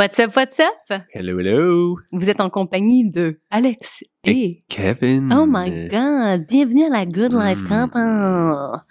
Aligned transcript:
What's 0.00 0.18
up, 0.18 0.34
what's 0.34 0.58
up? 0.58 1.02
Hello, 1.12 1.38
hello. 1.38 1.98
Vous 2.10 2.30
êtes 2.30 2.40
en 2.40 2.48
compagnie 2.48 3.10
de 3.10 3.36
Alex 3.50 4.02
et... 4.24 4.64
Kevin. 4.70 5.30
Oh 5.30 5.44
my 5.46 5.88
god, 5.90 6.46
bienvenue 6.48 6.84
à 6.86 6.88
la 6.88 7.04
Good 7.04 7.34
Life 7.34 7.60
Mm. 7.60 7.68
Camp. 7.68 8.82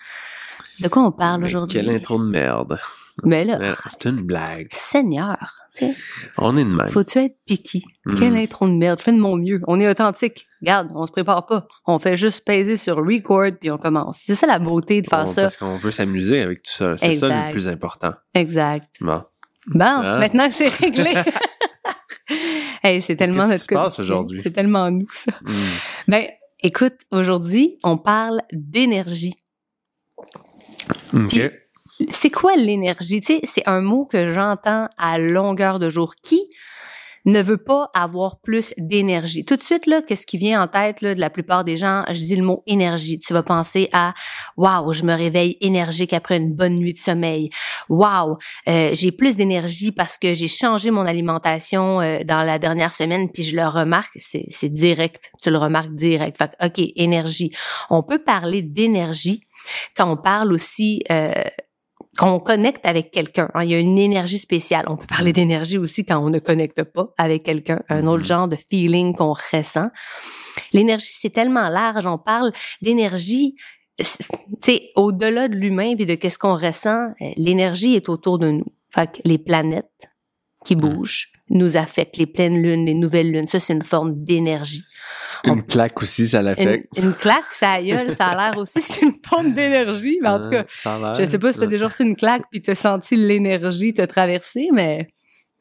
De 0.80 0.88
quoi 0.88 1.02
on 1.08 1.12
parle 1.12 1.46
aujourd'hui? 1.46 1.80
Quelle 1.80 1.90
intro 1.90 2.20
de 2.20 2.30
merde. 2.30 2.78
Mais 3.24 3.44
là, 3.44 3.58
C'est 3.90 4.08
une 4.08 4.22
blague. 4.22 4.68
Seigneur, 4.72 5.38
tu 5.76 5.88
sais, 5.88 5.96
On 6.38 6.56
est 6.56 6.64
de 6.64 6.70
même. 6.70 6.88
faut-tu 6.90 7.18
être 7.18 7.38
piqué? 7.48 7.82
Mm. 8.06 8.16
Quelle 8.16 8.36
intro 8.38 8.68
de 8.68 8.74
merde, 8.78 9.00
je 9.00 9.04
fais 9.06 9.12
de 9.12 9.18
mon 9.18 9.36
mieux. 9.36 9.62
On 9.68 9.80
est 9.80 9.90
authentique. 9.90 10.46
Regarde, 10.62 10.90
on 10.94 11.08
se 11.08 11.12
prépare 11.12 11.48
pas. 11.48 11.68
On 11.88 11.98
fait 11.98 12.16
juste 12.18 12.46
peser 12.46 12.78
sur 12.78 12.98
record 12.98 13.50
puis 13.60 13.72
on 13.72 13.78
commence. 13.78 14.22
C'est 14.28 14.36
ça 14.36 14.46
la 14.46 14.60
beauté 14.60 15.02
de 15.02 15.08
faire 15.08 15.24
On- 15.24 15.26
ça. 15.26 15.42
Parce 15.44 15.58
qu'on 15.58 15.76
veut 15.78 15.92
s'amuser 15.92 16.40
avec 16.42 16.62
tout 16.62 16.72
ça. 16.72 16.98
C'est 16.98 17.14
ça 17.16 17.28
le 17.48 17.52
plus 17.52 17.68
important. 17.68 18.12
Exact. 18.36 18.86
Bon. 19.02 19.24
Bon, 19.68 19.86
Hein? 19.86 20.20
maintenant 20.20 20.48
que 20.48 20.54
c'est 20.54 20.70
réglé. 20.70 21.14
hey, 22.84 23.02
c'est 23.02 23.16
tellement 23.16 23.48
notre 23.48 23.64
se 23.64 23.68
passe 23.68 24.00
aujourd'hui? 24.00 24.42
C'est 24.44 24.52
tellement 24.52 24.90
nous, 24.90 25.10
ça. 25.12 25.32
Mm. 25.44 25.54
Ben, 26.08 26.28
écoute, 26.62 26.96
aujourd'hui, 27.12 27.78
on 27.84 27.98
parle 27.98 28.42
d'énergie. 28.52 29.36
OK. 31.14 31.40
C'est 32.12 32.30
quoi 32.30 32.56
l'énergie? 32.56 33.22
Tu 33.22 33.36
sais, 33.36 33.42
c'est 33.44 33.68
un 33.68 33.82
mot 33.82 34.06
que 34.06 34.32
j'entends 34.32 34.88
à 34.98 35.18
longueur 35.18 35.80
de 35.80 35.90
jour. 35.90 36.16
Qui 36.24 36.42
ne 37.26 37.42
veut 37.42 37.58
pas 37.58 37.90
avoir 37.94 38.40
plus 38.40 38.74
d'énergie? 38.78 39.46
Tout 39.46 39.56
de 39.56 39.62
suite, 39.62 39.86
là, 39.86 40.02
qu'est-ce 40.02 40.26
qui 40.26 40.38
vient 40.38 40.62
en 40.64 40.68
tête 40.68 41.02
là, 41.02 41.16
de 41.16 41.20
la 41.20 41.30
plupart 41.30 41.64
des 41.64 41.78
gens? 41.78 42.04
Je 42.08 42.24
dis 42.24 42.36
le 42.36 42.44
mot 42.44 42.64
énergie. 42.68 43.20
Tu 43.20 43.34
vas 43.34 43.44
penser 43.44 43.90
à 43.94 44.14
«Wow, 44.58 44.94
je 44.94 45.04
me 45.04 45.14
réveille 45.14 45.58
énergique 45.62 46.14
après 46.14 46.38
une 46.38 46.54
bonne 46.54 46.76
nuit 46.76 46.94
de 46.94 47.00
sommeil. 47.00 47.50
Wow, 47.90 48.38
euh, 48.68 48.92
j'ai 48.94 49.12
plus 49.12 49.36
d'énergie 49.36 49.92
parce 49.92 50.18
que 50.18 50.34
j'ai 50.34 50.48
changé 50.48 50.92
mon 50.92 51.06
alimentation 51.06 52.02
euh, 52.02 52.20
dans 52.24 52.44
la 52.44 52.60
dernière 52.60 52.94
semaine, 52.94 53.30
puis 53.32 53.44
je 53.44 53.56
le 53.56 53.68
remarque, 53.68 54.12
c'est 54.16 54.46
c'est 54.50 54.70
direct. 54.70 55.32
Tu 55.42 55.50
le 55.50 55.58
remarques 55.58 55.96
direct. 55.96 56.38
Fait 56.38 56.52
OK, 56.64 56.86
énergie. 56.96 57.52
On 57.90 58.04
peut 58.04 58.20
parler 58.20 58.62
d'énergie 58.62 59.42
quand 59.96 60.12
on 60.12 60.18
parle 60.18 60.54
aussi... 60.54 61.04
Euh, 61.12 61.32
quand 62.20 62.34
on 62.36 62.40
connecte 62.40 62.86
avec 62.86 63.12
quelqu'un. 63.12 63.50
hein, 63.54 63.64
il 63.64 63.70
y 63.70 63.74
a 63.74 63.80
une 63.80 63.98
énergie 63.98 64.40
spéciale. 64.40 64.84
On 64.90 64.98
peut 64.98 65.08
parler 65.08 65.32
d'énergie 65.32 65.78
aussi 65.78 66.04
quand 66.06 66.20
on 66.20 66.30
ne 66.30 66.40
connecte 66.40 66.84
pas 66.84 67.14
avec 67.18 67.44
quelqu'un. 67.44 67.80
Un 67.88 68.06
autre 68.08 68.20
Mhm. 68.24 68.24
genre 68.26 68.48
de 68.50 68.58
feeling 68.58 69.16
qu'on 69.16 69.32
ressent. 69.54 69.88
L'énergie, 70.74 71.14
c'est 71.14 71.30
tellement 71.30 71.70
large. 71.70 72.06
On 72.06 72.18
parle 72.18 72.52
d'énergie, 72.82 73.56
c'est- 74.02 74.26
tu 74.28 74.36
sais, 74.62 74.90
au-delà 74.98 75.48
de 75.48 75.56
l'humain 75.56 75.96
puis 75.96 76.06
de 76.06 76.16
qu'est-ce 76.16 76.38
qu'on 76.38 76.56
ressent, 76.58 77.14
euh, 77.22 77.32
l'énergie 77.38 77.96
est 77.96 78.10
autour 78.10 78.38
de 78.38 78.50
nous. 78.52 78.66
Fait 78.94 79.10
que 79.12 79.20
les 79.24 79.38
planètes 79.38 80.10
qui 80.66 80.76
Mhm. 80.76 80.82
bougent 80.82 81.32
nous 81.50 81.78
affectent. 81.78 82.18
Les 82.18 82.26
pleines 82.28 82.62
lunes, 82.62 82.86
les 82.86 82.94
nouvelles 82.94 83.32
lunes, 83.32 83.48
ça, 83.48 83.60
c'est 83.60 83.74
une 83.74 83.84
forme 83.84 84.24
d'énergie. 84.24 84.84
Une 85.46 85.64
claque 85.64 86.02
aussi, 86.02 86.28
ça 86.28 86.40
Une, 86.40 86.46
l'affecte. 86.46 86.90
une 86.98 87.14
claque, 87.14 87.46
ça 87.54 87.72
a 87.74 87.82
gueule, 87.82 88.14
ça 88.14 88.28
a 88.28 88.36
l'air 88.52 88.58
aussi, 88.60 88.82
c'est 88.82 89.04
une 89.04 89.14
forme 89.28 89.54
d'énergie. 89.54 90.18
Mais 90.22 90.28
en 90.30 90.42
tout 90.42 90.50
cas, 90.50 90.62
Hein, 90.62 90.66
ça 90.84 90.96
a 90.96 91.00
l'air. 91.00 91.14
je 91.16 91.30
sais 91.30 91.40
pas 91.40 91.54
si 91.54 91.60
t'as 91.60 91.66
déjà 91.68 91.88
reçu 91.88 92.04
une 92.04 92.16
claque 92.16 92.44
puis 92.52 92.62
t'as 92.62 92.76
senti 92.76 93.16
l'énergie 93.16 93.94
te 93.94 94.02
traverser, 94.02 94.68
mais 94.74 95.08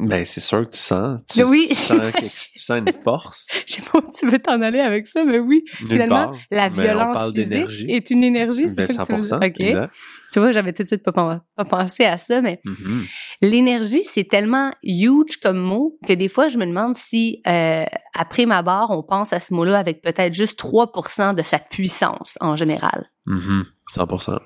Ben, 0.00 0.24
c'est 0.24 0.40
sûr 0.40 0.64
que 0.66 0.72
tu 0.74 0.78
sens. 0.80 1.20
Tu 1.28 1.42
Oui, 1.42 1.74
sens, 1.74 1.98
que- 2.12 2.20
tu 2.52 2.58
sens 2.60 2.78
une 2.78 2.92
force. 3.02 3.48
je 3.66 3.74
sais 3.74 3.82
pas 3.82 3.98
où 3.98 4.10
tu 4.16 4.28
veux 4.28 4.38
t'en 4.38 4.62
aller 4.62 4.78
avec 4.78 5.06
ça, 5.08 5.24
mais 5.24 5.38
oui, 5.40 5.64
nulle 5.80 5.90
finalement, 5.90 6.28
part. 6.30 6.36
la 6.52 6.68
violence 6.68 7.32
physique 7.34 7.86
est 7.88 8.10
une 8.10 8.22
énergie, 8.22 8.68
c'est 8.68 8.76
Ben, 8.76 8.86
ça 8.86 9.02
que 9.02 9.06
tu 9.08 9.12
veux 9.16 9.22
dire? 9.22 9.36
100%. 9.38 9.46
OK. 9.48 9.60
exact. 9.60 9.94
Tu 10.32 10.38
vois, 10.40 10.52
j'avais 10.52 10.72
tout 10.72 10.82
de 10.82 10.88
suite 10.88 11.02
pas, 11.02 11.10
pen- 11.12 11.40
pas 11.56 11.64
pensé 11.64 12.04
à 12.04 12.16
ça, 12.18 12.40
mais 12.42 12.60
Mhm. 12.64 13.04
l'énergie, 13.40 14.04
c'est 14.04 14.24
tellement 14.28 14.70
huge 14.84 15.38
comme 15.42 15.58
mot 15.58 15.98
que 16.06 16.12
des 16.12 16.28
fois, 16.28 16.48
je 16.48 16.58
me 16.58 16.66
demande 16.66 16.96
si, 16.96 17.40
euh, 17.46 17.84
après 18.14 18.46
ma 18.46 18.62
barre, 18.62 18.90
on 18.90 19.02
pense 19.02 19.32
à 19.32 19.40
ce 19.40 19.52
mot-là 19.54 19.78
avec 19.78 20.02
peut-être 20.02 20.34
juste 20.34 20.58
3% 20.58 21.32
de 21.34 21.42
sa 21.42 21.58
puissance 21.58 22.36
en 22.40 22.56
général. 22.56 23.10
Mhm. 23.26 23.64
100%. 23.96 24.38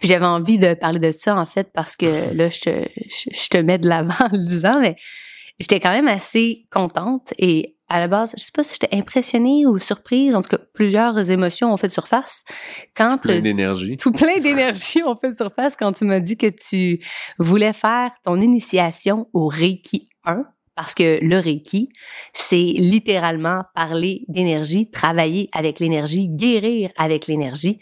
Puis 0.00 0.08
j'avais 0.08 0.26
envie 0.26 0.58
de 0.58 0.74
parler 0.74 0.98
de 0.98 1.12
ça, 1.12 1.36
en 1.36 1.46
fait, 1.46 1.70
parce 1.74 1.96
que 1.96 2.06
là, 2.34 2.48
je 2.48 2.60
te, 2.60 2.70
je, 3.08 3.30
je 3.32 3.48
te 3.48 3.56
mets 3.58 3.78
de 3.78 3.88
l'avant 3.88 4.14
en 4.20 4.28
le 4.32 4.46
disant, 4.46 4.80
mais 4.80 4.96
j'étais 5.58 5.80
quand 5.80 5.90
même 5.90 6.08
assez 6.08 6.66
contente 6.70 7.32
et 7.38 7.76
à 7.92 7.98
la 7.98 8.06
base, 8.06 8.34
je 8.38 8.42
sais 8.44 8.52
pas 8.54 8.62
si 8.62 8.76
j'étais 8.80 8.96
impressionnée 8.96 9.66
ou 9.66 9.76
surprise, 9.78 10.36
en 10.36 10.42
tout 10.42 10.48
cas, 10.50 10.62
plusieurs 10.74 11.28
émotions 11.28 11.72
ont 11.72 11.76
fait 11.76 11.88
surface 11.90 12.44
quand 12.96 13.18
Plein 13.18 13.34
le- 13.34 13.40
d'énergie. 13.42 13.96
tout 13.96 14.12
plein 14.12 14.38
d'énergie 14.38 15.02
ont 15.02 15.16
fait 15.16 15.32
surface 15.32 15.74
quand 15.76 15.92
tu 15.92 16.04
m'as 16.04 16.20
dit 16.20 16.36
que 16.36 16.46
tu 16.46 17.00
voulais 17.40 17.72
faire 17.72 18.10
ton 18.24 18.40
initiation 18.40 19.26
au 19.32 19.48
Reiki 19.48 20.08
1. 20.24 20.44
Parce 20.80 20.94
que 20.94 21.22
le 21.22 21.38
Reiki, 21.38 21.90
c'est 22.32 22.56
littéralement 22.56 23.64
parler 23.74 24.24
d'énergie, 24.28 24.90
travailler 24.90 25.50
avec 25.52 25.78
l'énergie, 25.78 26.30
guérir 26.30 26.88
avec 26.96 27.26
l'énergie. 27.26 27.78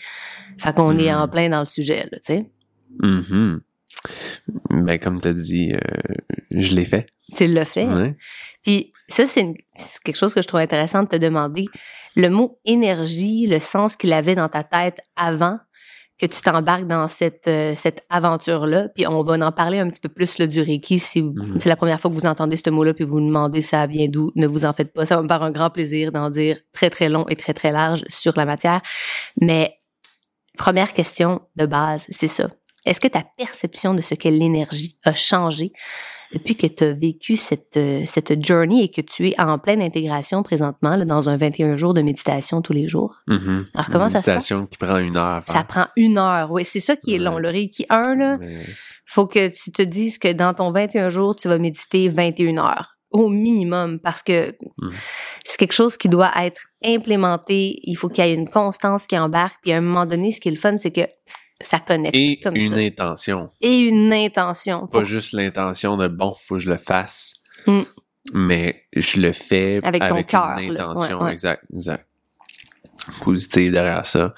Fait 0.59 0.75
qu'on 0.75 0.99
est 0.99 1.15
en 1.15 1.29
plein 1.29 1.49
dans 1.49 1.61
le 1.61 1.67
sujet, 1.67 2.09
là, 2.11 2.19
tu 2.19 2.35
sais. 2.35 2.51
Mhm. 3.01 3.61
Ben, 4.71 4.99
comme 4.99 5.21
tu 5.21 5.29
as 5.29 5.33
dit, 5.33 5.73
euh, 5.75 5.79
je 6.51 6.75
l'ai 6.75 6.85
fait. 6.85 7.07
Tu 7.37 7.47
l'as 7.47 7.65
fait. 7.65 7.87
Ouais. 7.87 8.17
Puis 8.65 8.93
ça, 9.07 9.29
c'est 9.29 9.47
quelque 10.03 10.17
chose 10.17 10.35
que 10.35 10.43
je 10.43 10.49
trouve 10.49 10.59
intéressant 10.59 11.05
de 11.05 11.09
te 11.09 11.17
demander. 11.17 11.67
Le 12.17 12.31
mot 12.31 12.59
énergie, 12.65 13.47
le 13.47 13.61
sens 13.61 13.95
qu'il 13.95 14.13
avait 14.13 14.35
dans 14.35 14.49
ta 14.49 14.65
tête 14.65 14.99
avant 15.15 15.59
que 16.21 16.27
tu 16.27 16.41
t'embarques 16.43 16.87
dans 16.87 17.07
cette, 17.09 17.47
euh, 17.49 17.75
cette 17.77 18.05
aventure-là. 18.11 18.89
Puis 18.95 19.07
on 19.07 19.23
va 19.23 19.35
en 19.47 19.53
parler 19.53 19.79
un 19.79 19.89
petit 19.89 20.01
peu 20.01 20.09
plus 20.09 20.39
là, 20.39 20.47
du 20.47 20.61
Reiki. 20.61 20.99
Si 20.99 21.23
Mhm. 21.23 21.59
c'est 21.61 21.69
la 21.69 21.77
première 21.77 22.01
fois 22.01 22.11
que 22.11 22.17
vous 22.17 22.27
entendez 22.27 22.57
ce 22.57 22.71
mot-là, 22.71 22.93
puis 22.95 23.05
vous 23.05 23.13
vous 23.13 23.21
demandez 23.21 23.61
ça 23.61 23.87
vient 23.87 24.09
d'où, 24.09 24.33
ne 24.35 24.47
vous 24.47 24.65
en 24.65 24.73
faites 24.73 24.93
pas. 24.93 25.05
Ça 25.07 25.17
va 25.17 25.23
me 25.23 25.29
faire 25.29 25.43
un 25.43 25.51
grand 25.53 25.71
plaisir 25.71 26.11
d'en 26.13 26.31
dire 26.31 26.59
très, 26.73 26.91
très 26.91 27.09
long 27.09 27.25
et 27.29 27.37
très, 27.37 27.55
très 27.55 27.71
large 27.73 28.03
sur 28.09 28.33
la 28.37 28.45
matière. 28.45 28.81
Mais 29.41 29.79
première 30.57 30.93
question 30.93 31.41
de 31.57 31.67
base, 31.67 32.05
c'est 32.11 32.27
ça. 32.27 32.49
Est-ce 32.85 33.01
que 33.01 33.09
ta 33.09 33.23
perception 33.37 33.95
de 33.95 34.03
ce 34.03 34.15
qu'est 34.15 34.31
l'énergie 34.31 34.99
a 35.05 35.15
changé 35.15 35.73
depuis 36.33 36.57
que 36.57 36.67
tu 36.67 36.85
as 36.85 36.93
vécu 36.93 37.37
cette, 37.37 37.77
euh, 37.77 38.03
cette 38.07 38.45
journey 38.47 38.85
et 38.85 38.89
que 38.91 39.01
tu 39.01 39.29
es 39.29 39.41
en 39.41 39.59
pleine 39.59 39.81
intégration 39.83 40.43
présentement 40.43 40.97
là, 40.97 41.05
dans 41.05 41.29
un 41.29 41.37
21 41.37 41.77
jours 41.77 41.95
de 41.95 42.03
méditation 42.03 42.61
tous 42.63 42.73
les 42.73 42.89
jours? 42.89 43.21
Mhm. 43.27 43.67
Alors, 43.75 43.87
comment 43.91 44.05
Une 44.05 44.11
ça 44.11 44.21
se 44.21 44.25
passe? 44.27 44.35
méditation 44.51 44.67
qui 44.67 44.79
prend 44.79 44.99
une 44.99 45.17
heure. 45.17 45.43
Ça 45.47 45.65
prend 45.65 45.87
une 45.97 46.19
heure. 46.19 46.51
Oui, 46.51 46.65
c'est 46.65 46.81
ça 46.81 46.97
qui 46.97 47.15
est 47.15 47.19
long. 47.19 47.39
Le 47.39 47.49
Reiki 47.49 47.87
1, 47.89 48.15
là, 48.17 48.37
Mais- 48.39 48.49
faut 49.07 49.27
que 49.27 49.49
tu 49.49 49.73
te 49.73 49.83
dises 49.83 50.19
que 50.19 50.33
dans 50.33 50.53
ton 50.55 50.71
21 50.71 51.09
jours, 51.09 51.35
tu 51.37 51.49
vas 51.49 51.59
méditer 51.59 52.09
21 52.09 52.59
heures 52.59 52.95
au 53.11 53.31
minimum 53.31 53.99
parce 54.01 54.23
que 54.23 54.55
Mhm. 54.83 54.91
c'est 55.47 55.57
quelque 55.59 55.73
chose 55.73 55.97
qui 55.97 56.11
doit 56.11 56.31
être 56.43 56.61
implémenté. 56.85 57.79
Il 57.85 57.95
faut 57.95 58.09
qu'il 58.11 58.25
y 58.25 58.29
ait 58.29 58.35
une 58.35 58.51
constance 58.51 59.07
qui 59.07 59.19
embarque. 59.19 59.57
Puis 59.63 59.73
à 59.73 59.79
un 59.79 59.81
moment 59.81 60.05
donné, 60.05 60.31
ce 60.33 60.41
qui 60.43 60.49
est 60.49 60.53
le 60.53 60.59
fun, 60.59 60.77
c'est 60.79 60.91
que 60.91 61.01
ça 61.61 61.81
connecte 61.81 62.15
Et 62.17 62.39
comme 62.41 62.55
une 62.57 62.71
ça. 62.75 62.77
intention. 62.77 63.51
Et 63.61 63.79
une 63.81 64.13
intention. 64.13 64.81
Pas 64.83 64.99
pour- 64.99 65.05
juste 65.05 65.33
l'intention 65.33 65.97
de 65.97 66.07
bon, 66.09 66.35
faut 66.39 66.55
que 66.57 66.61
je 66.61 66.69
le 66.71 66.77
fasse. 66.79 67.35
Mm. 67.67 67.83
Mais 68.35 68.85
je 68.95 69.21
le 69.21 69.33
fais 69.33 69.81
Avec 69.83 70.03
avec, 70.03 70.27
ton 70.29 70.39
cœur, 70.39 70.59
une 70.59 70.75
là. 70.75 70.85
intention. 70.89 71.19
Ouais, 71.19 71.25
ouais. 71.27 71.33
Exact, 71.33 71.65
exact. 71.75 72.05
Positive 73.23 73.73
derrière 73.73 74.05
ça. 74.05 74.35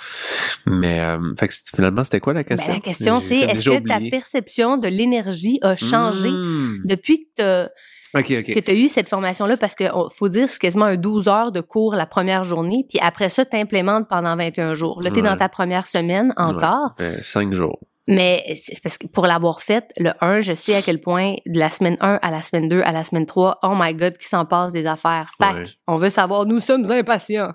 Mais, 0.67 1.01
euh, 1.01 1.19
fait 1.39 1.49
que 1.49 1.55
finalement, 1.75 2.05
c'était 2.05 2.21
quoi 2.21 2.35
la 2.35 2.43
Ben, 2.43 2.57
question? 2.57 2.75
la 2.75 2.81
question, 2.81 3.21
c'est 3.21 3.39
est-ce 3.39 3.69
que 3.71 3.89
ta 3.89 3.99
perception 4.11 4.77
de 4.77 4.87
l'énergie 4.87 5.59
a 5.63 5.75
changé 5.77 6.29
Mm. 6.31 6.83
depuis 6.85 7.29
que 7.37 7.67
tu 7.67 7.71
Ok, 8.15 8.27
que 8.27 8.59
tu 8.61 8.71
as 8.71 8.75
eu 8.75 8.89
cette 8.89 9.09
formation-là 9.09 9.57
parce 9.57 9.75
que 9.75 9.85
on- 9.95 10.09
faut 10.11 10.29
dire 10.29 10.49
c'est 10.49 10.59
quasiment 10.61 10.87
un 10.87 10.97
12 10.97 11.29
heures 11.29 11.53
de 11.53 11.61
cours 11.61 11.95
la 11.95 12.07
première 12.07 12.43
journée 12.45 12.85
puis 12.89 12.99
après 13.01 13.29
ça 13.29 13.45
tu 13.45 13.57
implémentes 13.57 14.09
pendant 14.09 14.35
21 14.37 14.75
jours. 14.75 15.01
Là 15.03 15.11
tu 15.11 15.21
es 15.21 15.23
dans 15.23 15.37
ta 15.37 15.49
première 15.49 15.87
semaine 15.87 16.33
encore, 16.37 16.95
Ouais, 16.99 17.13
fait 17.17 17.23
cinq 17.23 17.55
jours. 17.55 17.79
mais 18.09 18.59
c'est 18.65 18.83
parce 18.83 18.99
que 18.99 19.07
pour 19.07 19.27
l'avoir 19.27 19.61
fait 19.63 19.85
le 19.99 20.11
1, 20.21 20.41
je 20.41 20.55
sais 20.55 20.75
à 20.75 20.83
quel 20.83 21.01
point 21.01 21.35
de 21.47 21.59
la 21.59 21.71
semaine 21.71 21.97
1 22.01 22.19
à 22.21 22.31
la 22.33 22.43
semaine 22.43 22.69
2 22.69 22.81
à 22.83 22.91
la 22.93 23.05
semaine 23.05 23.27
3, 23.27 23.59
oh 23.63 23.75
my 23.77 23.95
god, 23.95 24.19
qui 24.19 24.27
s'en 24.27 24.45
passe 24.45 24.73
des 24.73 24.87
affaires. 24.87 25.31
Fac, 25.41 25.55
Ouais. 25.57 25.65
on 25.87 25.97
veut 25.97 26.11
savoir 26.11 26.47
nous 26.47 26.61
sommes 26.61 26.91
impatients. 26.91 27.53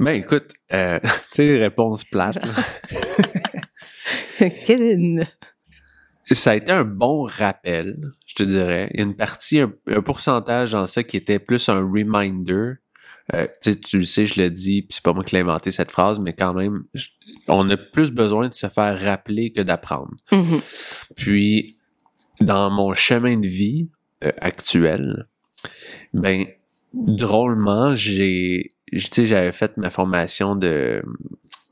Ben, 0.00 0.12
écoute, 0.12 0.52
euh, 0.72 0.98
tu 1.34 1.46
sais, 1.48 1.70
plates, 2.10 2.36
là. 2.44 2.52
Kevin. 4.66 5.26
Ça 6.34 6.52
a 6.52 6.56
été 6.56 6.72
un 6.72 6.84
bon 6.84 7.22
rappel, 7.22 7.98
je 8.26 8.34
te 8.34 8.42
dirais. 8.42 8.90
Il 8.94 9.00
y 9.00 9.02
a 9.02 9.06
une 9.06 9.14
partie, 9.16 9.60
un, 9.60 9.72
un 9.88 10.02
pourcentage 10.02 10.72
dans 10.72 10.86
ça 10.86 11.02
qui 11.02 11.16
était 11.16 11.38
plus 11.38 11.68
un 11.68 11.80
reminder. 11.80 12.74
Euh, 13.34 13.46
tu 13.62 13.72
sais, 13.72 13.76
tu 13.80 13.98
le 13.98 14.04
sais, 14.04 14.26
je 14.26 14.40
le 14.40 14.50
dis, 14.50 14.82
puis 14.82 14.88
c'est 14.94 15.02
pas 15.02 15.12
moi 15.12 15.22
qui 15.22 15.34
l'ai 15.34 15.42
inventé 15.42 15.70
cette 15.70 15.90
phrase, 15.90 16.18
mais 16.18 16.32
quand 16.32 16.54
même, 16.54 16.84
je- 16.94 17.08
on 17.46 17.68
a 17.70 17.76
plus 17.76 18.10
besoin 18.10 18.48
de 18.48 18.54
se 18.54 18.68
faire 18.68 18.98
rappeler 19.00 19.52
que 19.52 19.60
d'apprendre. 19.60 20.14
Mhm. 20.32 20.60
Puis, 21.14 21.76
dans 22.40 22.70
mon 22.70 22.94
chemin 22.94 23.36
de 23.38 23.46
vie 23.46 23.90
euh, 24.24 24.32
actuel, 24.40 25.28
ben, 26.14 26.46
drôlement, 26.94 27.94
j'ai 27.94 28.70
tu 28.90 29.00
sais, 29.00 29.26
j'avais 29.26 29.52
fait 29.52 29.76
ma 29.76 29.90
formation 29.90 30.56
de, 30.56 31.02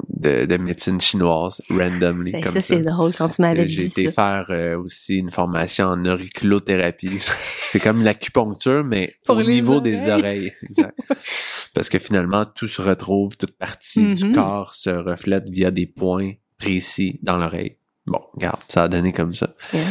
de, 0.09 0.45
de 0.45 0.57
médecine 0.59 1.01
chinoise, 1.01 1.61
randomly, 1.71 2.33
Ça, 2.33 2.41
comme 2.43 2.53
ça, 2.53 2.61
c'est 2.61 2.81
drôle 2.83 3.15
quand 3.15 3.29
tu 3.29 3.41
m'avais 3.43 3.67
J'ai 3.69 3.87
été 3.87 4.11
faire 4.11 4.47
euh, 4.51 4.79
aussi 4.79 5.17
une 5.19 5.31
formation 5.31 5.87
en 5.89 6.05
auriculothérapie. 6.05 7.19
c'est 7.69 7.81
comme 7.81 8.03
l'acupuncture, 8.03 8.85
mais 8.85 9.15
Pour 9.25 9.37
au 9.39 9.43
niveau 9.43 9.81
des 9.81 10.11
oreilles. 10.11 10.53
Exact. 10.63 10.97
Parce 11.75 11.89
que 11.89 11.99
finalement, 11.99 12.45
tout 12.45 12.69
se 12.69 12.81
retrouve, 12.83 13.37
toute 13.37 13.57
partie 13.57 14.15
du 14.15 14.25
Mhm. 14.27 14.35
corps 14.35 14.75
se 14.75 14.91
reflète 14.91 15.49
via 15.51 15.71
des 15.71 15.87
points 15.87 16.33
précis 16.59 17.19
dans 17.23 17.37
l'oreille. 17.39 17.77
Bon, 18.07 18.21
regarde, 18.35 18.61
ça 18.69 18.85
a 18.85 18.89
donné 18.89 19.13
comme 19.13 19.35
ça. 19.35 19.55
Yeah. 19.75 19.83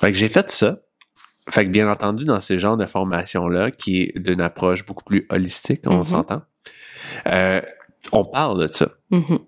Fait 0.00 0.10
que 0.12 0.16
j'ai 0.18 0.28
fait 0.28 0.50
ça. 0.50 0.80
Fait 1.50 1.64
que 1.66 1.70
bien 1.70 1.90
entendu, 1.90 2.24
dans 2.24 2.40
ces 2.40 2.58
genres 2.58 2.76
de 2.78 2.86
formations-là, 2.86 3.70
qui 3.70 4.00
est 4.02 4.18
d'une 4.18 4.40
approche 4.40 4.84
beaucoup 4.86 5.04
plus 5.04 5.26
holistique, 5.28 5.82
on 5.86 5.98
Mhm. 5.98 6.04
s'entend, 6.04 6.42
euh, 7.32 7.60
on 8.12 8.24
parle 8.24 8.66
de 8.68 8.72
ça. 8.72 8.88
Mhm. 9.10 9.38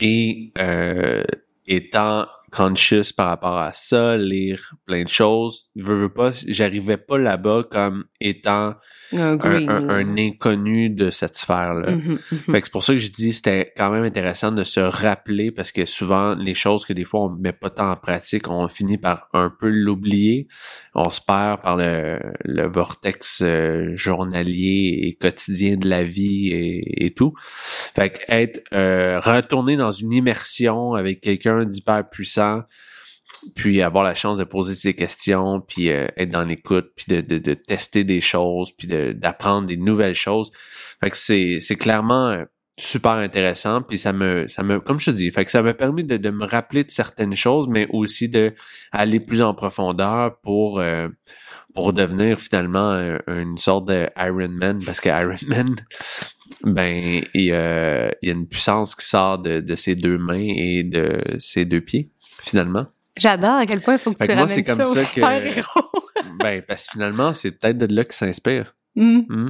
Et 0.00 0.52
euh, 0.58 1.24
étant 1.66 2.26
conscious 2.50 3.12
par 3.12 3.28
rapport 3.28 3.58
à 3.58 3.72
ça, 3.72 4.16
lire 4.16 4.74
plein 4.86 5.02
de 5.02 5.08
choses, 5.08 5.68
veux, 5.76 6.00
veux 6.02 6.12
pas, 6.12 6.30
j'arrivais 6.46 6.96
pas 6.96 7.18
là-bas 7.18 7.64
comme 7.70 8.04
étant 8.20 8.74
Un 9.12 10.16
inconnu 10.18 10.90
de 10.90 11.10
cette 11.10 11.36
sphère-là. 11.36 11.92
Mhm, 11.92 12.18
mhm. 12.30 12.38
Fait 12.52 12.60
que 12.60 12.66
c'est 12.66 12.72
pour 12.72 12.84
ça 12.84 12.92
que 12.94 12.98
je 12.98 13.10
dis 13.10 13.32
c'était 13.32 13.72
quand 13.76 13.90
même 13.90 14.04
intéressant 14.04 14.52
de 14.52 14.64
se 14.64 14.80
rappeler 14.80 15.50
parce 15.50 15.72
que 15.72 15.84
souvent 15.86 16.34
les 16.34 16.54
choses 16.54 16.84
que 16.84 16.92
des 16.92 17.04
fois 17.04 17.24
on 17.24 17.30
met 17.30 17.52
pas 17.52 17.70
tant 17.70 17.90
en 17.90 17.96
pratique, 17.96 18.48
on 18.48 18.68
finit 18.68 18.98
par 18.98 19.28
un 19.32 19.50
peu 19.50 19.68
l'oublier. 19.68 20.48
On 20.94 21.10
se 21.10 21.20
perd 21.20 21.62
par 21.62 21.76
le, 21.76 22.18
le 22.44 22.66
vortex 22.66 23.40
euh, 23.42 23.92
journalier 23.94 25.00
et 25.02 25.14
quotidien 25.14 25.76
de 25.76 25.88
la 25.88 26.02
vie 26.02 26.48
et, 26.48 27.06
et 27.06 27.14
tout. 27.14 27.34
Fait 27.94 28.10
que 28.10 28.18
être 28.28 28.62
euh, 28.72 29.20
retourné 29.20 29.76
dans 29.76 29.92
une 29.92 30.12
immersion 30.12 30.94
avec 30.94 31.20
quelqu'un 31.20 31.64
d'hyper 31.64 32.08
puissant 32.10 32.37
puis 33.54 33.82
avoir 33.82 34.04
la 34.04 34.14
chance 34.14 34.38
de 34.38 34.44
poser 34.44 34.74
ses 34.74 34.94
questions, 34.94 35.60
puis 35.60 35.90
euh, 35.90 36.06
être 36.16 36.30
dans 36.30 36.44
l'écoute, 36.44 36.90
puis 36.96 37.22
de, 37.22 37.54
tester 37.54 38.04
des 38.04 38.20
choses, 38.20 38.72
puis 38.72 38.88
d'apprendre 38.88 39.68
des 39.68 39.76
nouvelles 39.76 40.14
choses. 40.14 40.50
Fait 41.00 41.10
que 41.10 41.16
c'est 41.16 41.76
clairement 41.76 42.28
euh, 42.28 42.44
super 42.76 43.12
intéressant, 43.12 43.82
puis 43.82 43.98
ça 43.98 44.12
me 44.12 44.46
ça 44.48 44.62
me 44.62 44.80
comme 44.80 45.00
je 45.00 45.06
te 45.06 45.16
dis, 45.16 45.30
fait 45.30 45.44
que 45.44 45.50
ça 45.50 45.62
m'a 45.62 45.74
permis 45.74 46.04
de, 46.04 46.30
me 46.30 46.46
rappeler 46.46 46.84
de 46.84 46.90
certaines 46.90 47.34
choses, 47.34 47.68
mais 47.68 47.86
aussi 47.90 48.28
de 48.28 48.54
aller 48.92 49.20
plus 49.20 49.42
en 49.42 49.54
profondeur 49.54 50.38
pour 50.40 50.80
euh, 50.80 51.08
pour 51.74 51.92
devenir 51.92 52.40
finalement 52.40 53.18
une 53.28 53.58
sorte 53.58 53.88
de 53.88 54.08
Iron 54.16 54.48
Man, 54.48 54.80
parce 54.84 55.00
que 55.00 55.08
Iron 55.08 55.36
Man, 55.46 55.76
ben 56.64 57.22
il, 57.34 57.52
euh, 57.52 58.10
y 58.22 58.28
a 58.30 58.32
une 58.32 58.46
puissance 58.46 58.94
qui 58.94 59.04
sort 59.06 59.38
de, 59.38 59.60
de 59.60 59.76
ses 59.76 59.94
deux 59.94 60.18
mains 60.18 60.46
et 60.56 60.82
de 60.82 61.20
ses 61.38 61.64
deux 61.64 61.80
pieds 61.80 62.10
finalement. 62.42 62.86
J'adore 63.16 63.56
à 63.56 63.66
quel 63.66 63.80
point 63.80 63.94
il 63.94 63.98
faut 63.98 64.12
que 64.12 64.18
Fait 64.18 64.28
tu 64.28 64.34
moi, 64.34 64.46
ramènes 64.46 64.64
comme 64.64 64.76
ça, 64.76 64.88
au 64.88 64.94
ça 64.94 65.00
que- 65.02 65.06
super-héros. 65.08 65.90
Ben, 66.40 66.62
parce 66.62 66.86
que 66.86 66.92
finalement, 66.92 67.32
c'est 67.32 67.52
peut-être 67.52 67.78
de 67.78 67.92
là 67.94 68.04
qu'il 68.04 68.12
s'inspire. 68.12 68.74
Mhm. 68.96 69.24
Hmm. 69.28 69.48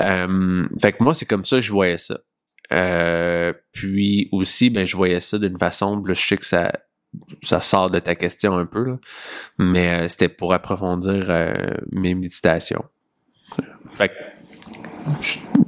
Euh, 0.00 0.68
fait 0.80 0.92
que 0.92 1.02
moi, 1.02 1.14
c'est 1.14 1.26
comme 1.26 1.44
ça 1.44 1.56
que 1.56 1.62
je 1.62 1.72
voyais 1.72 1.98
ça. 1.98 2.18
Euh, 2.72 3.52
puis 3.72 4.28
aussi, 4.32 4.70
ben, 4.70 4.84
je 4.86 4.96
voyais 4.96 5.20
ça 5.20 5.38
d'une 5.38 5.58
façon, 5.58 5.96
là, 6.04 6.14
je 6.14 6.20
sais 6.20 6.36
que 6.36 6.46
ça, 6.46 6.72
ça 7.42 7.60
sort 7.60 7.90
de 7.90 7.98
ta 7.98 8.14
question 8.14 8.56
un 8.56 8.66
peu, 8.66 8.84
là, 8.84 8.96
mais 9.58 10.04
euh, 10.04 10.08
c'était 10.08 10.28
pour 10.28 10.52
approfondir 10.54 11.26
euh, 11.28 11.54
mes 11.92 12.14
méditations. 12.14 12.84
Fait 13.92 14.08
que, 14.08 14.14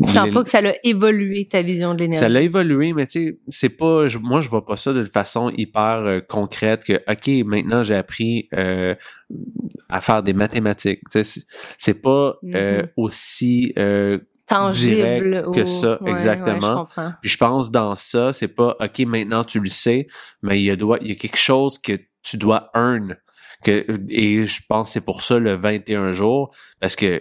Tu 0.07 0.13
sens 0.13 0.31
pas 0.31 0.45
que 0.45 0.51
ça 0.51 0.61
l'a 0.61 0.75
évolué 0.85 1.47
ta 1.47 1.63
vision 1.63 1.95
de 1.95 2.01
l'énergie. 2.01 2.21
ça 2.21 2.29
l'a 2.29 2.41
évolué, 2.43 2.93
mais 2.93 3.07
tu 3.07 3.27
sais, 3.27 3.39
c'est 3.49 3.69
pas. 3.69 4.09
je- 4.09 4.19
moi, 4.19 4.41
je 4.41 4.49
vois 4.49 4.65
pas 4.65 4.77
ça 4.77 4.93
de 4.93 5.03
façon 5.05 5.51
hyper 5.57 6.03
euh, 6.05 6.21
concrète 6.21 6.85
que 6.85 6.95
OK, 7.11 7.47
maintenant 7.47 7.83
j'ai 7.83 7.97
appris 7.97 8.49
euh, 8.55 8.95
à 9.89 10.01
faire 10.01 10.23
des 10.23 10.33
mathématiques. 10.33 11.01
C'est 11.79 12.01
pas 12.01 12.37
euh, 12.55 12.83
Mhm. 12.83 12.89
aussi 12.97 13.73
euh, 13.79 14.19
tangible 14.47 15.47
que 15.55 15.65
ça, 15.65 16.03
Ouais, 16.03 16.13
exactement. 16.13 16.55
ouais, 16.55 16.61
je 16.61 16.75
comprends. 16.75 17.13
Puis 17.21 17.31
je 17.31 17.37
pense 17.39 17.71
dans 17.71 17.95
ça, 17.97 18.33
c'est 18.33 18.49
pas 18.49 18.77
OK, 18.81 18.99
maintenant 19.01 19.45
tu 19.45 19.61
le 19.61 19.71
sais, 19.71 20.07
mais 20.43 20.61
il 20.61 20.65
y 20.65 20.71
a, 20.71 20.77
doit, 20.77 20.99
il 21.03 21.09
y 21.09 21.13
a 21.13 21.17
quelque 21.17 21.39
chose 21.39 21.79
que 21.79 21.93
tu 22.23 22.37
dois 22.37 22.71
earn. 22.75 23.17
Que, 23.65 23.85
et 24.09 24.47
je 24.47 24.61
pense 24.69 24.87
que 24.89 24.93
c'est 24.93 25.01
pour 25.05 25.23
ça 25.23 25.39
le 25.41 25.55
21 25.55 26.13
jours, 26.13 26.55
parce 26.81 26.95
que 26.95 27.21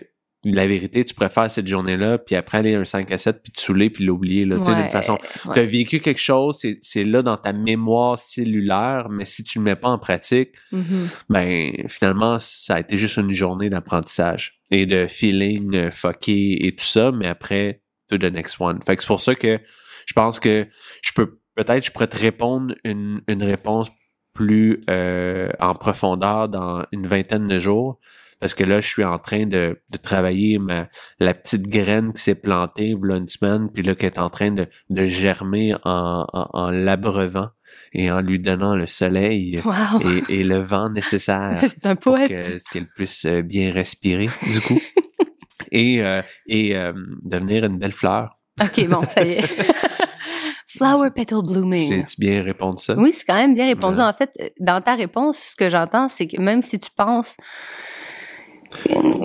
la 0.54 0.68
vérité, 0.68 1.04
tu 1.06 1.14
préfères 1.14 1.50
cette 1.52 1.68
journée-là, 1.68 2.18
puis 2.18 2.36
après 2.36 2.60
aller 2.60 2.76
un 2.76 2.86
5 2.86 3.12
à 3.12 3.18
7, 3.18 3.42
puis 3.44 3.52
te 3.52 3.60
saouler, 3.62 3.90
puis 3.90 4.04
l'oublier, 4.06 4.46
là, 4.46 4.58
tu 4.60 4.66
sais, 4.66 4.76
d'une 4.76 4.90
façon. 4.90 5.18
ouais. 5.46 5.54
Tu 5.54 5.60
as 5.60 5.66
vécu 5.66 6.00
quelque 6.00 6.20
chose, 6.22 6.58
c'est, 6.60 6.80
c'est 6.82 7.04
là 7.04 7.22
dans 7.22 7.38
ta 7.38 7.54
mémoire 7.54 8.20
cellulaire, 8.20 9.08
mais 9.10 9.26
si 9.26 9.44
tu 9.44 9.60
le 9.60 9.64
mets 9.66 9.76
pas 9.76 9.90
en 9.90 9.98
pratique, 9.98 10.52
Mhm. 10.72 11.08
ben 11.30 11.72
finalement, 11.88 12.38
ça 12.40 12.76
a 12.76 12.80
été 12.82 12.98
juste 12.98 13.18
une 13.18 13.32
journée 13.32 13.70
d'apprentissage 13.70 14.60
et 14.72 14.86
de 14.86 15.08
feeling 15.08 15.90
fucké 15.92 16.66
et 16.68 16.76
tout 16.76 16.86
ça, 16.86 17.12
mais 17.12 17.28
après, 17.28 17.82
to 18.10 18.18
the 18.18 18.24
next 18.26 18.58
one. 18.60 18.80
Fait 18.86 18.96
que 18.96 19.04
c'est 19.04 19.08
pour 19.08 19.22
ça 19.22 19.36
que 19.36 19.60
je 20.06 20.14
pense 20.14 20.40
que 20.40 20.68
je 21.04 21.12
peux 21.14 21.40
peut-être 21.56 21.86
je 21.86 21.92
pourrais 21.92 22.08
te 22.08 22.18
répondre 22.18 22.76
une, 22.84 23.22
une 23.28 23.44
réponse 23.44 23.90
plus 24.34 24.80
euh, 24.90 25.50
en 25.60 25.74
profondeur 25.74 26.48
dans 26.48 26.86
une 26.92 27.08
vingtaine 27.08 27.48
de 27.48 27.58
jours. 27.60 28.00
Parce 28.40 28.54
que 28.54 28.64
là, 28.64 28.80
je 28.82 28.88
suis 28.88 29.04
en 29.04 29.18
train 29.18 29.46
de, 29.46 29.82
de 29.90 29.98
travailler 29.98 30.60
ma 30.60 30.88
la 31.20 31.34
petite 31.34 31.68
graine 31.68 32.14
qui 32.14 32.22
s'est 32.22 32.36
plantée 32.36 32.94
voilà 32.94 33.16
une 33.18 33.30
semaine, 33.30 33.70
puis 33.74 33.84
là, 33.84 33.96
qui 33.96 34.06
est 34.06 34.20
en 34.20 34.30
train 34.30 34.52
de, 34.52 34.68
de 34.90 35.08
germer 35.08 35.74
en, 35.84 36.26
en, 36.32 36.50
en 36.54 36.70
l'abreuvant 36.72 37.50
et 37.94 38.12
en 38.12 38.22
lui 38.22 38.40
donnant 38.40 38.76
le 38.76 38.86
soleil 38.86 39.62
Wow. 39.66 40.02
et, 40.30 40.40
et 40.40 40.44
le 40.44 40.58
vent 40.58 40.90
nécessaire 40.90 41.64
un 41.84 41.96
pour 41.96 42.14
poète. 42.16 42.64
qu'elle 42.72 42.88
puisse 42.88 43.26
euh, 43.26 43.42
bien 43.42 43.72
respirer, 43.72 44.30
du 44.52 44.62
coup. 44.62 44.80
et 45.72 46.02
euh, 46.04 46.22
et 46.48 46.78
euh, 46.78 46.94
devenir 47.24 47.66
une 47.66 47.78
belle 47.78 47.92
fleur. 47.92 48.38
OK, 48.62 48.88
bon, 48.88 49.02
ça 49.08 49.24
y 49.24 49.32
est. 49.34 49.44
Flower 50.78 51.10
petal 51.12 51.42
blooming. 51.44 51.88
J'ai 51.92 52.04
bien 52.20 52.44
répondu 52.44 52.84
ça? 52.84 52.94
Oui, 52.98 53.12
c'est 53.14 53.26
quand 53.26 53.36
même 53.36 53.54
bien 53.56 53.66
répondu. 53.66 53.98
Ouais. 53.98 54.04
En 54.04 54.14
fait, 54.14 54.32
dans 54.60 54.80
ta 54.82 54.96
réponse, 54.96 55.38
ce 55.52 55.56
que 55.56 55.70
j'entends, 55.70 56.08
c'est 56.08 56.28
que 56.28 56.40
même 56.40 56.62
si 56.62 56.80
tu 56.80 56.92
penses, 56.96 57.36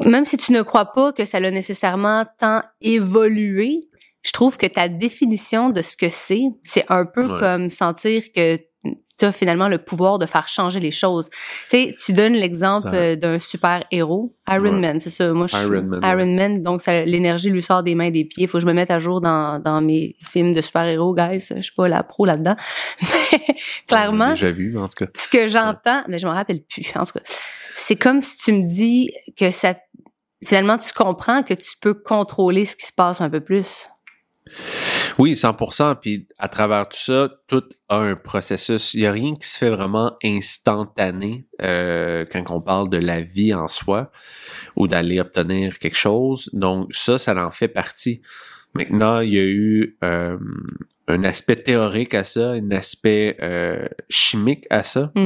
même 0.06 0.24
si 0.24 0.36
tu 0.36 0.52
ne 0.52 0.62
crois 0.62 0.86
pas 0.92 1.12
que 1.12 1.24
ça 1.24 1.40
l'a 1.40 1.50
nécessairement 1.50 2.24
tant 2.38 2.62
évolué, 2.80 3.80
je 4.24 4.32
trouve 4.32 4.56
que 4.56 4.66
ta 4.66 4.88
définition 4.88 5.70
de 5.70 5.82
ce 5.82 5.96
que 5.96 6.06
c'est, 6.10 6.42
c'est 6.64 6.84
un 6.88 7.04
peu 7.04 7.26
Ouais. 7.26 7.40
comme 7.40 7.70
sentir 7.70 8.22
que 8.34 8.58
tu 9.18 9.26
as 9.26 9.32
finalement 9.32 9.68
le 9.68 9.78
pouvoir 9.78 10.18
de 10.18 10.26
faire 10.26 10.48
changer 10.48 10.80
les 10.80 10.90
choses. 10.90 11.28
Tu 11.70 11.76
sais, 11.76 11.90
tu 12.04 12.12
donnes 12.12 12.32
l'exemple 12.32 12.88
Ça- 12.88 12.94
euh, 12.96 13.14
d'un 13.16 13.38
super 13.38 13.84
héros, 13.90 14.34
Iron 14.48 14.62
Ouais. 14.64 14.70
Man, 14.72 15.00
c'est 15.00 15.10
ça. 15.10 15.32
Moi, 15.32 15.46
je 15.48 15.56
suis 15.56 15.64
Iron 15.66 15.82
Man, 15.82 16.00
Iron 16.02 16.34
Man, 16.34 16.62
donc 16.62 16.82
ça- 16.82 17.04
l'énergie 17.04 17.50
lui 17.50 17.62
sort 17.62 17.82
des 17.82 17.94
mains, 17.94 18.10
des 18.10 18.24
pieds. 18.24 18.46
Faut 18.46 18.58
que 18.58 18.62
je 18.62 18.66
me 18.66 18.72
mette 18.72 18.90
à 18.90 18.98
jour 18.98 19.20
dans, 19.20 19.60
dans 19.60 19.80
mes 19.80 20.16
films 20.28 20.54
de 20.54 20.60
super 20.60 20.84
héros, 20.84 21.14
guys. 21.14 21.44
Je 21.54 21.60
suis 21.60 21.74
pas 21.74 21.86
la 21.88 22.02
pro 22.02 22.24
là-dedans. 22.24 22.56
Mais 23.02 23.44
clairement, 23.86 24.30
déjà 24.30 24.50
vu, 24.50 24.76
en 24.78 24.88
tout 24.88 25.04
cas. 25.04 25.10
ce 25.14 25.28
que 25.28 25.46
j'entends, 25.46 26.02
mais 26.08 26.18
je 26.18 26.26
m'en 26.26 26.34
rappelle 26.34 26.62
plus. 26.62 26.86
En 26.96 27.04
tout 27.04 27.12
cas, 27.12 27.24
c'est 27.82 27.96
comme 27.96 28.20
si 28.20 28.38
tu 28.38 28.52
me 28.52 28.66
dis 28.66 29.10
que 29.36 29.50
ça, 29.50 29.74
finalement, 30.44 30.78
tu 30.78 30.92
comprends 30.92 31.42
que 31.42 31.54
tu 31.54 31.72
peux 31.80 31.94
contrôler 31.94 32.64
ce 32.64 32.76
qui 32.76 32.86
se 32.86 32.92
passe 32.92 33.20
un 33.20 33.28
peu 33.28 33.40
plus. 33.40 33.88
Oui, 35.18 35.32
100%. 35.32 35.96
Puis 36.00 36.28
à 36.38 36.48
travers 36.48 36.88
tout 36.88 36.98
ça, 36.98 37.28
tout 37.48 37.64
a 37.88 37.96
un 37.96 38.14
processus. 38.14 38.94
Il 38.94 39.00
y 39.00 39.06
a 39.06 39.12
rien 39.12 39.34
qui 39.34 39.48
se 39.48 39.58
fait 39.58 39.70
vraiment 39.70 40.16
instantané 40.22 41.46
euh, 41.60 42.24
quand 42.30 42.44
on 42.50 42.60
parle 42.60 42.88
de 42.88 42.98
la 42.98 43.20
vie 43.20 43.52
en 43.52 43.66
soi 43.68 44.12
ou 44.76 44.86
d'aller 44.86 45.20
obtenir 45.20 45.78
quelque 45.78 45.98
chose. 45.98 46.50
Donc 46.52 46.94
ça, 46.94 47.18
ça 47.18 47.34
en 47.44 47.50
fait 47.50 47.68
partie. 47.68 48.22
Maintenant, 48.74 49.20
il 49.20 49.32
y 49.32 49.38
a 49.38 49.44
eu 49.44 49.96
euh, 50.04 50.38
un 51.08 51.24
aspect 51.24 51.56
théorique 51.56 52.14
à 52.14 52.22
ça, 52.24 52.50
un 52.50 52.70
aspect 52.70 53.36
euh, 53.42 53.86
chimique 54.08 54.66
à 54.70 54.84
ça, 54.84 55.10
de- 55.16 55.20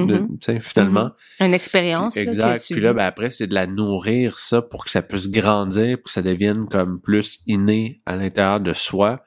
Mhm. 0.53 0.61
finalement. 0.61 1.11
Une 1.39 1.53
expérience. 1.55 2.17
là, 2.17 2.25
que 2.25 2.29
Exact. 2.29 2.65
tu 2.67 2.73
Puis 2.75 2.83
là, 2.83 2.93
ben, 2.95 3.05
après, 3.05 3.31
c'est 3.31 3.47
de 3.47 3.55
la 3.55 3.67
nourrir, 3.67 4.39
ça, 4.39 4.63
pour 4.63 4.85
que 4.87 4.91
ça 4.91 5.03
puisse 5.03 5.29
grandir, 5.29 5.99
pour 5.99 6.05
que 6.05 6.11
ça 6.13 6.23
devienne 6.23 6.67
comme 6.69 7.01
plus 7.01 7.41
inné 7.47 8.01
à 8.07 8.17
l'intérieur 8.17 8.61
de 8.61 8.73
soi. 8.73 9.23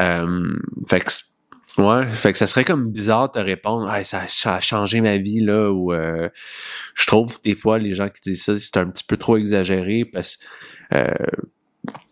Euh, 0.00 0.54
fait 0.88 1.00
que, 1.00 1.10
ouais, 1.82 2.12
fait 2.12 2.32
que 2.32 2.38
ça 2.38 2.46
serait 2.46 2.64
comme 2.64 2.90
bizarre 2.90 3.28
de 3.32 3.40
te 3.40 3.44
répondre, 3.44 3.88
ah, 3.90 4.02
ça, 4.04 4.22
ça 4.28 4.54
a 4.56 4.60
changé 4.60 5.00
ma 5.00 5.18
vie, 5.18 5.40
là, 5.40 5.70
ou 5.72 5.92
euh, 5.92 6.28
je 6.94 7.06
trouve 7.06 7.40
des 7.42 7.54
fois, 7.56 7.78
les 7.78 7.94
gens 7.94 8.08
qui 8.08 8.20
disent 8.30 8.44
ça, 8.44 8.58
c'est 8.58 8.76
un 8.76 8.86
petit 8.88 9.04
peu 9.04 9.16
trop 9.16 9.36
exagéré, 9.36 10.04
parce 10.04 10.38
euh, 10.94 11.06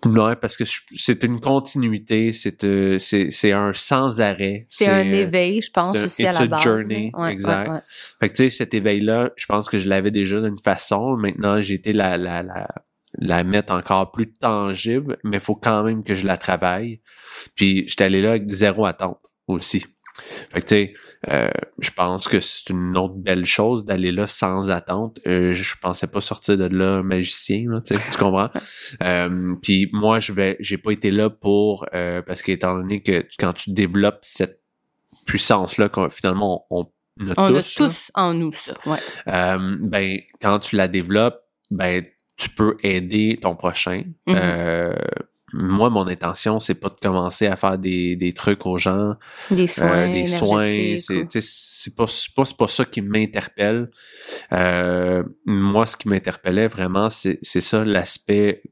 non, 0.07 0.35
parce 0.41 0.57
que 0.57 0.65
c'est 0.65 1.25
une 1.25 1.41
continuité, 1.41 2.33
c'est 2.33 2.63
euh, 2.65 2.99
c'est 2.99 3.31
c'est 3.31 3.53
un 3.53 3.73
sans 3.73 4.21
arrêt. 4.21 4.67
c'est 4.69 4.87
un 4.87 5.07
euh, 5.07 5.23
éveil, 5.23 5.63
je 5.63 5.71
pense, 5.71 5.97
un- 5.97 6.05
aussi 6.05 6.27
à 6.27 6.33
la 6.33 6.47
base. 6.47 6.63
journey, 6.63 7.11
là. 7.15 7.21
Ouais, 7.21 7.33
exact. 7.33 7.69
ouais, 7.69 7.75
ouais. 7.75 7.81
Fait 8.21 8.29
que 8.29 8.35
tu 8.35 8.45
sais, 8.45 8.51
cet 8.51 8.75
éveil-là, 8.75 9.31
je 9.37 9.47
pense 9.47 9.69
que 9.69 9.79
je 9.79 9.89
l'avais 9.89 10.11
déjà 10.11 10.41
d'une 10.41 10.59
façon. 10.59 11.17
Maintenant, 11.17 11.61
j'ai 11.63 11.75
été 11.75 11.93
la, 11.93 12.17
la, 12.19 12.43
la 12.43 12.69
la 13.17 13.45
mettre 13.45 13.73
encore 13.73 14.11
plus 14.11 14.33
tangible, 14.33 15.19
mais 15.23 15.37
il 15.37 15.41
faut 15.41 15.55
quand 15.55 15.85
même 15.85 16.03
que 16.03 16.17
je 16.17 16.27
la 16.27 16.37
travaille. 16.37 17.01
Puis 17.55 17.85
j'étais 17.87 18.05
allé 18.05 18.21
là 18.21 18.31
avec 18.33 18.51
zéro 18.51 18.87
attente 18.87 19.21
aussi. 19.47 19.85
Fait 20.53 20.61
que 20.61 20.67
tu 20.67 20.75
sais, 20.75 20.95
euh, 21.31 21.51
je 21.79 21.91
pense 21.91 22.29
que 22.29 22.39
c'est 22.39 22.71
une 22.71 22.97
autre 22.97 23.15
belle 23.15 23.47
chose 23.47 23.85
d'aller 23.85 24.13
là 24.13 24.27
sans 24.27 24.71
attente. 24.71 25.19
Euh, 25.27 25.55
je 25.55 25.75
pensais 25.81 26.07
pas 26.07 26.21
sortir 26.21 26.57
de 26.57 26.67
là 26.67 27.03
magicien, 27.03 27.65
là, 27.69 27.81
tu 27.81 27.97
comprends? 28.19 28.51
euh, 29.03 29.55
puis 29.63 29.89
moi, 29.93 30.21
je 30.21 30.33
vais, 30.33 30.57
j'ai 30.61 30.79
pas 30.79 30.93
été 30.93 31.11
là 31.11 31.31
pour 31.31 31.87
euh, 31.95 32.23
parce 32.23 32.43
qu'étant 32.43 32.77
donné 32.77 33.03
que 33.03 33.27
quand 33.39 33.53
tu 33.53 33.73
développes 33.73 34.21
cette 34.23 34.61
puissance-là, 35.27 35.91
finalement, 36.11 36.67
on, 36.71 36.87
on 37.21 37.31
a 37.31 37.35
tous, 37.35 37.81
a 37.81 37.87
tous 37.87 38.11
en 38.15 38.35
nous 38.35 38.53
ça. 38.53 38.75
Ouais. 38.87 38.99
Euh, 39.29 39.77
ben 39.81 40.19
quand 40.41 40.59
tu 40.61 40.77
la 40.77 40.89
développes, 40.89 41.41
ben 41.71 42.05
tu 42.37 42.51
peux 42.51 42.77
aider 42.83 43.39
ton 43.43 43.57
prochain. 43.57 44.05
Mm-hmm. 44.29 44.97
Moi, 45.57 45.89
mon 45.89 46.07
intention, 46.09 46.59
c'est 46.59 46.75
pas 46.75 46.89
de 46.89 46.97
commencer 47.01 47.47
à 47.47 47.55
faire 47.55 47.79
des, 47.79 48.17
des 48.17 48.33
trucs 48.33 48.67
aux 48.67 48.77
gens, 48.77 49.15
des 49.51 49.69
soins, 49.69 50.09
euh, 50.09 50.13
des 50.13 50.27
soins. 50.27 50.97
C'est 50.99 51.95
pas, 51.95 52.07
pas, 52.35 52.45
pas 52.59 52.69
ça 52.69 52.85
qui 52.85 53.01
m'interpelle. 53.03 53.91
Euh, 54.53 55.23
moi, 55.47 55.87
ce 55.87 55.97
qui 55.97 56.09
m'interpellait 56.09 56.67
vraiment, 56.67 57.09
c'est 57.09 57.39
ça, 57.43 57.85
l'aspect 57.85 58.63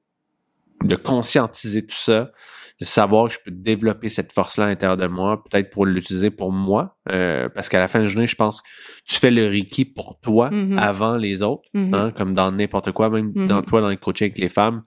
de 0.82 0.96
conscientiser 0.96 1.86
tout 1.86 1.94
ça, 1.94 2.32
de 2.80 2.84
savoir 2.84 3.28
que 3.28 3.34
je 3.34 3.38
peux 3.44 3.52
développer 3.52 4.08
cette 4.08 4.32
force-là 4.32 4.64
à 4.64 4.68
l'intérieur 4.68 4.96
de 4.96 5.06
moi, 5.06 5.44
peut-être 5.44 5.70
pour 5.70 5.86
l'utiliser 5.86 6.30
pour 6.30 6.50
moi, 6.50 6.96
euh, 7.12 7.48
parce 7.48 7.68
qu'à 7.68 7.78
la 7.78 7.86
fin 7.86 8.00
de 8.00 8.04
la 8.04 8.10
journée, 8.10 8.26
je 8.26 8.34
pense 8.34 8.60
que 8.60 8.66
tu 9.06 9.20
fais 9.20 9.30
le 9.30 9.46
Reiki 9.46 9.84
pour 9.84 10.18
toi 10.20 10.50
mm-hmm. 10.50 10.78
avant 10.78 11.16
les 11.16 11.42
autres, 11.42 11.68
mm-hmm. 11.74 11.94
hein, 11.94 12.10
comme 12.10 12.34
dans 12.34 12.50
n'importe 12.50 12.90
quoi, 12.90 13.08
même 13.08 13.32
dans 13.32 13.60
mm-hmm. 13.60 13.66
toi, 13.66 13.80
dans 13.82 13.90
le 13.90 13.96
coaching 13.96 14.26
avec 14.26 14.38
les 14.38 14.48
femmes 14.48 14.82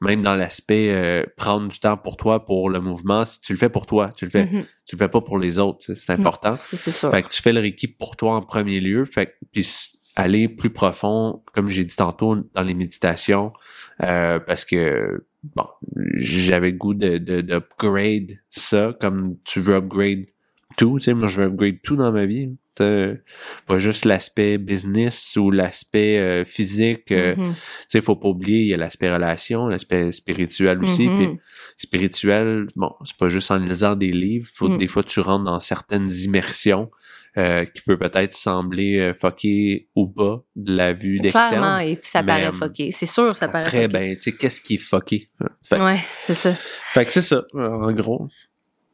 même 0.00 0.22
dans 0.22 0.36
l'aspect 0.36 0.92
euh, 0.94 1.24
prendre 1.36 1.68
du 1.68 1.78
temps 1.78 1.96
pour 1.96 2.16
toi 2.16 2.44
pour 2.44 2.70
le 2.70 2.80
mouvement 2.80 3.24
si 3.24 3.40
tu 3.40 3.52
le 3.52 3.58
fais 3.58 3.68
pour 3.68 3.86
toi 3.86 4.12
tu 4.16 4.24
le 4.24 4.30
fais. 4.30 4.44
Mm-hmm. 4.44 4.64
tu 4.86 4.96
le 4.96 4.98
fais 4.98 5.08
pas 5.08 5.20
pour 5.20 5.38
les 5.38 5.58
autres 5.58 5.94
c'est 5.94 6.12
important. 6.12 6.56
C'est 6.56 6.76
ça 6.76 7.10
fait 7.10 7.22
que 7.22 7.28
tu 7.28 7.42
fais 7.42 7.52
le 7.52 7.60
Reiki 7.60 7.88
pour 7.88 8.16
toi 8.16 8.36
en 8.36 8.42
premier 8.42 8.80
lieu. 8.80 9.04
Fait 9.04 9.34
puis 9.52 9.66
aller 10.16 10.48
plus 10.48 10.70
profond 10.70 11.42
comme 11.52 11.68
j'ai 11.68 11.84
dit 11.84 11.96
tantôt 11.96 12.36
dans 12.54 12.62
les 12.62 12.74
méditations 12.74 13.52
euh, 14.02 14.38
parce 14.40 14.64
que 14.64 15.26
bon 15.56 15.66
j'avais 16.14 16.70
le 16.70 16.76
goût 16.76 16.94
de 16.94 17.18
d'upgrade 17.18 18.38
ça 18.50 18.92
comme 19.00 19.36
tu 19.44 19.60
veux 19.60 19.76
upgrade 19.76 20.26
tout. 20.76 20.98
Tu 20.98 21.04
sais 21.04 21.14
moi 21.14 21.28
je 21.28 21.40
veux 21.40 21.46
upgrade 21.48 21.82
tout 21.82 21.96
dans 21.96 22.12
ma 22.12 22.26
vie 22.26 22.56
pas 23.66 23.78
juste 23.78 24.04
l'aspect 24.04 24.58
business 24.58 25.36
ou 25.36 25.50
l'aspect 25.50 26.18
euh, 26.18 26.44
physique. 26.44 27.10
Euh, 27.12 27.34
mm-hmm. 27.34 27.52
Tu 27.54 27.86
sais, 27.88 28.00
faut 28.00 28.16
pas 28.16 28.28
oublier, 28.28 28.60
il 28.60 28.68
y 28.68 28.74
a 28.74 28.76
l'aspect 28.76 29.12
relation, 29.12 29.66
l'aspect 29.66 30.12
spirituel 30.12 30.80
aussi. 30.80 31.08
Mm-hmm. 31.08 31.28
Puis 31.28 31.38
spirituel, 31.76 32.66
bon, 32.76 32.92
c'est 33.04 33.16
pas 33.16 33.28
juste 33.28 33.50
en 33.50 33.58
lisant 33.58 33.96
des 33.96 34.12
livres. 34.12 34.48
Faut 34.52 34.68
mm. 34.68 34.78
des 34.78 34.88
fois 34.88 35.02
tu 35.02 35.20
rentres 35.20 35.44
dans 35.44 35.60
certaines 35.60 36.10
immersions. 36.12 36.90
Euh, 37.36 37.66
qui 37.66 37.82
peut 37.82 37.96
peut-être 37.96 38.34
sembler 38.34 38.98
euh, 38.98 39.14
fucké 39.14 39.86
ou 39.94 40.08
pas 40.08 40.42
de 40.56 40.74
la 40.74 40.92
vue 40.92 41.20
d'externe. 41.20 41.50
Clairement, 41.50 41.78
et 41.78 41.96
ça 42.02 42.24
paraît 42.24 42.50
fucké. 42.52 42.90
C'est 42.90 43.06
sûr, 43.06 43.36
ça 43.36 43.46
paraît 43.46 43.66
Après, 43.66 43.86
ben, 43.86 44.16
tu 44.16 44.22
sais, 44.22 44.32
qu'est-ce 44.32 44.60
qui 44.60 44.74
est 44.74 44.78
fucké? 44.78 45.30
ouais, 45.70 46.00
c'est 46.26 46.34
ça. 46.34 46.52
Fait 46.52 47.04
que 47.04 47.12
c'est 47.12 47.22
ça, 47.22 47.44
en 47.54 47.92
gros. 47.92 48.26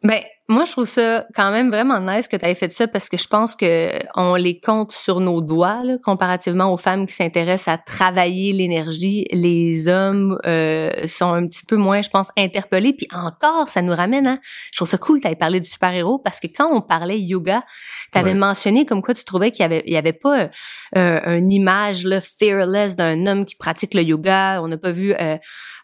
Ben, 0.02 0.20
moi, 0.46 0.66
je 0.66 0.72
trouve 0.72 0.86
ça 0.86 1.26
quand 1.34 1.50
même 1.50 1.70
vraiment 1.70 2.00
nice 2.00 2.28
que 2.28 2.36
tu 2.36 2.44
aies 2.44 2.54
fait 2.54 2.70
ça 2.70 2.86
parce 2.86 3.08
que 3.08 3.16
je 3.16 3.26
pense 3.26 3.56
que 3.56 3.90
on 4.14 4.34
les 4.34 4.60
compte 4.60 4.92
sur 4.92 5.20
nos 5.20 5.40
doigts, 5.40 5.82
là, 5.82 5.94
comparativement 6.04 6.70
aux 6.70 6.76
femmes 6.76 7.06
qui 7.06 7.14
s'intéressent 7.14 7.68
à 7.74 7.78
travailler 7.78 8.52
l'énergie. 8.52 9.24
Les 9.32 9.88
hommes 9.88 10.38
euh, 10.44 10.90
sont 11.06 11.32
un 11.32 11.46
petit 11.46 11.64
peu 11.64 11.76
moins, 11.76 12.02
je 12.02 12.10
pense, 12.10 12.30
interpellés. 12.36 12.92
Puis 12.92 13.08
encore, 13.10 13.68
ça 13.68 13.80
nous 13.80 13.94
ramène, 13.94 14.26
hein? 14.26 14.38
Je 14.70 14.76
trouve 14.76 14.88
ça 14.88 14.98
cool 14.98 15.20
que 15.22 15.28
tu 15.28 15.36
parlé 15.36 15.60
du 15.60 15.68
super-héros 15.68 16.18
parce 16.18 16.40
que 16.40 16.46
quand 16.46 16.70
on 16.70 16.82
parlait 16.82 17.18
yoga, 17.18 17.64
tu 18.12 18.18
avais 18.18 18.34
mentionné 18.34 18.84
comme 18.84 19.00
quoi 19.00 19.14
tu 19.14 19.24
trouvais 19.24 19.50
qu'il 19.50 19.62
y 19.62 19.64
avait, 19.64 19.82
il 19.86 19.94
y 19.94 19.96
avait 19.96 20.12
pas 20.12 20.50
euh, 20.96 21.38
une 21.38 21.52
image 21.52 22.04
là, 22.04 22.20
fearless 22.20 22.96
d'un 22.96 23.26
homme 23.26 23.46
qui 23.46 23.56
pratique 23.56 23.94
le 23.94 24.02
yoga. 24.02 24.60
On 24.62 24.68
n'a 24.68 24.76
pas 24.76 24.92
vu 24.92 25.14
euh, 25.18 25.38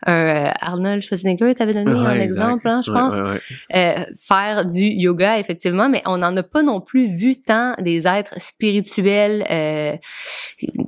euh, 0.09 0.51
Arnold 0.61 1.03
Schwarzenegger, 1.03 1.55
tu 1.55 1.63
avais 1.63 1.75
donné 1.75 1.91
un 1.91 2.21
exemple, 2.21 2.67
hein, 2.69 2.81
je 2.85 2.91
pense, 2.91 3.17
euh, 3.75 4.05
faire 4.51 4.67
du 4.67 4.83
yoga, 4.83 5.39
effectivement, 5.39 5.89
mais 5.89 6.03
on 6.07 6.19
n'en 6.19 6.37
a 6.37 6.43
pas 6.43 6.63
non 6.63 6.81
plus 6.81 7.07
vu 7.07 7.41
tant 7.41 7.75
des 7.79 8.07
êtres 8.07 8.35
spirituels 8.41 9.47
euh, 9.51 9.97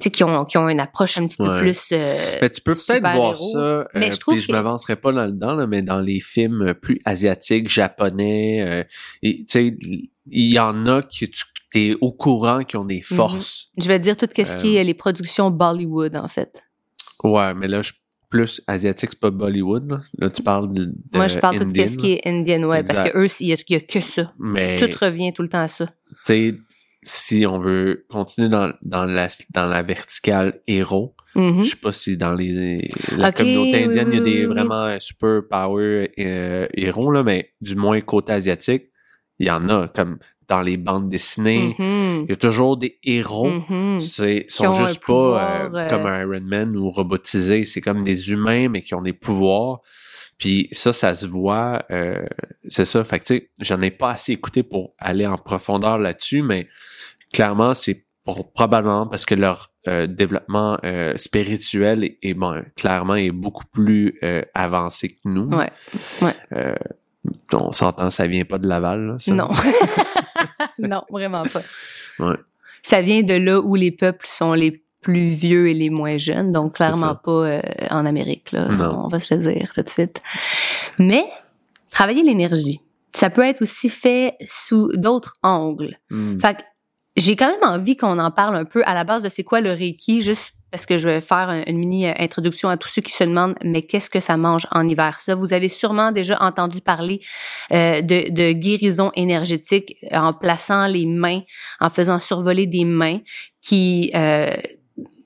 qui 0.00 0.24
ont 0.24 0.44
qui 0.44 0.58
ont 0.58 0.68
une 0.68 0.80
approche 0.80 1.18
un 1.18 1.26
petit 1.26 1.36
peu 1.36 1.58
plus 1.58 1.90
euh, 1.92 2.38
mais 2.40 2.50
tu 2.50 2.60
peux 2.60 2.74
peut-être 2.74 3.14
voir 3.14 3.36
ça 3.36 3.86
mais 3.94 4.12
je 4.12 4.18
trouve 4.18 4.38
je 4.38 4.50
m'avancerai 4.50 4.96
pas 4.96 5.12
là 5.12 5.28
dedans 5.28 5.54
là, 5.54 5.66
mais 5.66 5.82
dans 5.82 6.00
les 6.00 6.20
films 6.20 6.74
plus 6.74 7.00
asiatiques 7.04 7.68
japonais 7.68 8.86
tu 9.22 9.44
sais 9.48 9.76
il 10.30 10.52
y 10.52 10.58
en 10.58 10.86
a 10.86 11.02
qui 11.02 11.30
tu 11.30 11.44
es 11.74 11.96
au 12.00 12.12
courant 12.12 12.64
qui 12.64 12.76
ont 12.76 12.84
des 12.84 13.02
mhm. 13.10 13.16
forces. 13.16 13.68
Je 13.78 13.88
vais 13.88 13.98
dire 13.98 14.16
tout 14.16 14.26
ce 14.34 14.56
qui 14.56 14.76
est 14.76 14.84
les 14.84 14.94
productions 14.94 15.50
Bollywood 15.50 16.16
en 16.16 16.28
fait. 16.28 16.62
Ouais, 17.24 17.54
mais 17.54 17.68
là 17.68 17.82
je 17.82 17.92
plus 18.32 18.62
asiatique, 18.66 19.10
c'est 19.12 19.20
pas 19.20 19.30
Bollywood. 19.30 20.00
Là, 20.18 20.30
tu 20.30 20.42
parles 20.42 20.72
de, 20.72 20.92
Moi, 21.12 21.28
je 21.28 21.38
parle 21.38 21.58
de 21.58 21.64
tout 21.64 21.88
ce 21.88 21.98
qui 21.98 22.14
est 22.14 22.26
Indian, 22.26 22.62
ouais, 22.64 22.82
parce 22.82 23.02
que 23.02 23.16
eux, 23.16 23.28
il 23.40 23.48
y, 23.48 23.52
a 23.52 23.80
que 23.80 24.00
ça. 24.00 24.32
Mais, 24.38 24.80
tout 24.80 24.98
revient 24.98 25.34
tout 25.34 25.42
le 25.42 25.48
temps 25.48 25.60
à 25.60 25.68
ça. 25.68 25.86
Tu 25.86 25.92
sais, 26.24 26.54
si 27.02 27.46
on 27.46 27.58
veut 27.58 28.06
continuer 28.08 28.48
dans, 28.48 28.72
dans, 28.80 29.04
la, 29.04 29.28
dans 29.50 29.66
la 29.66 29.82
verticale 29.82 30.62
héros, 30.66 31.14
mm-hmm. 31.36 31.62
je 31.62 31.70
sais 31.70 31.76
pas 31.76 31.92
si 31.92 32.16
dans 32.16 32.32
les 32.32 32.90
la 33.16 33.32
communauté 33.32 33.84
indienne, 33.84 34.08
il 34.12 34.18
y 34.18 34.20
a 34.20 34.24
des 34.24 34.46
vraiment 34.46 34.98
super 34.98 35.42
power 35.50 36.10
euh, 36.18 36.66
héros, 36.74 37.10
là, 37.10 37.22
mais 37.22 37.52
du 37.60 37.76
moins 37.76 38.00
côté 38.00 38.32
asiatique, 38.32 38.84
il 39.38 39.48
y 39.48 39.50
en 39.50 39.68
a 39.68 39.88
comme 39.88 40.18
dans 40.52 40.60
les 40.60 40.76
bandes 40.76 41.08
dessinées. 41.08 41.74
Mm-hmm. 41.78 42.24
Il 42.24 42.28
y 42.28 42.32
a 42.32 42.36
toujours 42.36 42.76
des 42.76 42.98
héros. 43.02 43.48
Mm-hmm. 43.48 44.00
C'est 44.00 44.44
sont 44.48 44.72
juste 44.86 45.02
pas 45.04 45.14
euh, 45.14 45.70
euh, 45.72 45.88
comme 45.88 46.04
un 46.04 46.20
Iron 46.20 46.44
Man 46.44 46.76
ou 46.76 46.90
robotisés. 46.90 47.64
C'est 47.64 47.80
comme 47.80 48.04
des 48.04 48.30
humains, 48.30 48.68
mais 48.68 48.82
qui 48.82 48.94
ont 48.94 49.00
des 49.00 49.14
pouvoirs. 49.14 49.80
Puis 50.36 50.68
ça, 50.72 50.92
ça 50.92 51.14
se 51.14 51.26
voit. 51.26 51.84
Euh, 51.90 52.26
c'est 52.68 52.84
ça. 52.84 53.02
Fait 53.02 53.18
que 53.20 53.24
tu 53.24 53.34
sais, 53.34 53.50
j'en 53.60 53.80
ai 53.80 53.90
pas 53.90 54.10
assez 54.10 54.32
écouté 54.32 54.62
pour 54.62 54.92
aller 54.98 55.26
en 55.26 55.38
profondeur 55.38 55.96
là-dessus, 55.96 56.42
mais 56.42 56.68
clairement, 57.32 57.74
c'est 57.74 58.04
probablement 58.54 59.06
parce 59.06 59.24
que 59.24 59.34
leur 59.34 59.72
développement 59.84 60.78
spirituel 61.16 62.16
est, 62.22 62.34
bon, 62.34 62.62
clairement 62.76 63.16
est 63.16 63.32
beaucoup 63.32 63.64
plus 63.66 64.20
avancé 64.54 65.08
que 65.08 65.18
nous. 65.24 65.48
Ouais. 65.48 65.70
Ouais. 66.20 66.76
On 67.52 67.72
s'entend, 67.72 68.10
ça 68.10 68.26
vient 68.26 68.44
pas 68.44 68.58
de 68.58 68.68
Laval. 68.68 69.16
ça? 69.20 69.32
Non. 69.32 69.48
non, 70.78 71.02
vraiment 71.10 71.44
pas. 71.44 72.36
Ça 72.82 73.00
vient 73.00 73.22
de 73.22 73.34
là 73.34 73.60
où 73.60 73.74
les 73.74 73.90
peuples 73.90 74.26
sont 74.26 74.54
les 74.54 74.82
plus 75.00 75.28
vieux 75.28 75.68
et 75.68 75.74
les 75.74 75.90
moins 75.90 76.16
jeunes, 76.16 76.52
donc 76.52 76.76
clairement 76.76 77.16
pas 77.16 77.30
euh, 77.30 77.60
en 77.90 78.06
Amérique, 78.06 78.52
là. 78.52 78.68
On 78.96 79.08
va 79.08 79.18
se 79.18 79.34
le 79.34 79.40
dire 79.40 79.72
tout 79.74 79.82
de 79.82 79.88
suite. 79.88 80.22
Mais 80.98 81.24
travailler 81.90 82.22
l'énergie, 82.22 82.80
ça 83.14 83.28
peut 83.28 83.42
être 83.42 83.62
aussi 83.62 83.88
fait 83.88 84.36
sous 84.46 84.88
d'autres 84.94 85.34
angles. 85.42 85.98
Hmm. 86.10 86.38
Fait 86.38 86.54
que 86.54 86.62
j'ai 87.16 87.36
quand 87.36 87.48
même 87.48 87.62
envie 87.62 87.96
qu'on 87.96 88.18
en 88.18 88.30
parle 88.30 88.56
un 88.56 88.64
peu 88.64 88.82
à 88.86 88.94
la 88.94 89.04
base 89.04 89.22
de 89.22 89.28
c'est 89.28 89.44
quoi 89.44 89.60
le 89.60 89.70
Reiki, 89.72 90.22
juste 90.22 90.54
parce 90.72 90.86
que 90.86 90.98
je 90.98 91.08
vais 91.08 91.20
faire 91.20 91.62
une 91.66 91.78
mini 91.78 92.08
euh, 92.08 92.12
introduction 92.18 92.68
à 92.70 92.76
tous 92.76 92.88
ceux 92.88 93.02
qui 93.02 93.12
se 93.12 93.22
demandent 93.22 93.54
mais 93.62 93.82
qu'est-ce 93.82 94.10
que 94.10 94.18
ça 94.18 94.36
mange 94.36 94.66
en 94.72 94.88
hiver? 94.88 95.20
Ça 95.20 95.36
vous 95.36 95.52
avez 95.52 95.68
sûrement 95.68 96.10
déjà 96.10 96.38
entendu 96.40 96.80
parler 96.80 97.20
euh, 97.72 98.00
de, 98.00 98.30
de 98.30 98.52
guérison 98.52 99.12
énergétique 99.14 99.98
en 100.10 100.32
plaçant 100.32 100.86
les 100.86 101.06
mains 101.06 101.42
en 101.78 101.90
faisant 101.90 102.18
survoler 102.18 102.66
des 102.66 102.84
mains 102.84 103.18
qui 103.60 104.10
euh, 104.16 104.50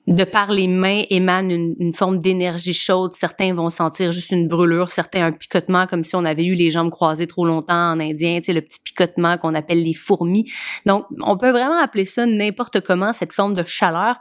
de 0.07 0.23
par 0.23 0.51
les 0.51 0.67
mains 0.67 1.03
émane 1.09 1.51
une, 1.51 1.93
forme 1.93 2.21
d'énergie 2.21 2.73
chaude. 2.73 3.13
Certains 3.13 3.53
vont 3.53 3.69
sentir 3.69 4.13
juste 4.13 4.31
une 4.31 4.47
brûlure, 4.47 4.89
certains 4.91 5.25
un 5.25 5.31
picotement 5.33 5.85
comme 5.85 6.05
si 6.05 6.15
on 6.15 6.23
avait 6.23 6.45
eu 6.45 6.53
les 6.53 6.71
jambes 6.71 6.89
croisées 6.89 7.27
trop 7.27 7.45
longtemps 7.45 7.91
en 7.91 7.99
indien, 7.99 8.39
tu 8.39 8.45
sais, 8.45 8.53
le 8.53 8.61
petit 8.61 8.79
picotement 8.79 9.37
qu'on 9.37 9.53
appelle 9.53 9.83
les 9.83 9.93
fourmis. 9.93 10.49
Donc, 10.85 11.05
on 11.21 11.37
peut 11.37 11.51
vraiment 11.51 11.77
appeler 11.77 12.05
ça 12.05 12.25
n'importe 12.25 12.79
comment, 12.79 13.11
cette 13.11 13.33
forme 13.33 13.53
de 13.53 13.63
chaleur. 13.63 14.17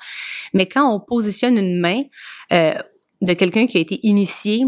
Mais 0.54 0.66
quand 0.66 0.92
on 0.92 0.98
positionne 0.98 1.56
une 1.56 1.78
main 1.78 2.02
euh, 2.52 2.74
de 3.20 3.32
quelqu'un 3.34 3.68
qui 3.68 3.78
a 3.78 3.80
été 3.80 4.00
initié, 4.02 4.64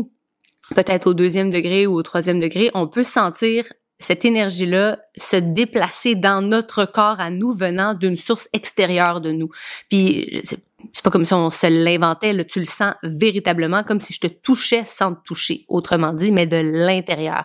peut-être 0.76 1.08
au 1.08 1.14
deuxième 1.14 1.50
degré 1.50 1.88
ou 1.88 1.94
au 1.94 2.02
troisième 2.02 2.38
degré, 2.38 2.70
on 2.74 2.86
peut 2.86 3.04
sentir 3.04 3.64
cette 3.98 4.24
énergie-là 4.24 5.00
se 5.16 5.34
déplacer 5.34 6.14
dans 6.14 6.42
notre 6.42 6.84
corps 6.84 7.18
à 7.18 7.30
nous 7.30 7.52
venant 7.52 7.94
d'une 7.94 8.16
source 8.16 8.48
extérieure 8.52 9.20
de 9.20 9.32
nous. 9.32 9.50
Puis 9.88 10.42
c'est 10.92 11.02
pas 11.02 11.10
comme 11.10 11.26
si 11.26 11.34
on 11.34 11.50
se 11.50 11.66
l'inventait, 11.66 12.32
là, 12.32 12.44
tu 12.44 12.60
le 12.60 12.64
sens 12.64 12.94
véritablement 13.02 13.82
comme 13.82 14.00
si 14.00 14.12
je 14.12 14.20
te 14.20 14.26
touchais 14.26 14.84
sans 14.84 15.14
te 15.14 15.22
toucher, 15.24 15.64
autrement 15.68 16.12
dit, 16.12 16.30
mais 16.30 16.46
de 16.46 16.56
l'intérieur. 16.56 17.44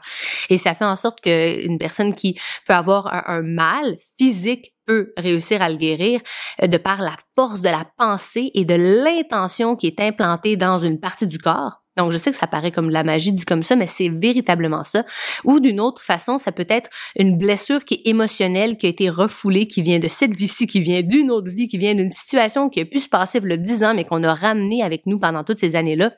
Et 0.50 0.58
ça 0.58 0.74
fait 0.74 0.86
en 0.86 0.96
sorte 0.96 1.22
qu'une 1.22 1.78
personne 1.80 2.14
qui 2.14 2.40
peut 2.68 2.74
avoir 2.74 3.08
un, 3.14 3.24
un 3.38 3.42
mal 3.42 3.98
physique 4.20 4.74
peut 4.86 5.14
réussir 5.18 5.62
à 5.62 5.70
le 5.70 5.78
guérir 5.78 6.22
euh, 6.62 6.68
de 6.68 6.78
par 6.78 7.02
la 7.02 7.16
force 7.36 7.62
de 7.62 7.70
la 7.70 7.86
pensée 7.98 8.52
et 8.54 8.66
de 8.66 8.76
l'intention 8.76 9.76
qui 9.76 9.88
est 9.88 10.00
implantée 10.00 10.58
dans 10.58 10.78
une 10.78 11.00
partie 11.00 11.28
du 11.28 11.38
corps. 11.38 11.83
Donc, 11.98 12.12
je 12.12 12.18
sais 12.18 12.32
que 12.32 12.38
ça 12.38 12.48
paraît 12.48 12.72
comme 12.72 12.88
de 12.88 12.94
la 12.94 13.04
magie 13.04 13.32
dit 13.32 13.46
comme 13.46 13.64
ça, 13.64 13.76
mais 13.76 13.86
c'est 13.86 14.10
véritablement 14.10 14.84
ça. 14.84 15.06
Ou 15.44 15.60
d'une 15.60 15.80
autre 15.80 16.02
façon, 16.02 16.38
ça 16.38 16.52
peut 16.52 16.66
être 16.70 16.90
une 17.18 17.38
blessure 17.38 17.86
qui 17.86 17.96
est 17.96 18.10
émotionnelle, 18.10 18.78
qui 18.78 18.88
a 18.88 18.90
été 18.90 19.10
refoulée, 19.10 19.68
qui 19.68 19.82
vient 19.82 20.00
de 20.00 20.08
cette 20.08 20.36
vie-ci, 20.36 20.66
qui 20.66 20.80
vient 20.80 21.04
d'une 21.04 21.30
autre 21.30 21.50
vie, 21.50 21.68
qui 21.68 21.78
vient 21.78 21.94
d'une 21.94 22.12
situation 22.12 22.70
qui 22.70 22.82
a 22.82 22.86
pu 22.86 23.00
se 23.00 23.10
passer 23.10 23.40
il 23.44 23.50
y 23.50 23.54
a 23.54 23.58
10 23.58 23.84
ans, 23.84 23.94
mais 23.94 24.04
qu'on 24.04 24.24
a 24.24 24.34
ramené 24.34 24.82
avec 24.82 25.06
nous 25.06 25.20
pendant 25.20 25.44
toutes 25.44 25.60
ces 25.60 25.76
années-là. 25.76 26.14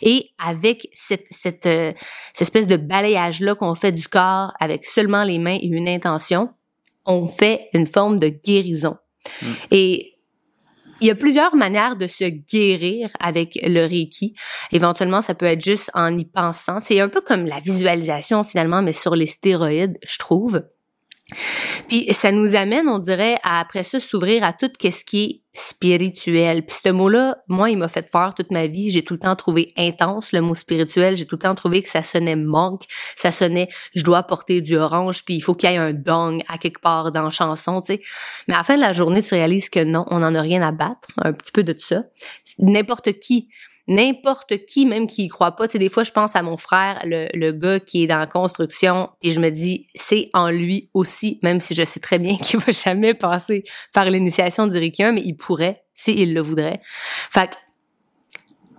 Et 0.00 0.30
avec 0.44 0.88
cette, 0.94 1.26
cette, 1.30 1.66
euh, 1.66 1.92
cette 2.32 2.42
espèce 2.42 2.66
de 2.66 2.76
balayage-là 2.76 3.54
qu'on 3.54 3.74
fait 3.74 3.92
du 3.92 4.08
corps 4.08 4.52
avec 4.60 4.86
seulement 4.86 5.22
les 5.22 5.38
mains 5.38 5.58
et 5.60 5.66
une 5.66 5.88
intention, 5.88 6.50
on 7.04 7.28
fait 7.28 7.68
une 7.72 7.86
forme 7.86 8.18
de 8.18 8.28
guérison. 8.28 8.96
Mm. 9.42 9.46
Et 9.70 10.11
il 11.00 11.08
y 11.08 11.10
a 11.10 11.14
plusieurs 11.14 11.54
manières 11.56 11.96
de 11.96 12.06
se 12.06 12.24
guérir 12.24 13.08
avec 13.20 13.58
le 13.62 13.86
Reiki. 13.86 14.34
Éventuellement, 14.70 15.22
ça 15.22 15.34
peut 15.34 15.46
être 15.46 15.64
juste 15.64 15.90
en 15.94 16.16
y 16.16 16.24
pensant. 16.24 16.78
C'est 16.80 17.00
un 17.00 17.08
peu 17.08 17.20
comme 17.20 17.46
la 17.46 17.60
visualisation 17.60 18.44
finalement, 18.44 18.82
mais 18.82 18.92
sur 18.92 19.16
les 19.16 19.26
stéroïdes, 19.26 19.98
je 20.04 20.18
trouve. 20.18 20.62
Puis 21.88 22.06
ça 22.12 22.32
nous 22.32 22.54
amène, 22.54 22.88
on 22.88 22.98
dirait, 22.98 23.36
à 23.42 23.60
après 23.60 23.84
ça 23.84 24.00
s'ouvrir 24.00 24.44
à 24.44 24.52
tout 24.52 24.70
ce 24.80 25.04
qui 25.04 25.24
est 25.24 25.42
spirituel. 25.54 26.64
Puis 26.64 26.78
ce 26.82 26.88
mot-là, 26.88 27.36
moi, 27.48 27.70
il 27.70 27.76
m'a 27.76 27.88
fait 27.88 28.10
peur 28.10 28.34
toute 28.34 28.50
ma 28.50 28.66
vie. 28.66 28.90
J'ai 28.90 29.04
tout 29.04 29.14
le 29.14 29.20
temps 29.20 29.36
trouvé 29.36 29.72
intense 29.76 30.32
le 30.32 30.40
mot 30.40 30.54
spirituel. 30.54 31.16
J'ai 31.16 31.26
tout 31.26 31.36
le 31.36 31.42
temps 31.42 31.54
trouvé 31.54 31.82
que 31.82 31.90
ça 31.90 32.02
sonnait 32.02 32.36
manque, 32.36 32.84
ça 33.16 33.30
sonnait 33.30 33.68
je 33.94 34.02
dois 34.02 34.22
porter 34.22 34.60
du 34.60 34.76
orange, 34.76 35.24
puis 35.24 35.34
il 35.34 35.40
faut 35.40 35.54
qu'il 35.54 35.70
y 35.70 35.74
ait 35.74 35.76
un 35.76 35.92
dong 35.92 36.42
à 36.48 36.58
quelque 36.58 36.80
part 36.80 37.12
dans 37.12 37.22
la 37.22 37.30
chanson, 37.30 37.82
tu 37.82 37.94
sais. 37.94 38.02
Mais 38.48 38.54
à 38.54 38.58
la 38.58 38.64
fin 38.64 38.76
de 38.76 38.80
la 38.80 38.92
journée, 38.92 39.22
tu 39.22 39.34
réalises 39.34 39.68
que 39.68 39.84
non, 39.84 40.04
on 40.08 40.20
n'en 40.20 40.34
a 40.34 40.40
rien 40.40 40.62
à 40.62 40.72
battre, 40.72 41.10
un 41.18 41.32
petit 41.32 41.52
peu 41.52 41.62
de 41.62 41.72
tout 41.72 41.86
ça. 41.86 42.04
N'importe 42.58 43.12
qui 43.20 43.48
n'importe 43.88 44.64
qui, 44.66 44.86
même 44.86 45.06
qui 45.06 45.24
y 45.24 45.28
croit 45.28 45.52
pas. 45.52 45.66
Tu 45.66 45.72
sais, 45.72 45.78
des 45.78 45.88
fois, 45.88 46.04
je 46.04 46.12
pense 46.12 46.36
à 46.36 46.42
mon 46.42 46.56
frère, 46.56 47.00
le, 47.04 47.28
le 47.34 47.52
gars 47.52 47.80
qui 47.80 48.04
est 48.04 48.06
dans 48.06 48.18
la 48.18 48.26
construction, 48.26 49.10
et 49.22 49.32
je 49.32 49.40
me 49.40 49.50
dis, 49.50 49.88
c'est 49.94 50.30
en 50.34 50.50
lui 50.50 50.90
aussi, 50.94 51.38
même 51.42 51.60
si 51.60 51.74
je 51.74 51.84
sais 51.84 52.00
très 52.00 52.18
bien 52.18 52.36
qu'il 52.42 52.60
va 52.60 52.72
jamais 52.72 53.14
passer 53.14 53.64
par 53.92 54.04
l'initiation 54.04 54.66
du 54.66 54.76
Reiki 54.76 55.02
mais 55.04 55.22
il 55.24 55.34
pourrait, 55.34 55.82
s'il 55.94 56.34
le 56.34 56.40
voudrait. 56.40 56.80
Fait 57.30 57.50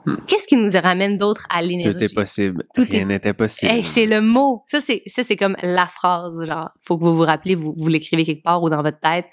hmm. 0.05 0.15
Qu'est-ce 0.27 0.47
qui 0.47 0.55
nous 0.55 0.71
ramène 0.71 1.17
d'autre 1.17 1.45
à 1.49 1.61
l'énergie? 1.61 1.93
Tout 1.93 2.03
est 2.03 2.15
possible. 2.15 2.63
Tout 2.73 2.85
Rien 2.89 3.05
n'était 3.05 3.33
possible. 3.33 3.71
Hey, 3.71 3.83
c'est 3.83 4.05
le 4.05 4.21
mot. 4.21 4.63
Ça, 4.67 4.79
c'est, 4.79 5.03
ça, 5.07 5.23
c'est 5.23 5.35
comme 5.35 5.57
la 5.61 5.87
phrase. 5.87 6.45
Genre, 6.45 6.69
faut 6.81 6.97
que 6.97 7.03
vous 7.03 7.15
vous 7.15 7.23
rappelez, 7.23 7.55
vous, 7.55 7.73
vous 7.75 7.87
l'écrivez 7.89 8.23
quelque 8.23 8.43
part 8.43 8.63
ou 8.63 8.69
dans 8.69 8.81
votre 8.81 8.99
tête. 8.99 9.25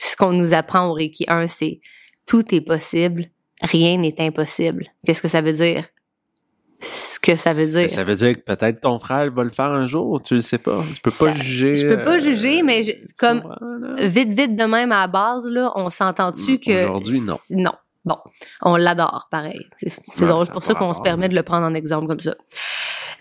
Ce 0.00 0.16
qu'on 0.16 0.32
nous 0.32 0.54
apprend 0.54 0.88
au 0.88 0.92
Reiki 0.92 1.24
1, 1.28 1.46
c'est 1.46 1.80
tout 2.26 2.52
est 2.52 2.60
possible 2.60 3.26
rien 3.64 3.98
n'est 3.98 4.14
impossible. 4.18 4.86
Qu'est-ce 5.04 5.22
que 5.22 5.28
ça 5.28 5.40
veut 5.40 5.52
dire? 5.52 5.84
Ce 6.80 7.18
que 7.18 7.36
ça 7.36 7.54
veut 7.54 7.66
dire. 7.66 7.90
Ça 7.90 8.04
veut 8.04 8.14
dire 8.14 8.34
que 8.34 8.40
peut-être 8.40 8.80
ton 8.82 8.98
frère 8.98 9.32
va 9.32 9.44
le 9.44 9.50
faire 9.50 9.70
un 9.70 9.86
jour, 9.86 10.22
tu 10.22 10.34
le 10.34 10.42
sais 10.42 10.58
pas. 10.58 10.84
Tu 10.94 11.00
peux 11.00 11.10
pas 11.10 11.32
juger. 11.32 11.76
Je 11.76 11.88
peux 11.88 12.04
pas 12.04 12.18
juger, 12.18 12.62
mais 12.62 12.82
comme 13.18 13.42
vite, 14.00 14.32
vite 14.38 14.56
de 14.56 14.64
même 14.64 14.92
à 14.92 15.00
la 15.00 15.06
base, 15.06 15.46
là, 15.46 15.72
on 15.76 15.88
s'entend-tu 15.90 16.58
que. 16.58 16.84
Aujourd'hui, 16.84 17.20
non. 17.20 17.36
Non. 17.50 17.72
Bon, 18.04 18.18
on 18.60 18.76
l'adore, 18.76 19.28
pareil. 19.30 19.66
C'est 19.76 20.26
drôle, 20.26 20.46
pour 20.48 20.62
ça 20.62 20.74
qu'on 20.74 20.92
se 20.92 21.00
permet 21.00 21.28
de 21.28 21.34
le 21.34 21.42
prendre 21.42 21.66
en 21.66 21.74
exemple 21.74 22.06
comme 22.06 22.20
ça. 22.20 22.34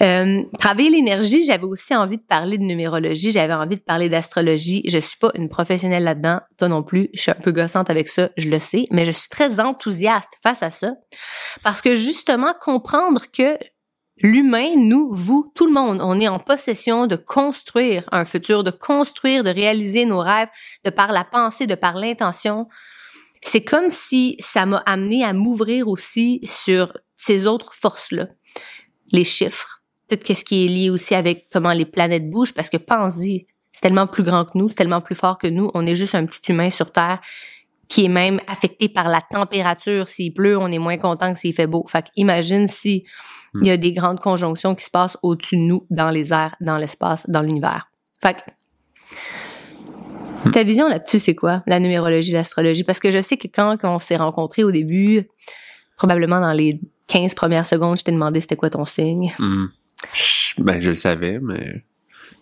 Euh, 0.02 0.44
travailler 0.60 0.90
l'énergie, 0.90 1.46
j'avais 1.46 1.64
aussi 1.64 1.96
envie 1.96 2.18
de 2.18 2.24
parler 2.24 2.58
de 2.58 2.64
numérologie, 2.64 3.32
j'avais 3.32 3.54
envie 3.54 3.78
de 3.78 3.82
parler 3.82 4.10
d'astrologie. 4.10 4.84
Je 4.88 4.98
suis 4.98 5.18
pas 5.18 5.32
une 5.36 5.48
professionnelle 5.48 6.04
là-dedans, 6.04 6.42
toi 6.58 6.68
non 6.68 6.84
plus. 6.84 7.10
Je 7.14 7.22
suis 7.22 7.32
un 7.32 7.36
peu 7.36 7.52
gossante 7.52 7.90
avec 7.90 8.10
ça, 8.10 8.30
je 8.36 8.50
le 8.50 8.60
sais, 8.60 8.88
mais 8.92 9.06
je 9.06 9.12
suis 9.12 9.30
très 9.30 9.62
enthousiaste 9.62 10.34
face 10.42 10.64
à 10.64 10.70
ça 10.70 10.94
parce 11.64 11.82
que 11.82 11.96
justement 11.96 12.54
comprendre 12.60 13.22
que 13.32 13.58
l'humain, 14.18 14.76
nous, 14.76 15.10
vous, 15.12 15.52
tout 15.56 15.66
le 15.66 15.74
monde, 15.74 16.00
on 16.02 16.20
est 16.20 16.28
en 16.28 16.40
possession 16.40 17.08
de 17.08 17.16
construire 17.16 18.04
un 18.12 18.26
futur, 18.26 18.64
de 18.64 18.72
construire, 18.72 19.44
de 19.44 19.50
réaliser 19.50 20.06
nos 20.06 20.20
rêves, 20.20 20.50
de 20.84 20.90
par 20.90 21.12
la 21.12 21.24
pensée, 21.24 21.68
de 21.68 21.76
par 21.76 21.96
l'intention. 21.96 22.68
C'est 23.44 23.64
comme 23.64 23.92
si 23.92 24.36
ça 24.40 24.66
m'a 24.66 24.78
amené 24.86 25.24
à 25.24 25.34
m'ouvrir 25.34 25.88
aussi 25.88 26.40
sur 26.44 26.94
ces 27.18 27.46
autres 27.46 27.74
forces-là. 27.74 28.28
Les 29.12 29.24
chiffres, 29.24 29.82
tout 30.10 30.18
ce 30.34 30.44
qui 30.44 30.66
est 30.66 30.68
lié 30.68 30.90
aussi 30.90 31.14
avec 31.16 31.48
comment 31.52 31.74
les 31.74 31.86
planètes 31.86 32.30
bougent, 32.30 32.54
parce 32.54 32.70
que 32.70 32.78
pense-y, 32.78 33.48
c'est 33.72 33.82
tellement 33.82 34.08
plus 34.08 34.24
grand 34.24 34.46
que 34.46 34.58
nous, 34.58 34.70
c'est 34.70 34.76
tellement 34.76 35.02
plus 35.02 35.16
fort 35.16 35.38
que 35.38 35.48
nous. 35.48 35.70
On 35.74 35.86
est 35.86 35.96
juste 35.96 36.16
un 36.16 36.26
petit 36.26 36.52
humain 36.52 36.70
sur 36.70 36.92
Terre 36.92 37.20
qui 37.90 38.06
est 38.06 38.10
même 38.10 38.40
affecté 38.48 38.90
par 38.90 39.08
la 39.08 39.22
température. 39.22 40.08
S'il 40.10 40.34
pleut, 40.34 40.58
on 40.58 40.68
est 40.68 40.80
moins 40.80 40.98
content 40.98 41.34
que 41.34 41.40
s'il 41.40 41.54
fait 41.54 41.68
beau. 41.68 41.86
Fait 41.88 42.06
imagine 42.16 42.68
si 42.68 43.06
il 43.62 43.68
y 43.68 43.72
a 43.72 43.78
des 43.78 43.92
grandes 43.94 44.20
conjonctions 44.20 44.74
qui 44.74 44.84
se 44.84 44.90
passent 44.90 45.18
au-dessus 45.22 45.58
de 45.58 45.62
nous, 45.62 45.86
dans 45.92 46.10
les 46.10 46.34
airs, 46.34 46.56
dans 46.60 46.78
l'espace, 46.78 47.30
dans 47.30 47.42
l'univers. 47.42 47.90
Fait 48.22 48.38
ta 50.52 50.64
vision 50.64 50.88
là-dessus, 50.88 51.20
c'est 51.20 51.36
quoi, 51.36 51.64
la 51.68 51.80
numérologie, 51.80 52.32
l'astrologie? 52.32 52.84
Parce 52.84 53.00
que 53.00 53.12
je 53.12 53.22
sais 53.22 53.38
que 53.38 53.48
quand, 53.48 53.78
on 53.84 54.00
s'est 54.00 54.16
rencontrés 54.16 54.64
au 54.64 54.72
début, 54.72 55.28
probablement 55.98 56.40
dans 56.40 56.54
les 56.54 56.80
15 57.08 57.36
premières 57.36 57.68
secondes, 57.68 57.98
je 57.98 58.04
t'ai 58.04 58.12
demandé 58.12 58.42
c'était 58.42 58.56
quoi 58.56 58.70
ton 58.70 58.86
signe. 58.86 59.34
Hmm. 59.40 59.68
Ben, 60.58 60.82
je 60.82 60.90
le 60.90 60.96
savais, 60.96 61.40
mais 61.42 61.84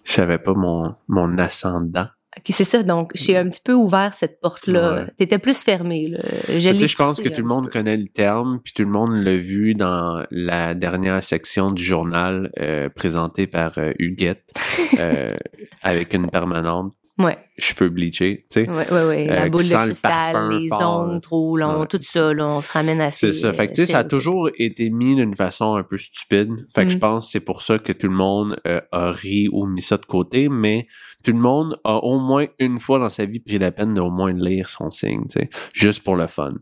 je 0.03 0.11
savais 0.11 0.37
pas 0.37 0.53
mon, 0.53 0.95
mon 1.07 1.37
ascendant. 1.37 2.07
Ok, 2.37 2.45
c'est 2.55 2.63
ça. 2.63 2.81
Donc, 2.81 3.11
j'ai 3.13 3.35
un 3.35 3.49
petit 3.49 3.59
peu 3.63 3.73
ouvert 3.73 4.13
cette 4.13 4.39
porte-là. 4.39 5.05
Tu 5.05 5.15
T'étais 5.17 5.37
plus 5.37 5.57
fermé. 5.57 6.07
Là. 6.07 6.19
Je, 6.47 6.87
je 6.87 6.95
pense 6.95 7.19
que 7.19 7.27
tout 7.27 7.41
le 7.41 7.47
monde 7.47 7.69
connaît 7.69 7.97
le 7.97 8.07
terme, 8.07 8.61
puis 8.63 8.71
tout 8.73 8.83
le 8.83 8.89
monde 8.89 9.11
l'a 9.11 9.35
vu 9.35 9.75
dans 9.75 10.23
la 10.31 10.73
dernière 10.73 11.21
section 11.21 11.71
du 11.71 11.83
journal 11.83 12.49
euh, 12.57 12.87
présenté 12.87 13.47
par 13.47 13.77
euh, 13.77 13.91
Huguette 13.99 14.45
euh, 14.99 15.35
avec 15.83 16.13
une 16.13 16.29
permanente 16.29 16.93
ouais. 17.25 17.37
cheveux 17.57 17.89
bleachés, 17.89 18.45
tu 18.49 18.63
sais. 18.63 18.69
Ouais, 18.69 18.91
ouais, 18.91 19.07
ouais. 19.07 19.25
La 19.27 19.43
euh, 19.43 19.49
boule 19.49 19.67
de 19.67 19.73
cristal, 19.73 20.57
les 20.57 20.71
ongles 20.73 21.21
trop 21.21 21.57
longs, 21.57 21.85
tout 21.85 21.99
ça, 22.03 22.33
là, 22.33 22.47
on 22.47 22.61
se 22.61 22.71
ramène 22.71 23.01
à 23.01 23.11
C'est 23.11 23.33
ça. 23.33 23.53
Fait 23.53 23.67
que, 23.67 23.73
tu 23.73 23.85
sais, 23.85 23.91
ça 23.91 23.99
a 23.99 24.03
toujours 24.03 24.49
été 24.57 24.89
mis 24.89 25.15
d'une 25.15 25.35
façon 25.35 25.75
un 25.75 25.83
peu 25.83 25.97
stupide. 25.97 26.67
Fait 26.73 26.85
que 26.85 26.91
je 26.91 26.97
mm. 26.97 26.99
pense 26.99 27.25
que 27.25 27.31
c'est 27.31 27.39
pour 27.39 27.61
ça 27.61 27.79
que 27.79 27.91
tout 27.91 28.07
le 28.07 28.15
monde 28.15 28.59
euh, 28.67 28.81
a 28.91 29.11
ri 29.11 29.47
ou 29.51 29.65
mis 29.65 29.81
ça 29.81 29.97
de 29.97 30.05
côté, 30.05 30.49
mais 30.49 30.87
tout 31.23 31.31
le 31.31 31.39
monde 31.39 31.79
a 31.83 31.97
au 31.97 32.19
moins 32.19 32.47
une 32.59 32.79
fois 32.79 32.99
dans 32.99 33.09
sa 33.09 33.25
vie 33.25 33.39
pris 33.39 33.59
la 33.59 33.71
peine 33.71 33.93
d'au 33.93 34.09
moins 34.09 34.33
lire 34.33 34.69
son 34.69 34.89
signe, 34.89 35.25
tu 35.29 35.39
sais, 35.39 35.49
juste 35.73 36.03
pour 36.03 36.15
le 36.15 36.27
fun. 36.27 36.53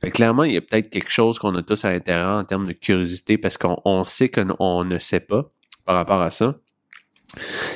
Fait 0.00 0.10
que 0.10 0.16
clairement, 0.16 0.44
il 0.44 0.54
y 0.54 0.56
a 0.56 0.60
peut-être 0.60 0.90
quelque 0.90 1.10
chose 1.10 1.38
qu'on 1.38 1.54
a 1.54 1.62
tous 1.62 1.84
à 1.84 1.92
l'intérieur 1.92 2.38
en 2.38 2.44
termes 2.44 2.66
de 2.66 2.72
curiosité 2.72 3.38
parce 3.38 3.58
qu'on 3.58 4.04
sait 4.04 4.28
qu'on 4.28 4.84
ne 4.84 4.98
sait 4.98 5.20
pas 5.20 5.50
par 5.84 5.96
rapport 5.96 6.20
à 6.20 6.30
ça. 6.30 6.56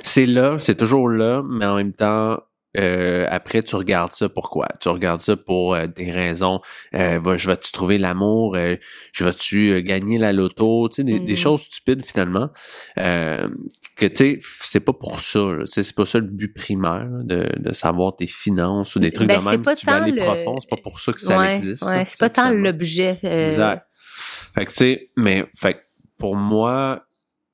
C'est 0.03 0.27
là, 0.27 0.57
c'est 0.59 0.77
toujours 0.77 1.09
là, 1.09 1.43
mais 1.45 1.67
en 1.67 1.77
même 1.77 1.93
temps, 1.93 2.39
euh, 2.79 3.27
après, 3.29 3.63
tu 3.63 3.77
regardes 3.77 4.13
ça 4.13 4.29
pourquoi? 4.29 4.67
Tu 4.81 4.89
regardes 4.89 5.21
ça 5.21 5.37
pour 5.37 5.75
euh, 5.75 5.87
des 5.87 6.11
raisons. 6.11 6.61
Euh, 6.95 7.21
je 7.37 7.51
vais-tu 7.51 7.71
trouver 7.71 7.99
l'amour? 7.99 8.57
Euh, 8.57 8.77
je 9.13 9.25
vais-tu 9.25 9.83
gagner 9.83 10.19
la 10.19 10.33
loto? 10.33 10.89
Tu 10.89 10.97
sais, 10.97 11.05
des, 11.05 11.19
mm-hmm. 11.19 11.37
choses 11.37 11.63
stupides 11.63 12.05
finalement. 12.05 12.49
que 12.97 14.07
tu 14.07 14.17
sais, 14.17 14.39
c'est 14.63 14.81
pas 14.81 14.95
pour 14.95 15.21
ça. 15.21 15.41
C'est 15.67 15.95
pas 15.95 16.07
ça 16.07 16.19
le 16.19 16.27
but 16.27 16.55
primaire 16.55 17.09
de, 17.25 17.47
de, 17.59 17.73
savoir 17.75 18.17
tes 18.17 18.27
finances 18.27 18.97
ou 18.97 19.01
des 19.01 19.13
trucs 19.13 19.29
ben, 19.29 19.39
de 19.39 19.45
même. 19.45 19.65
Si 19.65 19.75
tu 19.75 19.87
veux 19.87 19.93
aller 19.93 20.17
profond, 20.17 20.57
c'est 20.59 20.71
pas 20.71 20.83
pour 20.83 20.99
ça 20.99 21.13
que 21.13 21.21
ça 21.21 21.55
existe. 21.55 21.83
Ouais, 21.83 22.05
c'est 22.07 22.19
pas 22.19 22.31
tant 22.31 22.51
l'objet. 22.51 23.19
Exact. 23.23 23.87
Fait 24.55 24.65
que 24.65 24.71
tu 24.71 24.77
sais, 24.77 25.11
mais 25.17 25.45
fait 25.57 25.79
pour 26.19 26.37
moi, 26.37 27.05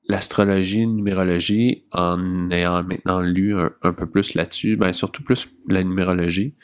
l'astrologie, 0.09 0.87
numérologie, 0.87 1.85
en 1.91 2.49
ayant 2.49 2.83
maintenant 2.83 3.21
lu 3.21 3.55
un, 3.57 3.93
peu 3.93 4.09
plus 4.09 4.33
là-dessus, 4.33 4.75
ben 4.75 4.91
surtout 4.91 5.23
plus 5.23 5.47
la 5.69 5.83
numérologie, 5.83 6.55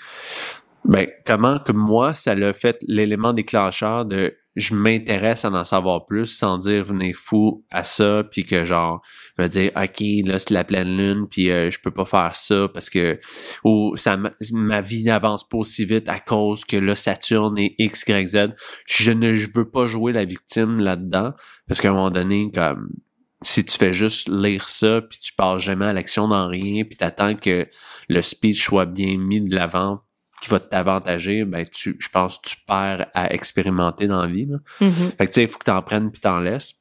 ben 0.84 1.08
comment 1.26 1.60
que 1.60 1.72
moi, 1.72 2.14
ça 2.16 2.36
l'a 2.36 2.54
fait 2.54 2.78
l'élément 2.88 3.34
déclencheur 3.34 4.06
de 4.06 4.36
je 4.56 4.74
m'intéresse 4.74 5.44
à 5.44 5.52
en 5.52 5.64
savoir 5.66 6.06
plus 6.06 6.28
sans 6.28 6.58
dire 6.58 6.86
venez 6.86 7.12
fou 7.12 7.66
à 7.72 7.84
ça 7.84 8.24
puis 8.24 8.46
que 8.46 8.64
genre 8.64 9.02
je 9.38 9.44
vais 9.44 9.50
dire 9.50 9.72
ok 9.76 10.02
là 10.26 10.40
c'est 10.40 10.52
la 10.52 10.64
pleine 10.64 10.96
lune 10.96 11.28
puis 11.30 11.52
euh, 11.52 11.70
je 11.70 11.78
peux 11.80 11.92
pas 11.92 12.06
faire 12.06 12.36
ça 12.38 12.70
parce 12.74 12.90
que 12.90 13.20
ou 13.66 13.98
ça 13.98 14.18
ma 14.54 14.80
vie 14.80 15.04
n'avance 15.04 15.48
pas 15.48 15.58
aussi 15.58 15.84
vite 15.84 16.08
à 16.08 16.20
cause 16.20 16.64
que 16.64 16.78
là 16.78 16.96
Saturne 16.96 17.58
est 17.58 17.76
X 17.78 18.06
Y 18.08 18.28
Z. 18.28 18.56
Je 18.88 19.12
ne 19.12 19.36
je 19.36 19.50
veux 19.54 19.70
pas 19.70 19.88
jouer 19.88 20.14
la 20.14 20.24
victime 20.24 20.80
là-dedans 20.80 21.34
parce 21.68 21.82
qu'à 21.82 21.90
un 21.90 21.94
moment 21.94 22.12
donné 22.12 22.50
comme 22.54 22.92
si 23.42 23.66
tu 23.66 23.78
fais 23.78 23.94
juste 23.94 24.30
lire 24.30 24.70
ça, 24.70 25.02
puis 25.02 25.20
tu 25.20 25.34
passes 25.34 25.62
jamais 25.62 25.86
à 25.86 25.94
l'action 25.94 26.28
dans 26.28 26.48
rien, 26.48 26.84
puis 26.84 26.96
t'attends 26.96 27.36
que 27.36 27.68
le 28.10 28.22
speech 28.22 28.64
soit 28.64 28.86
bien 28.86 29.18
mis 29.18 29.42
de 29.42 29.54
l'avant, 29.54 30.02
qui 30.42 30.50
va 30.50 30.60
t'avantager, 30.60 31.46
ben 31.46 31.66
tu, 31.66 31.96
je 32.00 32.10
pense, 32.10 32.38
que 32.38 32.50
tu 32.50 32.56
perds 32.68 33.08
à 33.14 33.34
expérimenter 33.34 34.08
dans 34.08 34.22
la 34.22 34.28
vie. 34.28 34.46
Là. 34.46 34.58
Mhm. 34.82 35.12
Fait 35.18 35.26
que 35.26 35.32
tu 35.32 35.34
sais, 35.34 35.44
il 35.44 35.50
faut 35.50 35.58
que 35.58 35.66
t'en 35.66 35.82
prennes 35.82 36.12
puis 36.12 36.22
t'en 36.22 36.40
laisses. 36.40 36.74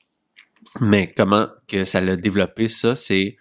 Mais 0.80 1.12
comment 1.16 1.48
que 1.68 1.84
ça 1.84 2.00
l'a 2.00 2.16
développé, 2.16 2.68
ça, 2.68 2.96
c'est 2.96 3.36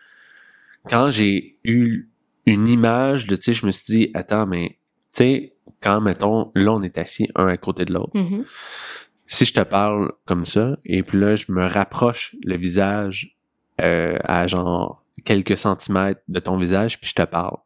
quand 0.90 1.10
j'ai 1.10 1.58
eu 1.64 2.10
une 2.46 2.68
image 2.68 3.28
de, 3.28 3.36
tu 3.36 3.44
sais, 3.44 3.54
je 3.54 3.66
me 3.66 3.72
suis 3.72 3.98
dit, 3.98 4.12
attends, 4.14 4.46
mais 4.46 4.78
tu 5.14 5.24
sais, 5.24 5.56
quand, 5.82 6.02
mettons, 6.02 6.52
là, 6.56 6.74
on 6.74 6.82
est 6.82 6.98
assis 6.98 7.30
un 7.36 7.48
à 7.48 7.58
côté 7.58 7.86
de 7.86 7.94
l'autre. 7.94 8.16
Mhm. 8.16 8.46
Si 9.34 9.46
je 9.46 9.54
te 9.54 9.62
parle 9.62 10.12
comme 10.26 10.46
ça, 10.46 10.78
et 10.86 11.02
puis 11.02 11.20
là, 11.20 11.36
je 11.36 11.46
me 11.50 11.66
rapproche 11.66 12.36
le 12.44 12.56
visage 12.56 13.36
euh, 13.82 14.18
à 14.26 14.46
genre 14.46 15.04
quelques 15.26 15.58
centimètres 15.58 16.22
de 16.28 16.40
ton 16.40 16.56
visage, 16.58 17.00
puis 17.00 17.10
je 17.10 17.16
te 17.16 17.24
parle. 17.24 17.58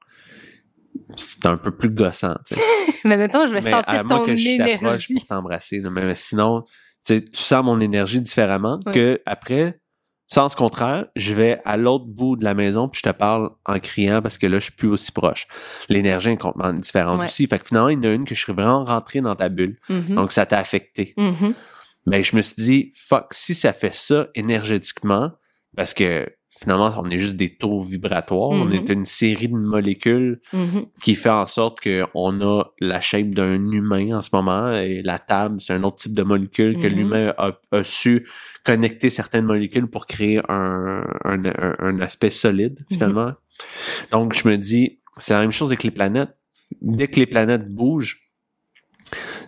C'est 1.18 1.46
un 1.46 1.58
peu 1.58 1.72
plus 1.72 1.90
gossant, 1.90 2.36
tu 2.46 2.56
sais. 2.56 2.62
Mais 3.06 3.18
mettons, 3.18 3.46
je 3.48 3.54
vais 3.54 3.62
Mais 3.62 3.70
sentir 3.72 4.06
ton 4.08 4.26
que 4.26 4.36
je 4.36 4.58
t'approche 4.58 4.82
énergie. 4.82 5.14
pour 5.16 5.26
t'embrasser. 5.28 5.80
Mais, 5.82 6.06
mais 6.06 6.16
sinon, 6.16 6.62
tu 7.06 7.16
sais, 7.16 7.22
tu 7.22 7.42
sens 7.42 7.64
mon 7.64 7.80
énergie 7.82 8.22
différemment 8.22 8.80
Ouais. 8.86 8.94
que 8.94 9.22
après, 9.26 9.80
sens 10.28 10.56
contraire, 10.56 11.06
je 11.16 11.34
vais 11.34 11.60
à 11.66 11.78
l'autre 11.78 12.06
bout 12.06 12.36
de 12.36 12.44
la 12.44 12.54
maison 12.54 12.88
puis 12.90 13.02
je 13.04 13.10
te 13.10 13.16
parle 13.16 13.50
en 13.66 13.80
criant 13.80 14.22
parce 14.22 14.38
que 14.38 14.46
là, 14.48 14.60
je 14.60 14.66
suis 14.66 14.74
plus 14.74 14.90
aussi 14.90 15.12
proche. 15.12 15.48
L'énergie 15.90 16.30
est 16.32 16.38
complètement 16.38 16.74
différente 16.74 17.20
Ouais. 17.20 17.26
aussi. 17.26 17.48
Fait 17.48 17.60
que 17.60 17.68
finalement, 17.68 17.90
il 17.90 17.96
y 17.96 18.08
en 18.08 18.12
a 18.12 18.14
une 18.14 18.26
que 18.26 18.36
je 18.36 18.42
suis 18.44 18.54
vraiment 18.54 18.84
rentré 18.86 19.22
dans 19.22 19.36
ta 19.36 19.50
bulle. 19.50 19.78
Mhm. 19.90 20.16
Donc, 20.16 20.32
ça 20.32 20.46
t'a 20.46 20.58
affecté. 20.60 21.14
Mhm. 21.18 21.54
Mais 22.06 22.24
je 22.24 22.36
me 22.36 22.42
suis 22.42 22.56
dit, 22.58 22.92
fuck, 22.96 23.34
si 23.34 23.54
ça 23.56 23.74
fait 23.74 23.94
ça 23.94 24.28
énergétiquement, 24.36 25.32
parce 25.76 25.94
que 25.94 26.28
finalement, 26.60 26.94
on 26.98 27.10
est 27.10 27.18
juste 27.20 27.36
des 27.36 27.56
taux 27.56 27.80
vibratoires, 27.80 28.50
on 28.50 28.66
Mhm. 28.66 28.74
est 28.74 28.90
une 28.90 29.06
série 29.06 29.48
de 29.50 29.56
molécules 29.56 30.42
Mhm. 30.54 30.86
qui 31.02 31.16
fait 31.16 31.30
en 31.30 31.46
sorte 31.46 31.80
qu'on 31.82 32.42
a 32.42 32.64
la 32.80 33.00
shape 33.02 33.30
d'un 33.32 33.72
humain 33.72 34.18
en 34.18 34.22
ce 34.22 34.30
moment 34.34 34.72
et 34.72 35.02
la 35.04 35.20
table, 35.20 35.62
c'est 35.62 35.74
un 35.74 35.84
autre 35.84 35.98
type 35.98 36.14
de 36.14 36.24
molécule 36.24 36.78
que 36.78 36.88
Mhm. 36.88 36.94
l'humain 36.96 37.34
a, 37.38 37.52
a 37.72 37.84
su 37.84 38.28
connecter 38.64 39.10
certaines 39.10 39.46
molécules 39.46 39.88
pour 39.88 40.08
créer 40.08 40.40
un, 40.50 41.04
un, 41.26 41.46
un- 41.46 41.76
un 41.80 42.00
aspect 42.02 42.32
solide, 42.32 42.86
finalement. 42.92 43.34
Donc, 44.12 44.34
je 44.36 44.48
me 44.48 44.58
dis, 44.58 45.00
c'est 45.18 45.34
la 45.34 45.42
même 45.42 45.52
chose 45.52 45.70
avec 45.70 45.84
les 45.84 45.92
planètes. 45.92 46.36
Dès 46.82 47.08
que 47.08 47.20
les 47.20 47.26
planètes 47.28 47.68
bougent, 47.70 48.20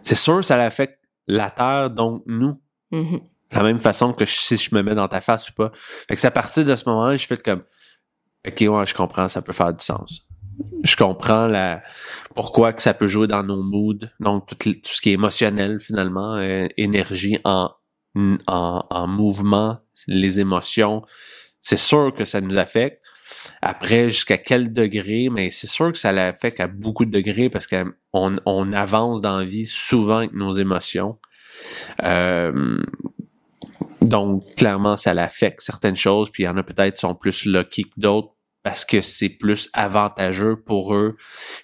c'est 0.02 0.16
sûr, 0.16 0.44
ça 0.44 0.62
affecte 0.64 1.00
la 1.28 1.50
Terre, 1.50 1.90
donc 1.90 2.24
nous. 2.28 2.60
De 3.52 3.56
la 3.56 3.64
même 3.64 3.80
façon 3.80 4.14
que 4.14 4.26
si 4.26 4.58
je 4.58 4.74
me 4.76 4.84
mets 4.84 4.96
dans 4.96 5.08
ta 5.08 5.22
face 5.22 5.50
ou 5.50 5.54
pas. 5.54 5.72
Fait 6.08 6.16
que 6.16 6.22
c'est 6.22 6.28
à 6.28 6.32
partir 6.32 6.66
de 6.66 6.76
ce 6.76 6.88
moment-là, 6.88 7.16
je 7.16 7.26
fais 7.26 7.38
comme 7.38 7.64
OK, 8.48 8.62
ouais, 8.62 8.86
je 8.86 8.94
comprends, 8.94 9.28
ça 9.28 9.42
peut 9.42 9.54
faire 9.54 9.74
du 9.74 9.84
sens. 9.84 10.28
Je 10.84 10.96
comprends 10.96 11.48
la 11.48 11.82
pourquoi 12.36 12.74
que 12.74 12.82
ça 12.82 12.94
peut 12.94 13.08
jouer 13.08 13.28
dans 13.28 13.44
nos 13.44 13.64
moods, 13.64 14.08
donc 14.20 14.48
tout 14.48 14.74
ce 14.84 15.02
qui 15.02 15.10
est 15.10 15.14
émotionnel 15.14 15.80
finalement, 15.80 16.36
euh, 16.36 16.68
énergie 16.78 17.38
en, 17.44 17.72
en, 18.16 18.86
en 18.90 19.08
mouvement, 19.08 19.80
les 20.08 20.40
émotions, 20.40 21.02
c'est 21.62 21.78
sûr 21.78 22.14
que 22.14 22.26
ça 22.26 22.42
nous 22.42 22.58
affecte. 22.58 23.04
Après, 23.62 24.10
jusqu'à 24.10 24.38
quel 24.38 24.74
degré, 24.74 25.30
mais 25.30 25.52
c'est 25.52 25.68
sûr 25.68 25.92
que 25.92 25.98
ça 25.98 26.12
l'affecte 26.12 26.60
à 26.60 26.68
beaucoup 26.68 27.06
de 27.06 27.12
degrés 27.12 27.50
parce 27.50 27.68
qu'on 27.68 28.38
on 28.46 28.74
avance 28.74 29.22
dans 29.22 29.38
la 29.38 29.46
vie 29.46 29.66
souvent 29.66 30.18
avec 30.18 30.34
nos 30.34 30.52
émotions. 30.54 31.18
Euh, 32.04 32.82
donc, 34.02 34.44
clairement, 34.56 34.98
ça 34.98 35.14
l'affecte 35.14 35.62
certaines 35.62 35.96
choses, 35.96 36.30
puis 36.30 36.44
il 36.44 36.46
y 36.46 36.50
en 36.50 36.58
a 36.58 36.64
peut-être 36.64 36.96
qui 36.96 37.02
sont 37.02 37.16
plus 37.16 37.46
lucky 37.46 37.84
que 37.84 37.98
d'autres 37.98 38.34
parce 38.64 38.86
que 38.86 39.02
c'est 39.02 39.30
plus 39.30 39.70
avantageux 39.74 40.58
pour 40.58 40.94
eux. 40.94 41.16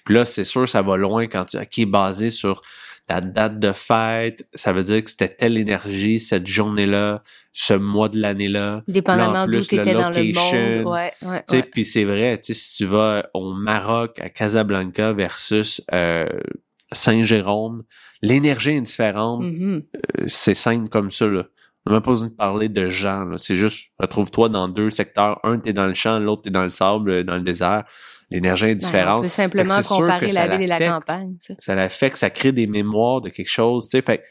Puis 0.04 0.14
là, 0.14 0.24
c'est 0.24 0.44
sûr, 0.44 0.68
ça 0.68 0.82
va 0.82 0.96
loin 0.96 1.26
quand 1.26 1.44
tu 1.44 1.58
qui 1.66 1.82
est 1.82 1.86
basé 1.86 2.30
sur 2.30 2.62
ta 3.06 3.20
date 3.20 3.60
de 3.60 3.72
fête, 3.72 4.48
ça 4.54 4.72
veut 4.72 4.82
dire 4.82 5.04
que 5.04 5.10
c'était 5.10 5.28
telle 5.28 5.58
énergie 5.58 6.18
cette 6.18 6.46
journée-là, 6.46 7.22
ce 7.52 7.74
mois 7.74 8.08
de 8.08 8.18
l'année-là. 8.18 8.82
Dépendamment 8.88 9.46
d'où 9.46 9.60
tu 9.60 9.76
étais 9.76 9.92
dans 9.92 10.10
le 10.10 10.32
monde. 10.32 10.92
Ouais, 10.92 11.12
ouais, 11.22 11.42
ouais. 11.48 11.62
puis 11.62 11.84
c'est 11.84 12.02
vrai, 12.02 12.40
si 12.42 12.76
tu 12.76 12.84
vas 12.84 13.30
au 13.32 13.52
Maroc, 13.52 14.18
à 14.20 14.28
Casablanca 14.28 15.12
versus 15.12 15.80
euh, 15.92 16.26
Saint-Jérôme, 16.90 17.84
l'énergie 18.22 18.72
est 18.72 18.80
différente. 18.80 19.44
Mhm. 19.44 19.82
Euh, 20.18 20.24
c'est 20.26 20.54
simple 20.54 20.88
comme 20.88 21.12
ça, 21.12 21.26
là. 21.26 21.44
On 21.86 21.90
n'a 21.90 21.96
même 21.96 22.02
pas 22.02 22.10
besoin 22.10 22.28
de 22.28 22.34
parler 22.34 22.68
de 22.68 22.90
gens. 22.90 23.38
C'est 23.38 23.54
juste, 23.56 23.90
retrouve-toi 23.98 24.48
dans 24.48 24.68
deux 24.68 24.90
secteurs. 24.90 25.38
Un, 25.44 25.58
t'es 25.58 25.72
dans 25.72 25.86
le 25.86 25.94
champ, 25.94 26.18
l'autre, 26.18 26.42
t'es 26.42 26.50
dans 26.50 26.64
le 26.64 26.70
sable, 26.70 27.10
euh, 27.10 27.22
dans 27.22 27.36
le 27.36 27.42
désert. 27.42 27.84
L'énergie 28.28 28.66
est 28.66 28.74
on 28.74 28.78
différente. 28.78 29.22
peut 29.22 29.28
simplement 29.28 29.80
comparer 29.82 30.28
que 30.28 30.34
la 30.34 30.48
ça 30.48 30.56
ville 30.56 30.62
et 30.62 30.66
la 30.66 30.88
campagne. 30.88 31.36
tu 31.40 31.52
sais. 31.52 31.56
ça 31.60 31.76
l'affecte, 31.76 32.16
ça 32.16 32.28
crée 32.28 32.50
des 32.50 32.66
mémoires 32.66 33.20
de 33.20 33.28
quelque 33.28 33.48
chose, 33.48 33.84
tu 33.84 33.90
sais. 33.90 34.02
Fait, 34.02 34.24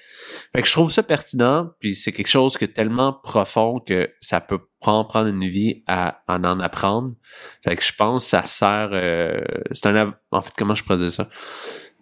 fait 0.53 0.61
que 0.61 0.67
je 0.67 0.73
trouve 0.73 0.91
ça 0.91 1.01
pertinent, 1.01 1.69
puis 1.79 1.95
c'est 1.95 2.11
quelque 2.11 2.27
chose 2.27 2.57
que 2.57 2.65
tellement 2.65 3.13
profond 3.13 3.79
que 3.79 4.09
ça 4.19 4.41
peut 4.41 4.59
prendre, 4.81 5.07
prendre 5.07 5.27
une 5.29 5.47
vie 5.47 5.81
à, 5.87 6.23
à 6.27 6.35
en 6.35 6.59
apprendre. 6.59 7.13
Fait 7.63 7.77
que 7.77 7.83
je 7.83 7.93
pense 7.97 8.23
que 8.25 8.29
ça 8.31 8.45
sert, 8.45 8.89
euh, 8.91 9.39
c'est 9.71 9.85
un, 9.85 10.13
en 10.31 10.41
fait, 10.41 10.51
comment 10.57 10.75
je 10.75 10.83
pourrais 10.83 10.97
dire 10.97 11.13
ça? 11.13 11.29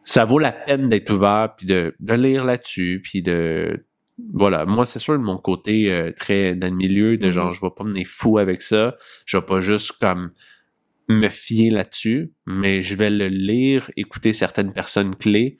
Ça 0.04 0.26
vaut 0.26 0.40
la 0.40 0.52
peine 0.52 0.90
d'être 0.90 1.12
ouvert, 1.12 1.54
puis 1.56 1.68
de, 1.68 1.96
de 2.00 2.14
lire 2.16 2.44
là-dessus, 2.44 3.02
puis 3.04 3.22
de, 3.22 3.86
voilà, 4.34 4.66
moi 4.66 4.86
c'est 4.86 5.00
sûr 5.00 5.14
de 5.14 5.24
mon 5.24 5.38
côté 5.38 5.92
euh, 5.92 6.12
très 6.18 6.56
dans 6.56 6.68
le 6.68 6.76
milieu 6.76 7.18
de 7.18 7.32
genre 7.32 7.48
Mhm. 7.48 7.54
je 7.54 7.62
vais 7.62 7.72
pas 7.76 7.84
mener 7.84 8.06
fou 8.06 8.38
avec 8.38 8.62
ça, 8.62 8.96
je 9.26 9.38
vais 9.38 9.46
pas 9.46 9.62
juste 9.62 9.94
comme 9.94 10.32
me 11.10 11.28
fier 11.30 11.70
là-dessus, 11.72 12.32
mais 12.46 12.84
je 12.84 12.96
vais 12.96 13.10
le 13.10 13.28
lire, 13.28 13.90
écouter 13.98 14.34
certaines 14.34 14.72
personnes 14.74 15.16
clés 15.16 15.58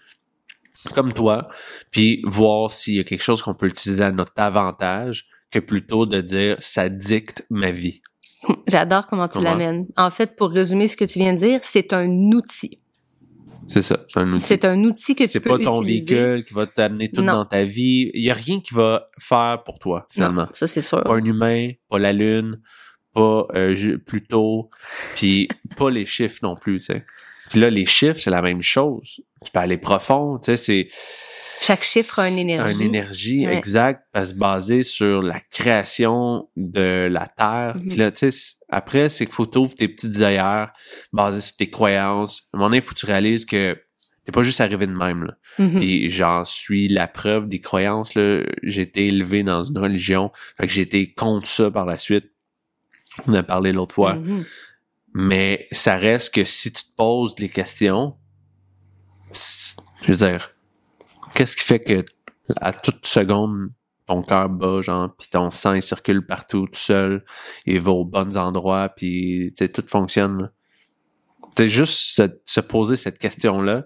comme 0.94 1.14
toi, 1.14 1.48
puis 1.92 2.22
voir 2.26 2.72
s'il 2.72 2.96
y 2.96 3.00
a 3.00 3.04
quelque 3.04 3.24
chose 3.24 3.42
qu'on 3.42 3.54
peut 3.54 3.68
utiliser 3.68 4.04
à 4.04 4.12
notre 4.12 4.34
avantage 4.38 5.28
que 5.50 5.60
plutôt 5.60 6.06
de 6.06 6.22
dire 6.22 6.58
ça 6.60 6.90
dicte 6.90 7.46
ma 7.50 7.72
vie. 7.72 8.02
J'adore 8.68 9.08
comment 9.08 9.28
tu 9.30 9.40
l'amènes. 9.42 9.88
En 9.96 10.10
fait, 10.12 10.36
pour 10.36 10.50
résumer 10.50 10.88
ce 10.88 10.98
que 10.98 11.06
tu 11.06 11.20
viens 11.20 11.34
de 11.34 11.40
dire, 11.40 11.62
c'est 11.64 11.94
un 11.94 12.10
outil. 12.34 12.80
C'est 13.68 13.82
ça, 13.82 13.98
c'est 14.10 14.20
un 14.20 14.32
outil. 14.34 14.46
C'est 14.46 14.66
un 14.66 14.84
outil 14.84 15.16
que 15.16 15.24
tu 15.24 15.30
C'est 15.30 15.40
peux 15.40 15.50
pas 15.58 15.58
ton 15.64 15.82
utiliser. 15.84 16.16
véhicule 16.16 16.46
qui 16.46 16.54
va 16.54 16.68
t'amener 16.68 17.10
tout 17.10 17.22
Non. 17.22 17.34
dans 17.34 17.46
ta 17.46 17.64
vie. 17.64 18.12
Il 18.14 18.24
y 18.24 18.30
a 18.30 18.34
rien 18.34 18.60
qui 18.60 18.74
va 18.74 19.10
faire 19.20 19.64
pour 19.66 19.80
toi 19.80 20.08
finalement. 20.12 20.44
Non, 20.44 20.50
ça 20.54 20.68
c'est 20.68 20.82
sûr. 20.82 21.04
pas 21.04 21.16
un 21.16 21.24
humain, 21.24 21.72
pas 21.90 22.00
la 22.00 22.12
lune, 22.14 22.60
pas 23.14 23.48
euh, 23.56 23.98
Pluto, 24.06 24.70
puis 25.16 25.48
pas 25.78 25.90
les 25.90 26.06
chiffres 26.06 26.40
non 26.44 26.56
plus, 26.56 26.78
tu 26.80 26.86
sais. 26.86 27.06
Puis 27.52 27.60
là, 27.60 27.70
les 27.70 27.86
chiffres, 27.86 28.20
c'est 28.20 28.32
la 28.32 28.42
même 28.42 28.62
chose. 28.62 29.22
Tu 29.46 29.52
peux 29.52 29.60
aller 29.60 29.78
profond, 29.78 30.40
tu 30.40 30.46
sais, 30.46 30.58
c'est... 30.58 30.88
Chaque 31.66 31.84
chiffre 31.84 32.20
a 32.20 32.30
une 32.30 32.38
énergie. 32.38 32.82
Une 32.82 32.88
énergie, 32.90 33.48
Ouais. 33.48 33.56
exact, 33.56 34.06
parce 34.12 34.34
que 34.34 34.38
basée 34.38 34.84
sur 34.84 35.22
la 35.22 35.40
création 35.40 36.50
de 36.58 37.08
la 37.10 37.28
Terre. 37.28 37.76
Puis 37.80 37.98
là, 37.98 38.12
tu 38.12 38.18
sais, 38.20 38.32
c- 38.32 38.56
après, 38.70 39.08
c'est 39.10 39.26
qu'il 39.26 39.34
faut 39.34 39.46
t'ouvrir 39.46 39.76
tes 39.78 39.88
petites 39.88 40.20
œillères, 40.22 40.74
basées 41.14 41.40
sur 41.42 41.56
tes 41.56 41.70
croyances. 41.70 42.42
À 42.52 42.58
un 42.58 42.60
moment 42.60 42.70
donné, 42.70 42.78
il 42.78 42.84
faut 42.84 42.94
que 42.94 43.00
tu 43.00 43.06
réalises 43.06 43.46
que 43.46 43.78
t'es 44.26 44.32
pas 44.32 44.44
juste 44.44 44.60
arrivé 44.62 44.88
de 44.88 44.92
même, 44.94 45.24
là. 45.24 45.38
Mhm. 45.60 45.80
Puis 45.80 46.10
j'en 46.10 46.44
suis 46.44 46.88
la 46.90 47.08
preuve 47.08 47.48
des 47.48 47.62
croyances. 47.62 48.14
Là. 48.16 48.44
J'ai 48.64 48.82
été 48.82 49.08
élevé 49.08 49.44
dans 49.44 49.64
une 49.64 49.78
religion. 49.78 50.32
Fait 50.58 50.68
que 50.68 50.74
j'ai 50.74 50.82
été 50.82 51.14
contre 51.14 51.48
ça 51.48 51.72
par 51.72 51.86
la 51.86 51.98
suite. 51.98 52.26
On 53.28 53.34
a 53.36 53.44
parlé 53.44 53.72
l'autre 53.72 53.94
fois. 53.96 54.16
Mhm. 54.16 54.44
Mais 55.14 55.68
ça 55.72 55.96
reste 55.98 56.34
que 56.34 56.44
si 56.44 56.74
tu 56.74 56.84
te 56.84 56.90
poses 56.98 57.36
les 57.38 57.50
questions, 57.50 58.16
je 60.02 60.12
veux 60.12 60.18
dire, 60.28 60.53
qu'est-ce 61.34 61.58
qui 61.58 61.64
fait 61.64 61.80
que 61.80 62.04
à 62.60 62.74
toute 62.74 63.06
seconde, 63.06 63.70
ton 64.08 64.22
cœur 64.22 64.50
bat, 64.50 64.82
genre, 64.82 65.16
puis 65.18 65.30
ton 65.30 65.50
sang 65.52 65.74
il 65.74 65.84
circule 65.84 66.26
partout 66.26 66.68
tout 66.68 66.80
seul, 66.80 67.24
il 67.66 67.80
va 67.80 67.92
aux 67.92 68.06
bons 68.06 68.38
endroits, 68.38 68.90
puis 68.90 69.54
tout 69.74 69.84
fonctionne. 69.88 70.52
C'est 71.58 71.70
juste 71.70 72.16
se, 72.16 72.24
se 72.46 72.60
poser 72.60 72.96
cette 72.96 73.20
question-là. 73.20 73.86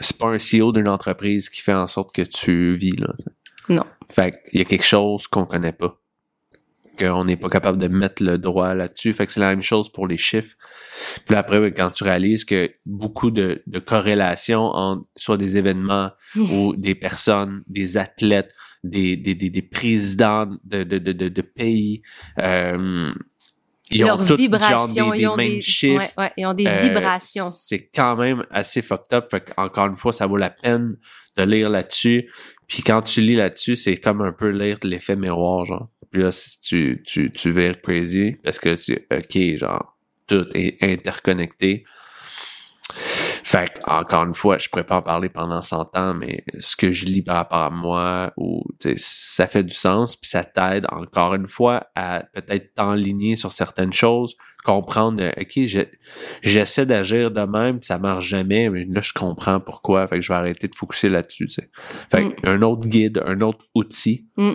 C'est 0.00 0.18
pas 0.18 0.28
un 0.28 0.38
CEO 0.38 0.72
d'une 0.72 0.88
entreprise 0.88 1.48
qui 1.48 1.60
fait 1.60 1.74
en 1.74 1.86
sorte 1.86 2.14
que 2.14 2.22
tu 2.22 2.74
vis 2.74 2.96
là. 2.96 3.14
Non. 3.68 3.84
Fait 4.10 4.42
qu'il 4.50 4.60
y 4.60 4.62
a 4.62 4.64
quelque 4.64 4.84
chose 4.84 5.26
qu'on 5.26 5.44
connaît 5.44 5.72
pas. 5.72 6.00
Qu'on 6.98 7.24
n'est 7.24 7.36
pas 7.36 7.48
capable 7.48 7.78
de 7.78 7.88
mettre 7.88 8.22
le 8.22 8.38
droit 8.38 8.74
là-dessus. 8.74 9.12
Fait 9.12 9.26
que 9.26 9.32
c'est 9.32 9.40
la 9.40 9.50
même 9.50 9.62
chose 9.62 9.90
pour 9.90 10.06
les 10.06 10.16
chiffres. 10.16 10.56
Puis 11.26 11.34
là, 11.34 11.40
après, 11.40 11.72
quand 11.72 11.90
tu 11.90 12.04
réalises 12.04 12.44
que 12.44 12.70
beaucoup 12.86 13.30
de, 13.30 13.62
de 13.66 13.78
corrélations 13.78 14.64
entre 14.64 15.06
soit 15.16 15.36
des 15.36 15.56
événements 15.56 16.10
ou 16.36 16.74
des 16.76 16.94
personnes, 16.94 17.62
des 17.66 17.96
athlètes, 17.96 18.54
des, 18.84 19.16
des, 19.16 19.34
des, 19.34 19.50
des 19.50 19.62
présidents 19.62 20.46
de, 20.64 20.84
de, 20.84 20.98
de, 20.98 21.12
de, 21.12 21.28
de 21.28 21.42
pays, 21.42 22.02
euh, 22.38 23.12
ils 23.90 24.02
ont 24.04 24.08
Leurs 24.08 24.36
vibrations, 24.36 25.10
des, 25.10 25.16
ils 25.16 25.20
des 25.20 25.26
ont 25.28 25.36
mêmes 25.36 25.48
des, 25.54 25.60
chiffres. 25.60 25.98
ouais, 26.18 26.24
ouais, 26.24 26.32
ils 26.36 26.46
ont 26.46 26.54
des 26.54 26.66
Euh, 26.66 26.80
vibrations. 26.80 27.48
C'est 27.50 27.88
quand 27.94 28.16
même 28.16 28.44
assez 28.50 28.82
fucked 28.82 29.12
up. 29.12 29.28
Fait 29.30 29.44
encore 29.56 29.86
une 29.86 29.94
fois, 29.96 30.12
ça 30.12 30.26
vaut 30.26 30.36
la 30.36 30.50
peine 30.50 30.96
de 31.36 31.42
lire 31.44 31.70
là-dessus. 31.70 32.28
Puis 32.66 32.82
quand 32.82 33.02
tu 33.02 33.20
lis 33.20 33.36
là-dessus, 33.36 33.76
c'est 33.76 33.96
comme 33.96 34.20
un 34.22 34.32
peu 34.32 34.48
lire 34.48 34.78
l'effet 34.82 35.16
miroir, 35.16 35.64
genre. 35.64 35.88
Puis 36.10 36.22
là, 36.22 36.32
si 36.32 36.60
tu, 36.60 37.02
tu, 37.04 37.30
tu 37.30 37.52
crazy 37.82 38.36
parce 38.42 38.58
que 38.58 38.76
c'est 38.76 39.06
OK, 39.12 39.58
genre, 39.58 39.96
tout 40.26 40.46
est 40.54 40.82
interconnecté. 40.82 41.84
Fait 43.46 43.72
que, 43.72 43.88
encore 43.88 44.24
une 44.24 44.34
fois, 44.34 44.58
je 44.58 44.68
pourrais 44.68 44.82
pas 44.82 44.96
en 44.96 45.02
parler 45.02 45.28
pendant 45.28 45.62
100 45.62 45.96
ans, 45.96 46.14
mais 46.14 46.42
ce 46.58 46.74
que 46.74 46.90
je 46.90 47.04
lis 47.04 47.22
par 47.22 47.36
rapport 47.36 47.60
à 47.60 47.70
moi, 47.70 48.32
ou 48.36 48.64
ça 48.96 49.46
fait 49.46 49.62
du 49.62 49.72
sens, 49.72 50.16
puis 50.16 50.28
ça 50.28 50.42
t'aide 50.42 50.84
encore 50.90 51.32
une 51.32 51.46
fois 51.46 51.86
à 51.94 52.24
peut-être 52.34 52.74
t'enligner 52.74 53.36
sur 53.36 53.52
certaines 53.52 53.92
choses, 53.92 54.34
comprendre, 54.64 55.22
euh, 55.22 55.30
ok, 55.40 55.60
j'essaie 56.42 56.86
d'agir 56.86 57.30
de 57.30 57.42
même, 57.42 57.78
puis 57.78 57.86
ça 57.86 57.98
marche 57.98 58.26
jamais, 58.26 58.68
mais 58.68 58.84
là 58.84 59.00
je 59.00 59.12
comprends 59.12 59.60
pourquoi, 59.60 60.08
fait 60.08 60.16
que 60.16 60.22
je 60.22 60.32
vais 60.32 60.38
arrêter 60.38 60.66
de 60.66 60.74
focuser 60.74 61.08
là-dessus. 61.08 61.46
Fait 62.10 62.24
que, 62.24 62.48
mm. 62.48 62.52
un 62.52 62.62
autre 62.62 62.88
guide, 62.88 63.22
un 63.24 63.40
autre 63.42 63.64
outil. 63.76 64.26
Mm. 64.36 64.54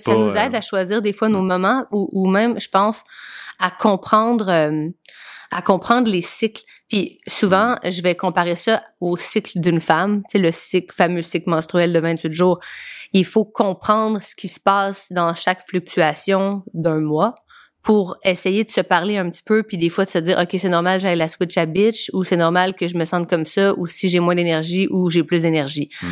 ça 0.00 0.14
nous 0.14 0.34
aide 0.34 0.54
euh, 0.54 0.58
à 0.58 0.62
choisir 0.62 1.02
des 1.02 1.12
fois 1.12 1.28
nos 1.28 1.42
mm. 1.42 1.46
moments, 1.46 1.84
ou, 1.92 2.08
ou 2.10 2.26
même, 2.26 2.58
je 2.58 2.70
pense, 2.70 3.04
à 3.58 3.70
comprendre. 3.70 4.48
Euh, 4.48 4.88
à 5.54 5.62
comprendre 5.62 6.10
les 6.10 6.20
cycles. 6.20 6.62
Puis 6.88 7.20
souvent, 7.28 7.78
je 7.84 8.02
vais 8.02 8.16
comparer 8.16 8.56
ça 8.56 8.82
au 9.00 9.16
cycle 9.16 9.60
d'une 9.60 9.80
femme, 9.80 10.22
tu 10.28 10.32
sais, 10.32 10.38
le 10.38 10.50
cycle, 10.50 10.94
fameux 10.94 11.22
cycle 11.22 11.48
menstruel 11.48 11.92
de 11.92 11.98
28 12.00 12.32
jours. 12.32 12.58
Il 13.12 13.24
faut 13.24 13.44
comprendre 13.44 14.20
ce 14.20 14.34
qui 14.34 14.48
se 14.48 14.58
passe 14.58 15.12
dans 15.12 15.32
chaque 15.32 15.66
fluctuation 15.66 16.64
d'un 16.74 16.98
mois 16.98 17.36
pour 17.84 18.16
essayer 18.24 18.64
de 18.64 18.70
se 18.70 18.80
parler 18.80 19.16
un 19.18 19.30
petit 19.30 19.42
peu, 19.44 19.62
puis 19.62 19.76
des 19.76 19.90
fois 19.90 20.06
de 20.06 20.10
se 20.10 20.18
dire, 20.18 20.38
OK, 20.42 20.48
c'est 20.58 20.70
normal, 20.70 21.00
j'ai 21.00 21.14
la 21.14 21.28
switch 21.28 21.56
à 21.58 21.66
bitch, 21.66 22.10
ou 22.14 22.24
c'est 22.24 22.36
normal 22.36 22.74
que 22.74 22.88
je 22.88 22.96
me 22.96 23.04
sente 23.04 23.28
comme 23.28 23.44
ça, 23.46 23.74
ou 23.78 23.86
si 23.86 24.08
j'ai 24.08 24.20
moins 24.20 24.34
d'énergie, 24.34 24.88
ou 24.90 25.10
j'ai 25.10 25.22
plus 25.22 25.42
d'énergie. 25.42 25.90
Mm. 26.02 26.06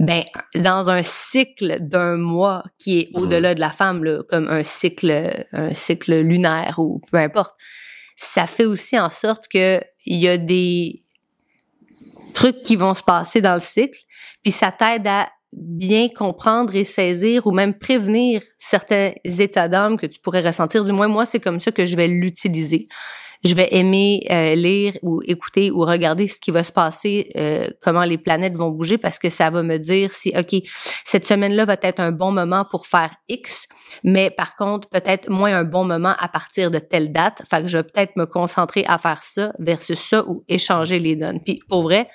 Ben, 0.00 0.22
dans 0.54 0.90
un 0.90 1.02
cycle 1.02 1.78
d'un 1.80 2.16
mois 2.18 2.62
qui 2.78 2.98
est 2.98 3.10
au-delà 3.14 3.54
de 3.54 3.60
la 3.60 3.70
femme, 3.70 4.04
là, 4.04 4.22
comme 4.28 4.48
un 4.48 4.62
cycle, 4.62 5.46
un 5.52 5.72
cycle 5.72 6.20
lunaire, 6.20 6.74
ou 6.78 7.00
peu 7.10 7.16
importe, 7.16 7.56
ça 8.16 8.46
fait 8.46 8.64
aussi 8.64 8.98
en 8.98 9.10
sorte 9.10 9.48
que 9.48 9.80
il 10.06 10.18
y 10.18 10.28
a 10.28 10.36
des 10.36 11.02
trucs 12.34 12.62
qui 12.62 12.76
vont 12.76 12.94
se 12.94 13.02
passer 13.02 13.40
dans 13.40 13.54
le 13.54 13.60
cycle, 13.60 13.98
puis 14.42 14.52
ça 14.52 14.72
t'aide 14.72 15.06
à 15.06 15.28
bien 15.52 16.08
comprendre 16.08 16.74
et 16.74 16.84
saisir 16.84 17.46
ou 17.46 17.52
même 17.52 17.74
prévenir 17.74 18.42
certains 18.58 19.12
états 19.24 19.68
d'âme 19.68 19.96
que 19.96 20.06
tu 20.06 20.18
pourrais 20.20 20.40
ressentir. 20.40 20.84
Du 20.84 20.92
moins, 20.92 21.08
moi, 21.08 21.26
c'est 21.26 21.40
comme 21.40 21.60
ça 21.60 21.70
que 21.70 21.86
je 21.86 21.96
vais 21.96 22.08
l'utiliser 22.08 22.88
je 23.44 23.54
vais 23.54 23.68
aimer 23.72 24.22
euh, 24.30 24.54
lire 24.54 24.96
ou 25.02 25.20
écouter 25.26 25.70
ou 25.70 25.80
regarder 25.80 26.28
ce 26.28 26.40
qui 26.40 26.50
va 26.50 26.62
se 26.62 26.72
passer, 26.72 27.30
euh, 27.36 27.68
comment 27.82 28.04
les 28.04 28.16
planètes 28.16 28.56
vont 28.56 28.70
bouger, 28.70 28.96
parce 28.96 29.18
que 29.18 29.28
ça 29.28 29.50
va 29.50 29.62
me 29.62 29.76
dire 29.76 30.14
si, 30.14 30.32
OK, 30.36 30.62
cette 31.04 31.26
semaine-là 31.26 31.66
va 31.66 31.76
être 31.82 32.00
un 32.00 32.10
bon 32.10 32.32
moment 32.32 32.64
pour 32.70 32.86
faire 32.86 33.14
X, 33.28 33.68
mais 34.02 34.30
par 34.30 34.56
contre, 34.56 34.88
peut-être 34.88 35.28
moins 35.28 35.54
un 35.54 35.64
bon 35.64 35.84
moment 35.84 36.14
à 36.18 36.28
partir 36.28 36.70
de 36.70 36.78
telle 36.78 37.12
date. 37.12 37.42
Fait 37.50 37.60
que 37.60 37.68
je 37.68 37.78
vais 37.78 37.84
peut-être 37.84 38.16
me 38.16 38.24
concentrer 38.24 38.84
à 38.86 38.96
faire 38.96 39.22
ça 39.22 39.52
versus 39.58 39.98
ça 39.98 40.24
ou 40.26 40.44
échanger 40.48 40.98
les 40.98 41.14
donnes. 41.14 41.40
Puis 41.44 41.60
pour 41.68 41.82
vrai, 41.82 42.08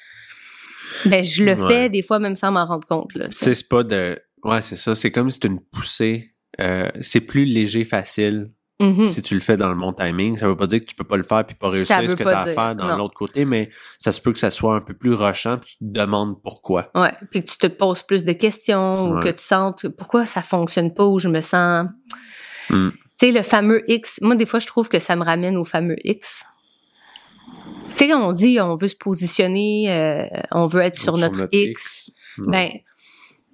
ben, 1.05 1.23
je 1.23 1.43
le 1.43 1.55
fais 1.55 1.89
des 1.89 2.01
fois 2.01 2.17
même 2.17 2.35
sans 2.35 2.51
m'en 2.51 2.65
rendre 2.65 2.87
compte. 2.87 3.11
C'est 3.29 3.69
pas 3.69 3.83
de... 3.83 4.19
Ouais, 4.43 4.61
c'est 4.61 4.77
ça. 4.77 4.95
C'est 4.95 5.11
comme 5.11 5.29
si 5.29 5.39
c'est 5.41 5.47
une 5.47 5.59
poussée. 5.59 6.31
Euh, 6.59 6.89
c'est 7.01 7.21
plus 7.21 7.45
léger, 7.45 7.85
facile 7.85 8.51
Mm-hmm. 8.79 9.05
Si 9.05 9.21
tu 9.21 9.35
le 9.35 9.41
fais 9.41 9.57
dans 9.57 9.69
le 9.69 9.75
bon 9.75 9.91
timing, 9.91 10.37
ça 10.37 10.47
veut 10.47 10.55
pas 10.55 10.67
dire 10.67 10.79
que 10.79 10.85
tu 10.85 10.95
peux 10.95 11.03
pas 11.03 11.17
le 11.17 11.23
faire 11.23 11.45
puis 11.45 11.55
pas 11.55 11.67
réussir 11.67 12.09
ce 12.09 12.15
que 12.15 12.23
tu 12.23 12.29
as 12.29 12.39
à 12.39 12.45
faire 12.45 12.75
dans 12.75 12.95
l'autre 12.95 13.13
côté, 13.13 13.43
mais 13.43 13.69
ça 13.97 14.13
se 14.13 14.21
peut 14.21 14.31
que 14.31 14.39
ça 14.39 14.51
soit 14.51 14.75
un 14.75 14.79
peu 14.79 14.93
plus 14.93 15.13
rushant 15.13 15.57
puis 15.57 15.71
tu 15.71 15.77
te 15.79 15.99
demandes 15.99 16.41
pourquoi. 16.41 16.89
Ouais, 16.95 17.13
puis 17.29 17.43
que 17.43 17.51
tu 17.51 17.57
te 17.57 17.67
poses 17.67 18.03
plus 18.03 18.23
de 18.23 18.31
questions 18.31 19.09
ou 19.09 19.19
que 19.19 19.29
tu 19.29 19.43
sentes 19.43 19.89
pourquoi 19.89 20.25
ça 20.25 20.41
fonctionne 20.41 20.93
pas 20.93 21.05
ou 21.05 21.19
je 21.19 21.27
me 21.27 21.41
sens 21.41 21.87
mm. 22.69 22.89
Tu 23.19 23.25
sais 23.25 23.31
le 23.33 23.43
fameux 23.43 23.83
X, 23.91 24.21
moi 24.21 24.35
des 24.35 24.45
fois 24.45 24.59
je 24.59 24.67
trouve 24.67 24.87
que 24.87 24.99
ça 24.99 25.17
me 25.17 25.25
ramène 25.25 25.57
au 25.57 25.65
fameux 25.65 25.97
X. 26.05 26.45
Tu 27.89 27.97
sais 27.97 28.07
quand 28.07 28.29
on 28.29 28.31
dit 28.31 28.61
on 28.61 28.77
veut 28.77 28.87
se 28.87 28.95
positionner, 28.95 29.91
euh, 29.91 30.23
on 30.51 30.67
veut 30.67 30.81
être 30.83 30.97
sur, 30.97 31.17
notre, 31.17 31.49
X, 31.51 32.11
ben 32.37 32.69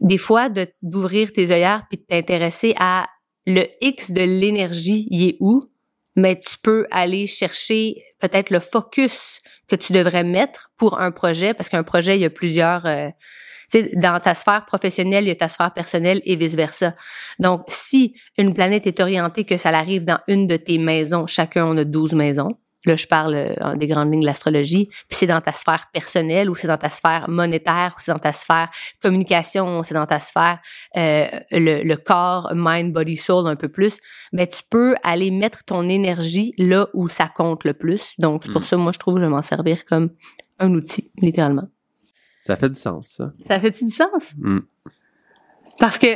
des 0.02 0.20
fois 0.20 0.50
d'ouvrir 0.84 1.34
tes 1.34 1.50
œillères 1.50 1.84
puis 1.90 1.98
de 1.98 2.04
t'intéresser 2.04 2.76
à 2.80 3.08
le 3.46 3.66
X 3.82 4.12
de 4.12 4.22
l'énergie, 4.22 5.08
il 5.10 5.28
est 5.28 5.38
où? 5.40 5.64
Mais 6.16 6.40
tu 6.40 6.58
peux 6.62 6.88
aller 6.92 7.28
chercher 7.28 8.04
peut-être 8.20 8.50
le 8.50 8.60
focus 8.60 9.42
que 9.68 9.76
tu 9.76 9.94
devrais 9.94 10.24
mettre 10.24 10.72
pour 10.78 11.00
un 11.00 11.12
projet, 11.12 11.54
parce 11.54 11.70
qu'un 11.70 11.84
projet, 11.84 12.18
il 12.18 12.22
y 12.22 12.26
a 12.26 12.30
plusieurs... 12.30 12.86
Euh, 12.86 13.10
dans 13.96 14.20
ta 14.20 14.36
sphère 14.36 14.66
professionnelle, 14.66 15.26
il 15.26 15.28
y 15.28 15.32
a 15.32 15.36
ta 15.36 15.50
sphère 15.50 15.74
personnelle 15.74 16.22
et 16.24 16.36
vice-versa. 16.36 16.96
Donc, 17.40 17.64
si 17.68 18.16
une 18.38 18.54
planète 18.54 18.88
est 18.88 19.00
orientée 19.00 19.44
que 19.44 19.58
ça 19.58 19.70
arrive 19.70 20.06
dans 20.06 20.20
une 20.28 20.48
de 20.48 20.56
tes 20.56 20.78
maisons, 20.78 21.28
chacun 21.28 21.66
on 21.66 21.76
a 21.78 21.84
12 21.84 22.14
maisons, 22.14 22.58
Là, 22.86 22.95
je 22.95 23.08
parle 23.08 23.36
euh, 23.36 23.76
des 23.76 23.88
grandes 23.88 24.12
lignes 24.12 24.21
de 24.21 24.26
l'astrologie. 24.26 24.88
Puis 24.88 25.17
c'est 25.17 25.28
dans 25.28 25.41
ta 25.41 25.54
sphère 25.54 25.88
personnelle 25.91 26.50
ou 26.50 26.56
c'est 26.56 26.67
dans 26.67 26.78
ta 26.78 26.89
sphère 26.89 27.30
monétaire 27.30 27.95
ou 27.98 28.02
c'est 28.02 28.12
dans 28.12 28.19
ta 28.19 28.34
sphère 28.34 28.69
communication, 29.02 29.84
c'est 29.84 29.93
dans 29.93 30.06
ta 30.06 30.19
sphère 30.19 30.60
euh, 30.98 31.26
le, 31.52 31.84
le, 31.84 31.98
corps, 31.98 32.52
mind, 32.54 32.93
body, 32.93 33.15
soul 33.15 33.48
un 33.48 33.56
peu 33.56 33.69
plus. 33.69 34.00
Mais 34.32 34.48
tu 34.48 34.62
peux 34.69 34.95
aller 35.04 35.32
mettre 35.32 35.63
ton 35.63 35.89
énergie 35.89 36.54
là 36.58 36.88
où 36.93 37.10
ça 37.10 37.28
compte 37.28 37.63
le 37.63 37.74
plus. 37.74 38.13
Donc 38.19 38.43
c'est 38.45 38.52
pour 38.52 38.62
mm. 38.62 38.65
ça 38.65 38.78
moi 38.78 38.91
je 38.91 39.00
trouve 39.00 39.15
que 39.15 39.19
je 39.21 39.26
vais 39.26 39.32
m'en 39.32 39.41
servir 39.41 39.86
comme 39.86 40.12
un 40.60 40.74
outil 40.74 41.12
littéralement. 41.17 41.67
Ça 42.45 42.56
fait 42.56 42.69
du 42.69 42.80
sens 42.80 43.08
ça. 43.10 43.32
Ça 43.48 43.60
fait 43.60 43.71
du 43.71 43.89
sens? 43.89 44.34
Mm. 44.38 44.60
Parce 45.80 45.98
que 45.98 46.08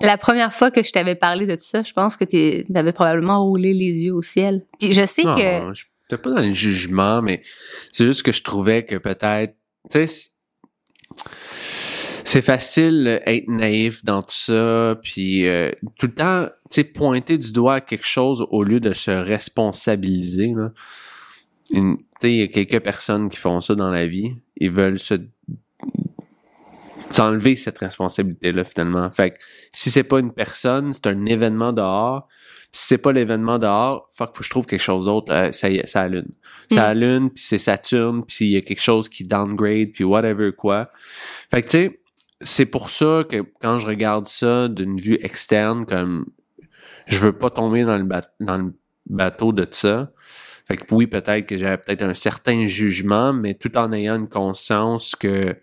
la 0.00 0.16
première 0.16 0.52
fois 0.52 0.70
que 0.70 0.82
je 0.82 0.92
t'avais 0.92 1.14
parlé 1.14 1.46
de 1.46 1.54
tout 1.54 1.64
ça, 1.64 1.82
je 1.82 1.92
pense 1.92 2.16
que 2.16 2.24
tu 2.24 2.64
avais 2.74 2.92
probablement 2.92 3.44
roulé 3.44 3.74
les 3.74 4.04
yeux 4.04 4.14
au 4.14 4.22
ciel. 4.22 4.64
Puis 4.78 4.92
je 4.92 5.04
sais 5.06 5.24
non, 5.24 5.36
que. 5.36 5.74
Je 5.74 6.16
pas 6.16 6.30
dans 6.30 6.42
le 6.42 6.52
jugement, 6.52 7.20
mais 7.20 7.42
c'est 7.92 8.06
juste 8.06 8.22
que 8.22 8.32
je 8.32 8.42
trouvais 8.42 8.84
que 8.84 8.96
peut-être. 8.96 9.54
Tu 9.90 10.06
sais, 10.06 10.30
c'est 12.24 12.42
facile 12.42 13.22
d'être 13.24 13.48
naïf 13.48 14.04
dans 14.04 14.22
tout 14.22 14.34
ça, 14.34 14.98
puis 15.02 15.46
euh, 15.46 15.70
tout 15.98 16.06
le 16.06 16.14
temps, 16.14 16.46
tu 16.70 16.82
sais, 16.82 16.84
pointer 16.84 17.38
du 17.38 17.52
doigt 17.52 17.76
à 17.76 17.80
quelque 17.80 18.06
chose 18.06 18.46
au 18.50 18.62
lieu 18.62 18.80
de 18.80 18.92
se 18.92 19.10
responsabiliser. 19.10 20.52
Tu 21.70 21.96
sais, 22.20 22.32
il 22.32 22.40
y 22.40 22.42
a 22.42 22.48
quelques 22.48 22.80
personnes 22.80 23.30
qui 23.30 23.38
font 23.38 23.60
ça 23.60 23.74
dans 23.74 23.90
la 23.90 24.06
vie. 24.06 24.34
Ils 24.56 24.70
veulent 24.70 24.98
se 24.98 25.14
enlever 27.18 27.56
cette 27.56 27.78
responsabilité-là 27.78 28.64
finalement. 28.64 29.10
Fait 29.10 29.30
que 29.30 29.36
si 29.72 29.90
c'est 29.90 30.04
pas 30.04 30.20
une 30.20 30.32
personne, 30.32 30.92
c'est 30.92 31.06
un 31.06 31.26
événement 31.26 31.72
dehors. 31.72 32.28
Si 32.72 32.88
c'est 32.88 32.98
pas 32.98 33.12
l'événement 33.12 33.58
dehors, 33.58 34.08
fuck, 34.12 34.34
faut 34.34 34.40
que 34.40 34.44
je 34.44 34.50
trouve 34.50 34.66
quelque 34.66 34.82
chose 34.82 35.06
d'autre. 35.06 35.32
Euh, 35.32 35.52
ça 35.52 35.70
y 35.70 35.76
est, 35.76 35.86
ça 35.86 36.02
allume. 36.02 36.28
Ça 36.70 36.82
mm. 36.82 36.90
allume, 36.90 37.30
puis 37.30 37.42
c'est 37.42 37.58
Saturne, 37.58 38.24
puis 38.24 38.44
il 38.44 38.50
y 38.50 38.56
a 38.56 38.60
quelque 38.60 38.82
chose 38.82 39.08
qui 39.08 39.24
downgrade, 39.24 39.92
puis 39.94 40.04
whatever 40.04 40.52
quoi. 40.52 40.90
Fait 41.50 41.62
que 41.62 41.68
tu 41.68 41.78
sais, 41.78 42.00
c'est 42.40 42.66
pour 42.66 42.90
ça 42.90 43.24
que 43.28 43.38
quand 43.60 43.78
je 43.78 43.86
regarde 43.86 44.28
ça 44.28 44.68
d'une 44.68 45.00
vue 45.00 45.18
externe, 45.22 45.86
comme 45.86 46.26
je 47.06 47.18
veux 47.18 47.32
pas 47.32 47.50
tomber 47.50 47.84
dans 47.84 47.96
le, 47.96 48.06
dans 48.40 48.58
le 48.58 48.74
bateau 49.06 49.52
de 49.52 49.66
ça. 49.70 50.10
Fait 50.66 50.76
que 50.76 50.94
oui, 50.94 51.06
peut-être 51.06 51.46
que 51.46 51.56
j'avais 51.56 51.78
peut-être 51.78 52.02
un 52.02 52.14
certain 52.14 52.66
jugement, 52.66 53.32
mais 53.32 53.54
tout 53.54 53.76
en 53.78 53.90
ayant 53.92 54.16
une 54.16 54.28
conscience 54.28 55.16
que 55.16 55.56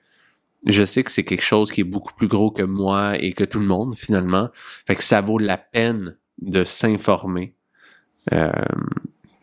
je 0.66 0.84
sais 0.84 1.04
que 1.04 1.12
c'est 1.12 1.24
quelque 1.24 1.44
chose 1.44 1.72
qui 1.72 1.82
est 1.82 1.86
beaucoup 1.86 2.14
plus 2.14 2.28
gros 2.28 2.52
que 2.52 2.64
moi 2.64 3.18
et 3.20 3.34
que 3.34 3.44
tout 3.44 3.60
le 3.60 3.68
monde 3.68 3.96
finalement. 3.96 4.50
Fait 4.86 4.96
que 4.96 5.04
ça 5.04 5.22
vaut 5.22 5.38
la 5.38 5.58
peine 5.58 6.18
de 6.42 6.64
s'informer. 6.64 7.54
Euh, 8.34 8.52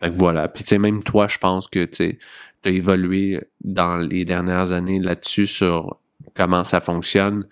fait 0.01 0.09
que 0.09 0.15
voilà. 0.15 0.47
Puis 0.47 0.63
tu 0.63 0.69
sais, 0.69 0.77
même 0.77 1.03
toi, 1.03 1.27
je 1.27 1.37
pense 1.37 1.67
que 1.67 1.85
tu 1.85 2.19
as 2.65 2.69
évolué 2.69 3.41
dans 3.63 3.97
les 3.97 4.25
dernières 4.25 4.71
années 4.71 4.99
là-dessus 4.99 5.47
sur 5.47 5.99
comment 6.35 6.63
ça 6.63 6.81
fonctionne. 6.81 7.45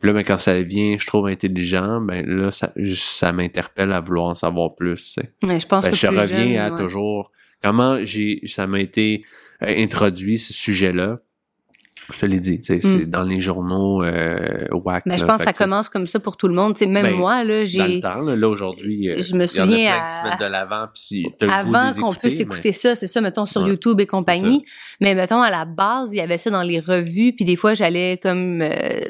Puis 0.00 0.08
là, 0.08 0.12
mais 0.12 0.24
quand 0.24 0.38
ça 0.38 0.60
vient, 0.62 0.96
je 0.98 1.06
trouve 1.06 1.26
intelligent, 1.26 2.00
ben 2.00 2.24
là, 2.26 2.52
ça, 2.52 2.72
ça 2.94 3.32
m'interpelle 3.32 3.92
à 3.92 4.00
vouloir 4.00 4.26
en 4.26 4.34
savoir 4.34 4.74
plus. 4.74 5.18
Mais 5.42 5.58
je 5.58 5.66
pense 5.66 5.84
ben, 5.84 5.90
que 5.90 5.96
je 5.96 6.06
reviens 6.06 6.64
à 6.64 6.78
toujours 6.78 7.32
comment 7.62 7.98
j'ai 8.04 8.40
ça 8.46 8.66
m'a 8.66 8.80
été 8.80 9.24
euh, 9.62 9.74
introduit 9.76 10.38
ce 10.38 10.52
sujet-là 10.52 11.18
je 12.10 12.20
te 12.20 12.26
l'ai 12.26 12.40
dit, 12.40 12.58
c'est 12.62 12.82
mm. 12.82 13.04
dans 13.04 13.22
les 13.22 13.38
journaux 13.40 14.02
euh, 14.02 14.66
WAC. 14.72 15.04
Mais 15.04 15.18
je 15.18 15.26
pense 15.26 15.38
que 15.38 15.44
ça 15.44 15.52
commence 15.52 15.90
comme 15.90 16.06
ça 16.06 16.18
pour 16.18 16.38
tout 16.38 16.48
le 16.48 16.54
monde. 16.54 16.78
sais 16.78 16.86
même 16.86 17.04
ben, 17.04 17.14
moi, 17.14 17.44
là, 17.44 17.66
j'ai. 17.66 17.78
Dans 17.78 17.86
le 17.86 18.00
temps, 18.00 18.20
là, 18.22 18.48
aujourd'hui, 18.48 19.10
euh, 19.10 19.20
je 19.20 19.34
me 19.34 19.46
souviens. 19.46 19.92
Plein 19.92 20.06
qui 20.06 20.12
se 20.12 20.24
mettent 20.24 20.40
de 20.40 20.52
l'avant, 20.52 20.86
puis 20.94 21.26
Avant 21.52 21.92
qu'on 21.92 22.14
puisse 22.14 22.40
écouter 22.40 22.72
ça, 22.72 22.96
c'est 22.96 23.08
ça, 23.08 23.20
mettons, 23.20 23.44
sur 23.44 23.66
YouTube 23.66 24.00
et 24.00 24.06
compagnie. 24.06 24.64
Mais 25.00 25.14
mettons, 25.14 25.42
à 25.42 25.50
la 25.50 25.66
base, 25.66 26.10
il 26.12 26.16
y 26.16 26.20
avait 26.20 26.38
ça 26.38 26.50
dans 26.50 26.62
les 26.62 26.80
revues, 26.80 27.34
puis 27.34 27.44
des 27.44 27.56
fois, 27.56 27.74
j'allais 27.74 28.18
comme. 28.22 28.62
Euh, 28.62 29.00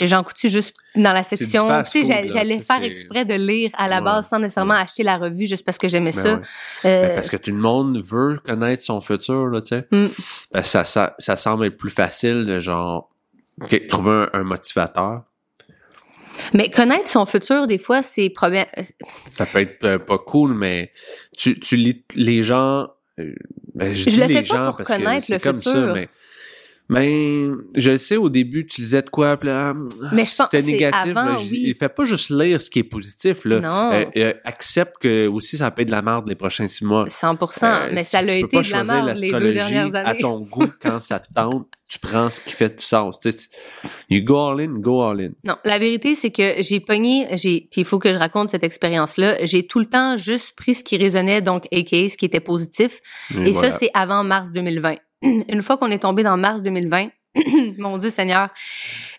J'en 0.00 0.24
coutu 0.24 0.48
juste 0.48 0.74
dans 0.96 1.12
la 1.12 1.22
section. 1.22 1.68
Tu 1.84 2.04
sais, 2.04 2.28
j'allais 2.28 2.60
faire 2.60 2.82
exprès 2.82 3.24
de 3.24 3.34
lire 3.34 3.70
à 3.78 3.88
la 3.88 4.00
base 4.00 4.28
sans 4.28 4.38
nécessairement 4.38 4.74
acheter 4.74 5.02
la 5.02 5.16
revue 5.16 5.46
juste 5.46 5.64
parce 5.64 5.78
que 5.78 5.88
j'aimais 5.88 6.12
ben 6.12 6.22
ça. 6.22 6.28
Euh, 6.28 6.40
ben, 6.82 7.14
parce 7.14 7.30
que 7.30 7.36
tout 7.36 7.50
le 7.50 7.58
monde 7.58 8.02
veut 8.04 8.40
connaître 8.44 8.82
son 8.82 9.00
futur, 9.00 9.46
là, 9.46 9.60
tu 9.60 9.76
sais. 9.76 9.86
Mm. 9.90 10.06
Ben, 10.52 10.62
ça, 10.62 10.84
ça, 10.84 11.14
ça 11.18 11.36
semble 11.36 11.66
être 11.66 11.76
plus 11.76 11.90
facile 11.94 12.44
de 12.44 12.60
genre 12.60 13.10
trouver 13.88 14.26
un, 14.32 14.42
motivateur. 14.42 15.22
Mais 16.52 16.68
connaître 16.68 17.08
son 17.08 17.26
futur, 17.26 17.66
des 17.66 17.78
fois, 17.78 18.02
c'est 18.02 18.28
problème. 18.28 18.66
Ça 19.26 19.46
peut 19.46 19.60
être 19.60 19.84
euh, 19.84 19.98
pas 19.98 20.18
cool, 20.18 20.54
mais 20.54 20.90
tu, 21.36 21.58
tu 21.60 21.76
lis 21.76 22.04
les 22.14 22.42
gens. 22.42 22.88
Euh, 23.20 23.34
Ben, 23.74 23.94
je, 23.94 24.04
Je 24.04 24.10
dis 24.10 24.20
le 24.20 24.26
les 24.26 24.34
fais 24.34 24.42
pas 24.42 24.56
gens 24.56 24.66
pour 24.66 24.76
parce 24.78 24.88
que 24.88 24.94
connaître 24.96 25.26
c'est 25.26 25.34
le 25.34 25.38
comme 25.40 25.58
ça, 25.58 25.72
futur. 25.72 25.94
mais. 25.94 26.08
Mais 26.88 27.48
je 27.74 27.92
le 27.92 27.98
sais, 27.98 28.16
au 28.16 28.28
début, 28.28 28.66
tu 28.66 28.82
lisais 28.82 29.00
de 29.00 29.08
quoi, 29.08 29.38
là, 29.42 29.72
ah, 29.74 30.08
Mais 30.12 30.26
je 30.26 30.34
pense 30.36 30.48
c'était 30.50 30.62
négatif. 30.62 31.16
avant, 31.16 31.24
là. 31.24 31.38
Oui. 31.38 31.62
il 31.64 31.74
fait 31.74 31.88
pas 31.88 32.04
juste 32.04 32.28
lire 32.28 32.60
ce 32.60 32.68
qui 32.68 32.80
est 32.80 32.84
positif. 32.84 33.46
Là. 33.46 33.60
Non. 33.60 33.92
Euh, 33.92 34.04
euh, 34.16 34.34
accepte 34.44 34.96
que 35.00 35.26
aussi 35.26 35.56
ça 35.56 35.70
peut 35.70 35.82
être 35.82 35.88
de 35.88 35.92
la 35.92 36.02
merde 36.02 36.28
les 36.28 36.34
prochains 36.34 36.68
six 36.68 36.84
mois. 36.84 37.06
100%, 37.06 37.64
Euh, 37.64 37.90
mais 37.92 38.04
si 38.04 38.10
ça 38.10 38.20
l'a 38.20 38.36
été 38.36 38.60
de 38.60 38.70
la 38.70 38.84
merde 38.84 39.18
les 39.18 39.30
deux 39.30 39.52
dernières 39.54 39.94
À 39.94 40.10
années. 40.10 40.20
ton 40.20 40.40
goût, 40.40 40.66
quand 40.82 41.02
ça 41.02 41.20
te 41.20 41.32
tente, 41.32 41.66
tu 41.88 41.98
prends 41.98 42.28
ce 42.30 42.40
qui 42.40 42.52
fait 42.52 42.76
du 42.76 42.84
sens. 42.84 43.18
Tu 43.18 43.32
sais, 43.32 43.48
you 44.10 44.22
go 44.22 44.36
all 44.48 44.60
in, 44.60 44.78
go 44.78 45.00
all 45.02 45.20
in. 45.20 45.30
Non, 45.44 45.56
la 45.64 45.78
vérité, 45.78 46.14
c'est 46.14 46.30
que 46.30 46.54
j'ai 46.58 46.80
pogné, 46.80 47.28
j'ai, 47.36 47.68
puis 47.70 47.80
il 47.80 47.84
faut 47.84 47.98
que 47.98 48.12
je 48.12 48.18
raconte 48.18 48.50
cette 48.50 48.64
expérience-là. 48.64 49.36
J'ai 49.44 49.66
tout 49.66 49.78
le 49.78 49.86
temps 49.86 50.16
juste 50.16 50.54
pris 50.56 50.74
ce 50.74 50.84
qui 50.84 50.98
résonnait, 50.98 51.40
donc 51.40 51.64
aka 51.72 52.08
ce 52.08 52.18
qui 52.18 52.26
était 52.26 52.40
positif. 52.40 53.00
Et, 53.30 53.52
voilà. 53.52 53.70
ça, 53.70 53.78
c'est 53.78 53.90
avant 53.94 54.22
mars 54.22 54.52
2020. 54.52 54.96
Une 55.48 55.62
fois 55.62 55.76
qu'on 55.76 55.90
est 55.90 56.00
tombé 56.00 56.22
dans 56.22 56.36
mars 56.36 56.62
2020, 56.62 57.08
mon 57.78 57.98
Dieu 57.98 58.10
Seigneur, 58.10 58.48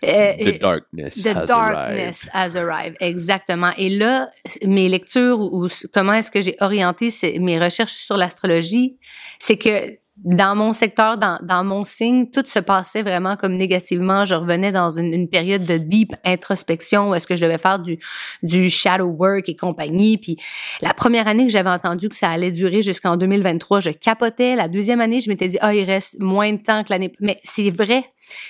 euh, 0.04 0.34
The 0.34 0.60
darkness 0.60 1.22
The 1.22 1.28
has 1.28 1.48
darkness 1.48 2.30
has 2.34 2.56
arrived, 2.56 2.96
exactement. 3.00 3.72
Et 3.78 3.90
là, 3.90 4.30
mes 4.66 4.88
lectures 4.88 5.40
ou, 5.40 5.66
ou 5.66 5.68
comment 5.94 6.14
est-ce 6.14 6.32
que 6.32 6.42
j'ai 6.42 6.56
orienté 6.62 7.12
mes 7.40 7.60
recherches 7.60 7.94
sur 7.94 8.18
l'astrologie, 8.18 8.98
c'est 9.40 9.58
que 9.58 9.98
dans 10.26 10.56
mon 10.56 10.74
secteur, 10.74 11.18
dans, 11.18 11.38
dans 11.44 11.64
mon 11.64 11.86
signe, 11.86 12.26
tout 12.32 12.44
se 12.48 12.58
passait 12.58 13.04
vraiment 13.04 13.38
comme 13.38 13.56
négativement. 13.56 14.26
Je 14.26 14.34
revenais 14.34 14.72
dans 14.72 14.90
une, 14.90 15.14
une 15.14 15.30
période 15.30 15.64
de 15.66 15.78
deep 15.78 16.16
introspection 16.26 17.12
où 17.12 17.16
est-ce 17.16 17.28
que 17.28 17.36
je 17.36 17.46
devais 17.46 17.60
faire 17.60 17.78
du, 17.78 18.00
du 18.42 18.72
shadow 18.72 19.06
work 19.06 19.48
et 19.50 19.56
compagnie. 19.56 20.18
Puis 20.18 20.38
la 20.82 20.96
première 20.96 21.28
année 21.28 21.46
que 21.46 21.52
j'avais 21.52 21.70
entendu 21.70 22.10
que 22.10 22.18
ça 22.18 22.30
allait 22.30 22.50
durer 22.50 22.82
jusqu'en 22.82 23.18
2023, 23.18 23.82
je 23.82 23.92
capotais. 23.92 24.56
La 24.56 24.68
deuxième 24.68 25.00
année, 25.00 25.20
je 25.20 25.30
m'étais 25.30 25.48
dit, 25.48 25.58
ah, 25.62 25.76
il 25.76 25.84
reste 25.84 26.20
moins 26.20 26.52
de 26.54 26.58
temps 26.58 26.84
que 26.84 26.90
l'année. 26.90 27.14
Mais 27.20 27.40
c'est 27.44 27.70
vrai. 27.70 28.04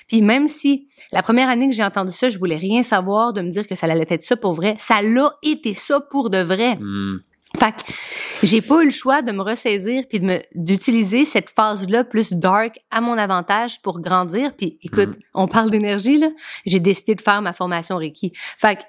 Puis 0.08 0.22
même 0.22 0.48
si 0.48 0.88
la 1.12 1.22
première 1.22 1.50
année 1.50 1.68
que 1.68 1.76
j'ai 1.76 1.84
entendu 1.84 2.14
ça, 2.14 2.30
je 2.30 2.38
voulais 2.38 2.56
rien 2.56 2.84
savoir 2.84 3.34
de 3.34 3.42
me 3.42 3.50
dire 3.50 3.68
que 3.68 3.76
ça 3.76 3.88
allait 3.88 4.06
être 4.10 4.24
ça 4.24 4.38
pour 4.38 4.54
vrai, 4.54 4.78
ça 4.80 5.02
l'a 5.02 5.30
été 5.44 5.74
ça 5.74 6.00
pour 6.00 6.30
de 6.30 6.38
vrai. 6.38 6.78
Hmm. 6.78 7.20
Fait 7.58 7.72
que 7.72 7.92
j'ai 8.44 8.62
pas 8.62 8.82
eu 8.82 8.86
le 8.86 8.92
choix 8.92 9.22
de 9.22 9.32
me 9.32 9.42
ressaisir 9.42 10.04
puis 10.10 10.20
de 10.20 10.26
me 10.26 10.40
d'utiliser 10.56 11.26
cette 11.26 11.50
phase-là 11.50 12.04
plus 12.04 12.34
dark 12.34 12.78
à 12.92 13.02
mon 13.02 13.18
avantage 13.18 13.82
pour 13.82 14.00
grandir. 14.02 14.54
Puis 14.56 14.78
écoute, 14.84 15.10
Mhm. 15.10 15.16
on 15.34 15.48
parle 15.48 15.72
d'énergie 15.72 16.18
là. 16.18 16.30
J'ai 16.66 16.80
décidé 16.80 17.16
de 17.16 17.22
faire 17.22 17.42
ma 17.42 17.54
formation 17.54 17.98
Reiki. 17.98 18.34
Fait 18.58 18.76
que 18.78 18.82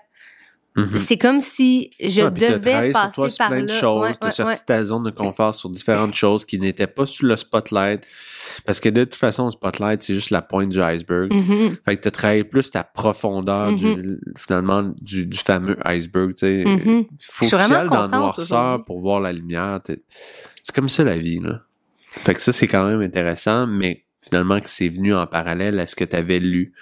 Mhm. 0.76 1.00
c'est 1.00 1.16
comme 1.16 1.40
si 1.42 1.90
je 2.00 2.22
Ah, 2.22 2.30
devais 2.30 2.60
travaillé 2.60 2.92
sur 2.92 3.00
passer 3.00 3.14
toi 3.14 3.28
par 3.38 3.48
plein 3.48 3.56
là. 3.58 3.62
de 3.64 3.68
choses, 3.72 4.02
Ouais, 4.02 4.14
t'as 4.20 4.26
ouais, 4.26 4.32
sorti 4.32 4.52
ouais. 4.52 4.58
ta 4.66 4.84
zone 4.84 5.04
de 5.04 5.10
confort 5.10 5.54
sur 5.54 5.70
différentes 5.70 6.14
choses 6.24 6.44
qui 6.44 6.58
n'étaient 6.58 6.86
pas 6.86 7.06
sous 7.06 7.24
le 7.26 7.36
spotlight. 7.36 8.02
Parce 8.64 8.78
que 8.80 8.88
de 8.88 9.04
toute 9.04 9.14
façon, 9.16 9.46
le 9.46 9.50
spotlight, 9.50 10.02
c'est 10.02 10.14
juste 10.14 10.30
la 10.30 10.42
pointe 10.42 10.68
du 10.68 10.80
iceberg. 10.82 11.32
Mhm, 11.32 11.76
Fait 11.84 11.96
que 11.96 12.02
t'as 12.02 12.10
travaillé 12.10 12.44
plus 12.44 12.70
ta 12.70 12.84
profondeur 12.84 13.72
du, 13.74 13.86
Mm-hmm. 13.86 14.18
finalement, 14.36 14.82
du, 15.00 15.26
du 15.26 15.38
fameux 15.38 15.76
iceberg, 15.84 16.34
tu 16.34 16.46
sais. 16.46 16.64
mhm. 16.66 17.04
Faut 17.20 17.44
que 17.46 17.50
tu 17.50 17.54
ailles 17.72 17.88
dans 17.88 18.08
noirceur 18.08 18.64
aujourd'hui. 18.66 18.84
pour 18.86 19.00
voir 19.00 19.20
la 19.20 19.32
lumière. 19.32 19.80
T'es- 19.84 20.02
C'est 20.62 20.74
comme 20.74 20.88
ça 20.88 21.04
la 21.04 21.16
vie, 21.16 21.38
là. 21.40 21.62
Fait 22.24 22.34
que 22.34 22.42
ça, 22.42 22.52
c'est 22.52 22.66
quand 22.66 22.86
même 22.86 23.00
intéressant, 23.02 23.66
mais 23.66 24.04
finalement 24.22 24.58
que 24.60 24.68
c'est 24.68 24.88
venu 24.88 25.14
en 25.14 25.26
parallèle 25.26 25.78
à 25.78 25.86
ce 25.86 25.94
que 25.94 26.04
tu 26.04 26.16
avais 26.16 26.38
lu 26.40 26.72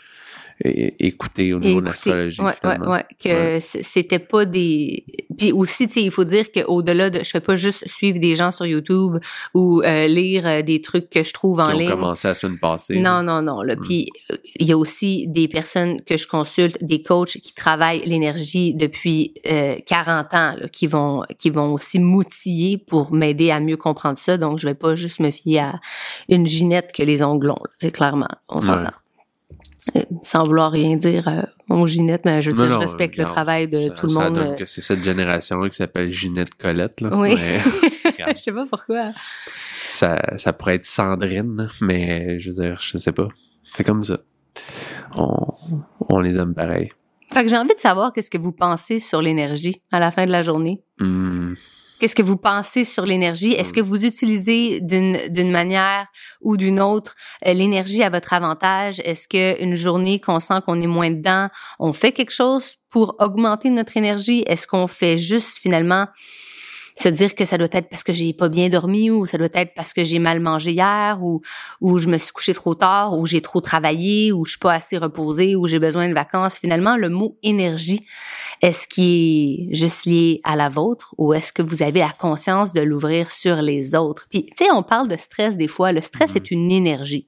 écouté 0.62 1.52
au 1.54 1.58
niveau 1.60 1.80
de 1.80 1.86
l'astrologie. 1.86 2.40
ouais, 2.40 2.52
ouais, 2.64 2.78
ouais, 2.86 3.04
que 3.22 3.54
Ouais. 3.54 3.60
c'était 3.60 4.18
pas 4.18 4.44
des. 4.44 5.04
Puis 5.36 5.52
aussi, 5.52 5.86
tu 5.88 5.94
sais, 5.94 6.02
il 6.02 6.10
faut 6.10 6.24
dire 6.24 6.46
qu'au-delà 6.52 7.10
de, 7.10 7.24
je 7.24 7.30
fais 7.30 7.40
pas 7.40 7.56
juste 7.56 7.86
suivre 7.88 8.18
des 8.20 8.36
gens 8.36 8.50
sur 8.50 8.66
YouTube 8.66 9.18
ou 9.52 9.82
euh, 9.82 10.06
lire 10.06 10.46
euh, 10.46 10.62
des 10.62 10.80
trucs 10.80 11.10
que 11.10 11.22
je 11.24 11.32
trouve 11.32 11.58
en 11.60 11.68
Qui 11.70 11.74
ont 11.74 11.78
ligne. 11.78 11.90
commencé 11.90 12.28
la 12.28 12.34
semaine 12.34 12.58
passée. 12.58 12.96
Non, 12.98 13.22
non, 13.22 13.42
non. 13.42 13.62
Là. 13.62 13.74
Mm. 13.74 13.82
Puis 13.82 14.08
il 14.56 14.66
y 14.68 14.72
a 14.72 14.78
aussi 14.78 15.26
des 15.28 15.48
personnes 15.48 16.00
que 16.02 16.16
je 16.16 16.26
consulte, 16.28 16.78
des 16.84 17.02
coachs 17.02 17.38
qui 17.38 17.52
travaillent 17.52 18.04
l'énergie 18.04 18.74
depuis 18.74 19.34
euh, 19.50 19.76
40 19.86 20.26
ans, 20.34 20.54
là, 20.58 20.68
qui 20.68 20.86
vont 20.86 21.22
qui 21.38 21.50
vont 21.50 21.72
aussi 21.72 21.98
m'outiller 21.98 22.78
pour 22.78 23.12
m'aider 23.12 23.50
à 23.50 23.58
mieux 23.60 23.76
comprendre 23.76 24.18
ça. 24.18 24.36
Donc 24.36 24.58
je 24.58 24.68
vais 24.68 24.74
pas 24.74 24.94
juste 24.94 25.20
me 25.20 25.30
fier 25.30 25.74
à 25.74 25.80
une 26.28 26.46
ginette 26.46 26.92
que 26.92 27.02
les 27.02 27.22
ongles 27.22 27.48
longs. 27.48 27.56
C'est 27.78 27.90
clairement, 27.90 28.28
on 28.48 28.62
s'entend. 28.62 28.90
Euh, 29.96 30.00
sans 30.22 30.44
vouloir 30.44 30.70
rien 30.72 30.96
dire 30.96 31.28
euh, 31.28 31.42
mon 31.68 31.84
Ginette, 31.84 32.24
mais 32.24 32.40
je 32.40 32.50
veux 32.50 32.56
Non, 32.56 32.62
dire, 32.62 32.72
je 32.72 32.78
non, 32.78 32.84
respecte 32.86 33.16
le 33.18 33.24
travail 33.24 33.68
de 33.68 33.88
ça- 33.88 33.90
tout 33.94 34.06
le 34.06 34.12
ça 34.14 34.18
monde. 34.30 34.34
donne 34.38 34.52
euh, 34.52 34.54
que 34.54 34.64
c'est 34.64 34.80
cette 34.80 35.04
génération-là 35.04 35.68
qui 35.68 35.76
s'appelle 35.76 36.10
Ginette 36.10 36.54
Colette. 36.54 37.02
Là. 37.02 37.10
Oui. 37.12 37.34
Mais 37.36 37.60
je 38.34 38.40
sais 38.40 38.52
pas 38.52 38.64
pourquoi. 38.64 39.10
ça, 39.82 40.18
ça 40.38 40.52
pourrait 40.54 40.76
être 40.76 40.86
Sandrine, 40.86 41.68
mais 41.82 42.38
je 42.38 42.50
veux 42.50 42.62
dire, 42.62 42.78
je 42.80 42.96
sais 42.96 43.12
pas. 43.12 43.28
C'est 43.62 43.84
comme 43.84 44.02
ça. 44.04 44.18
On, 45.16 45.34
on 46.08 46.20
les 46.20 46.38
aime 46.38 46.54
pareil. 46.54 46.90
Fait 47.32 47.42
que 47.42 47.48
j'ai 47.50 47.56
envie 47.58 47.74
de 47.74 47.80
savoir 47.80 48.12
qu'est-ce 48.12 48.30
que 48.30 48.38
vous 48.38 48.52
pensez 48.52 48.98
sur 48.98 49.20
l'énergie 49.20 49.82
à 49.92 49.98
la 50.00 50.10
fin 50.10 50.24
de 50.24 50.30
la 50.32 50.40
journée. 50.42 50.82
Hmm. 50.98 51.54
Qu'est-ce 52.04 52.14
que 52.14 52.20
vous 52.20 52.36
pensez 52.36 52.84
sur 52.84 53.06
l'énergie? 53.06 53.52
Est-ce 53.54 53.70
Mm. 53.70 53.76
que 53.76 53.80
vous 53.80 54.04
utilisez 54.04 54.82
d'une 54.82 55.16
d'une 55.30 55.50
manière 55.50 56.06
ou 56.42 56.58
d'une 56.58 56.78
autre 56.78 57.14
euh, 57.46 57.54
l'énergie 57.54 58.02
à 58.02 58.10
votre 58.10 58.34
avantage? 58.34 59.00
Est-ce 59.06 59.26
que 59.26 59.58
une 59.62 59.74
journée 59.74 60.20
qu'on 60.20 60.38
sent 60.38 60.60
qu'on 60.66 60.82
est 60.82 60.86
moins 60.86 61.10
dedans, 61.10 61.48
on 61.78 61.94
fait 61.94 62.12
quelque 62.12 62.30
chose 62.34 62.74
pour 62.90 63.16
augmenter 63.20 63.70
notre 63.70 63.96
énergie? 63.96 64.44
Est-ce 64.46 64.66
qu'on 64.66 64.86
fait 64.86 65.16
juste 65.16 65.56
finalement 65.56 66.06
se 66.96 67.08
dire 67.08 67.34
que 67.34 67.44
ça 67.44 67.58
doit 67.58 67.68
être 67.72 67.88
parce 67.88 68.04
que 68.04 68.12
j'ai 68.12 68.32
pas 68.32 68.48
bien 68.48 68.68
dormi 68.68 69.10
ou 69.10 69.26
ça 69.26 69.36
doit 69.36 69.48
être 69.52 69.74
parce 69.74 69.92
que 69.92 70.04
j'ai 70.04 70.18
mal 70.18 70.40
mangé 70.40 70.72
hier 70.72 71.18
ou 71.22 71.40
ou 71.80 71.98
je 71.98 72.08
me 72.08 72.18
suis 72.18 72.32
couché 72.32 72.54
trop 72.54 72.74
tard 72.74 73.18
ou 73.18 73.26
j'ai 73.26 73.40
trop 73.40 73.60
travaillé 73.60 74.32
ou 74.32 74.44
je 74.44 74.52
suis 74.52 74.58
pas 74.58 74.74
assez 74.74 74.96
reposée 74.96 75.56
ou 75.56 75.66
j'ai 75.66 75.78
besoin 75.78 76.08
de 76.08 76.14
vacances. 76.14 76.58
Finalement, 76.58 76.96
le 76.96 77.08
mot 77.08 77.36
énergie, 77.42 78.06
est-ce 78.62 78.86
qu'il 78.86 79.72
est 79.72 79.74
juste 79.74 80.06
lié 80.06 80.40
à 80.44 80.54
la 80.54 80.68
vôtre 80.68 81.14
ou 81.18 81.34
est-ce 81.34 81.52
que 81.52 81.62
vous 81.62 81.82
avez 81.82 82.00
la 82.00 82.14
conscience 82.16 82.72
de 82.72 82.80
l'ouvrir 82.80 83.32
sur 83.32 83.56
les 83.56 83.94
autres? 83.94 84.26
Puis, 84.30 84.44
tu 84.56 84.64
sais, 84.64 84.70
on 84.70 84.82
parle 84.82 85.08
de 85.08 85.16
stress 85.16 85.56
des 85.56 85.68
fois. 85.68 85.92
Le 85.92 86.00
stress 86.00 86.36
est 86.36 86.50
une 86.50 86.70
énergie. 86.70 87.26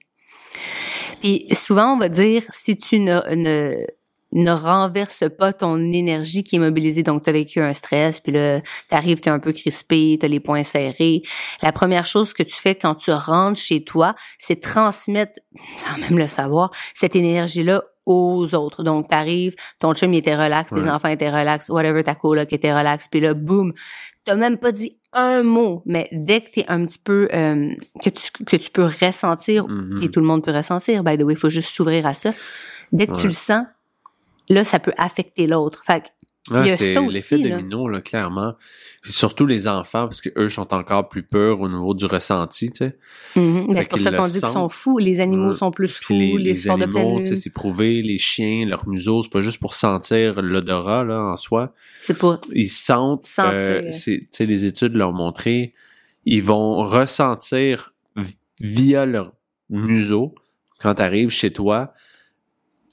Puis 1.21 1.47
souvent, 1.53 1.95
on 1.95 1.99
va 1.99 2.09
dire, 2.09 2.45
si 2.51 2.77
tu 2.77 3.01
ne, 3.01 3.35
ne, 3.35 3.85
ne 4.33 4.51
renverses 4.51 5.25
pas 5.39 5.53
ton 5.53 5.79
énergie 5.93 6.45
qui 6.45 6.57
est 6.57 6.59
mobilisée, 6.59 7.03
donc 7.03 7.23
tu 7.23 7.31
as 7.31 7.33
vécu 7.33 7.61
un 7.61 7.73
stress, 7.73 8.21
puis 8.21 8.33
là, 8.33 8.61
t'arrives, 8.89 9.21
tu 9.21 9.29
es 9.29 9.33
un 9.33 9.39
peu 9.39 9.53
crispé, 9.53 10.17
tu 10.21 10.27
as 10.27 10.29
les 10.29 10.41
poings 10.41 10.65
serrés. 10.65 11.23
La 11.63 11.73
première 11.73 12.07
chose 12.07 12.33
que 12.35 12.43
tu 12.43 12.55
fais 12.55 12.75
quand 12.75 12.97
tu 12.97 13.13
rentres 13.13 13.59
chez 13.61 13.83
toi, 13.85 14.15
c'est 14.39 14.61
transmettre, 14.61 15.41
sans 15.79 15.97
même 15.99 16.19
le 16.19 16.27
savoir, 16.27 16.71
cette 16.95 17.17
énergie-là 17.17 17.83
aux 18.05 18.55
autres. 18.55 18.83
Donc, 18.85 19.09
t'arrives, 19.09 19.55
ton 19.79 19.95
chum 19.95 20.13
il 20.15 20.19
était 20.19 20.37
relax, 20.37 20.73
tes 20.73 20.89
enfants 20.89 21.09
étaient 21.09 21.31
relax, 21.31 21.69
whatever 21.71 22.05
ta 22.05 22.15
coloc 22.15 22.53
était 22.53 22.77
relax, 22.77 23.09
puis 23.09 23.21
là, 23.21 23.33
boum, 23.35 23.73
t'as 24.25 24.35
même 24.37 24.59
pas 24.59 24.71
dit 24.73 24.97
un 25.13 25.43
mot, 25.43 25.83
mais 25.87 26.09
dès 26.13 26.41
que 26.43 26.51
t'es 26.51 26.65
un 26.69 26.85
petit 26.85 26.99
peu, 26.99 27.29
euh, 27.33 27.71
que 28.05 28.11
tu 28.11 28.31
que 28.45 28.57
tu 28.57 28.71
peux 28.71 28.85
ressentir, 28.85 29.67
Mhm. 29.67 30.03
et 30.03 30.11
tout 30.11 30.21
le 30.21 30.27
monde 30.27 30.45
peut 30.45 30.53
ressentir, 30.55 31.03
by 31.03 31.17
the 31.17 31.23
way, 31.23 31.33
il 31.35 31.39
faut 31.39 31.49
juste 31.49 31.71
s'ouvrir 31.71 32.07
à 32.07 32.13
ça. 32.15 32.33
Dès 32.93 33.07
que 33.07 33.13
Ouais. 33.15 33.21
tu 33.23 33.27
le 33.27 33.33
sens, 33.33 33.65
là, 34.49 34.65
ça 34.65 34.79
peut 34.79 34.93
affecter 34.97 35.47
l'autre. 35.47 35.83
Fait 35.85 36.01
que, 36.03 36.07
Ah, 36.53 36.63
Il 36.65 36.69
y 36.69 36.71
a 36.71 36.77
ça 36.77 37.03
aussi, 37.03 37.15
l'effet 37.15 37.39
domino, 37.39 37.89
là, 37.89 38.01
clairement. 38.01 38.55
Surtout 39.03 39.47
les 39.47 39.67
enfants, 39.67 40.07
parce 40.07 40.21
que 40.21 40.29
eux 40.37 40.49
sont 40.49 40.73
encore 40.73 41.09
plus 41.09 41.25
peurs 41.25 41.61
au 41.61 41.69
niveau 41.69 41.93
du 41.93 42.05
ressenti, 42.07 42.71
tu 42.71 42.77
sais. 42.77 42.99
mais 43.35 43.43
Fait 43.43 43.83
c'est 43.83 43.89
pour 43.89 43.99
ça 43.99 44.13
qu'on 44.13 44.27
dit 44.27 44.41
qu'ils 44.41 44.49
sont 44.49 44.69
fous. 44.69 44.99
Les 44.99 45.19
animaux 45.19 45.55
sont 45.57 45.73
plus 45.73 45.89
fous, 45.89 46.13
les, 46.13 46.33
les, 46.39 46.45
les 46.45 46.69
animaux, 46.69 47.19
tu 47.19 47.31
sais, 47.31 47.37
c'est 47.37 47.53
prouvé, 47.53 48.01
les 48.01 48.19
chiens, 48.19 48.65
leur 48.65 48.89
museau, 48.89 49.25
c'est 49.25 49.33
pas 49.33 49.41
juste 49.41 49.59
pour 49.59 49.75
sentir 49.75 50.41
l'odorat, 50.41 51.03
là, 51.03 51.21
en 51.21 51.37
soi. 51.37 51.73
C'est 52.03 52.17
pour 52.17 52.41
Ils 52.53 52.69
sentent, 52.69 53.27
euh, 53.41 53.91
tu 53.91 54.29
sais, 54.31 54.47
les 54.47 54.65
études 54.67 54.95
l'ont 54.95 55.13
montré, 55.13 55.75
ils 56.25 56.45
vont 56.45 56.77
ressentir 56.77 57.91
via 58.61 59.05
leur 59.05 59.33
museau, 59.69 60.35
quand 60.79 60.95
tu 60.95 61.03
arrives 61.03 61.31
chez 61.31 61.53
toi, 61.53 61.93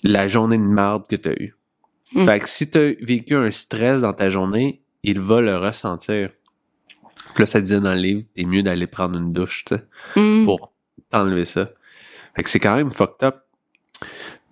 la 0.04 0.28
journée 0.28 0.58
de 0.58 0.64
marde 0.64 1.08
que 1.08 1.16
tu 1.16 1.30
as 1.30 1.42
eue. 1.42 1.56
Mm. 2.14 2.26
Fait 2.26 2.40
que 2.40 2.50
si 2.50 2.70
tu 2.70 2.78
as 2.78 2.94
vécu 3.06 3.36
un 3.36 3.50
stress 3.52 4.02
dans 4.02 4.14
ta 4.14 4.30
journée, 4.30 4.82
il 5.04 5.20
va 5.20 5.42
le 5.42 5.58
ressentir. 5.58 6.30
Puis 7.34 7.42
là, 7.44 7.46
ça 7.46 7.62
disait 7.62 7.80
dans 7.80 7.94
le 7.94 8.00
livre, 8.00 8.24
t'es 8.36 8.44
mieux 8.46 8.64
d'aller 8.64 8.88
prendre 8.88 9.18
une 9.18 9.34
douche, 9.34 9.66
tu 9.66 9.76
sais 9.76 9.84
Mhm. 10.16 10.46
pour 10.46 10.74
t'enlever 11.10 11.46
ça. 11.46 11.72
Fait 12.36 12.44
que 12.44 12.50
c'est 12.50 12.60
quand 12.60 12.76
même 12.76 12.92
fucked 12.92 13.24
up. 13.24 13.38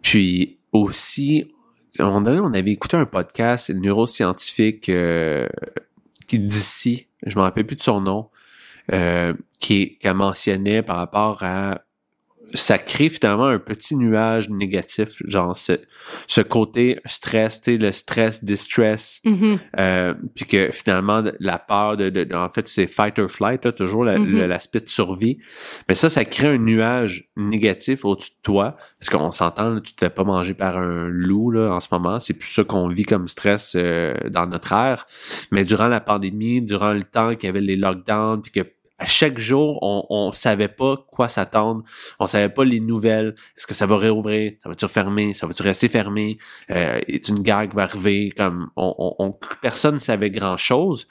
Puis 0.01 0.57
aussi, 0.71 1.51
à 1.99 2.03
un 2.03 2.05
moment 2.07 2.21
donné, 2.21 2.39
on 2.39 2.53
avait 2.53 2.71
écouté 2.71 2.97
un 2.97 3.05
podcast 3.05 3.69
neuroscientifique 3.69 4.89
euh, 4.89 5.47
qui 6.27 6.39
d'ici, 6.39 7.07
je 7.25 7.35
me 7.35 7.41
rappelle 7.41 7.65
plus 7.67 7.75
de 7.75 7.81
son 7.81 8.01
nom, 8.01 8.29
euh, 8.93 9.33
qui, 9.59 9.97
qui 9.97 10.07
mentionnait 10.09 10.81
par 10.81 10.97
rapport 10.97 11.43
à 11.43 11.81
ça 12.53 12.77
crée 12.77 13.09
finalement 13.09 13.45
un 13.47 13.59
petit 13.59 13.95
nuage 13.95 14.49
négatif, 14.49 15.21
genre 15.25 15.57
ce, 15.57 15.73
ce 16.27 16.41
côté 16.41 16.99
stress, 17.05 17.61
tu 17.61 17.71
sais, 17.73 17.77
le 17.77 17.91
stress, 17.91 18.43
distress, 18.43 19.21
Mhm. 19.25 19.59
euh, 19.79 20.13
puis 20.35 20.45
que 20.45 20.69
finalement 20.71 21.23
la 21.39 21.59
peur 21.59 21.97
de, 21.97 22.09
de- 22.09 22.23
de- 22.23 22.35
en 22.35 22.49
fait 22.49 22.67
c'est 22.67 22.87
fight 22.87 23.17
or 23.19 23.29
flight, 23.29 23.65
là, 23.65 23.71
toujours 23.71 24.03
la- 24.03 24.17
l'aspect 24.17 24.79
de 24.81 24.89
survie. 24.89 25.37
Mais 25.89 25.95
ça, 25.95 26.09
ça 26.09 26.25
crée 26.25 26.47
un 26.47 26.57
nuage 26.57 27.29
négatif 27.37 28.05
au-dessus 28.05 28.31
de 28.31 28.41
toi, 28.43 28.75
parce 28.99 29.09
qu'on 29.09 29.31
s'entend, 29.31 29.79
tu 29.79 29.93
te 29.93 30.05
fais 30.05 30.09
pas 30.09 30.23
manger 30.23 30.53
par 30.53 30.77
un 30.77 31.07
loup 31.09 31.51
là 31.51 31.71
en 31.73 31.79
ce 31.79 31.87
moment, 31.91 32.19
c'est 32.19 32.33
plus 32.33 32.47
ça 32.49 32.63
qu'on 32.63 32.87
vit 32.87 33.03
comme 33.05 33.27
stress 33.27 33.73
euh, 33.75 34.13
dans 34.29 34.45
notre 34.47 34.73
ère. 34.73 35.05
Mais 35.51 35.63
durant 35.63 35.87
la 35.87 36.01
pandémie, 36.01 36.61
durant 36.61 36.93
le 36.93 37.03
temps 37.03 37.29
qu'il 37.35 37.45
y 37.45 37.49
avait 37.49 37.61
les 37.61 37.75
lockdowns, 37.75 38.41
puis 38.41 38.51
que 38.51 38.69
à 39.01 39.05
chaque 39.05 39.39
jour, 39.39 39.79
on, 39.81 40.05
on 40.09 40.31
savait 40.31 40.67
pas 40.67 40.95
quoi 41.11 41.27
s'attendre. 41.27 41.83
On 42.19 42.27
savait 42.27 42.49
pas 42.53 42.63
les 42.63 42.79
nouvelles. 42.79 43.33
Est-ce 43.57 43.65
que 43.65 43.73
ça 43.73 43.85
va 43.87 43.97
réouvrir? 43.97 44.53
Ça 44.61 44.69
va-tu 44.69 44.87
fermer? 44.87 45.33
Ça 45.33 45.47
va-tu 45.47 45.63
rester 45.63 45.89
fermé? 45.89 46.37
Euh, 46.69 46.99
est 47.07 47.27
une 47.27 47.39
guerre 47.39 47.67
qui 47.67 47.75
va 47.75 47.83
arriver? 47.83 48.31
Comme 48.37 48.69
on, 48.75 48.93
on, 48.97 49.15
on- 49.25 49.39
personne 49.61 49.95
ne 49.95 49.99
savait 49.99 50.29
grand-chose. 50.29 51.07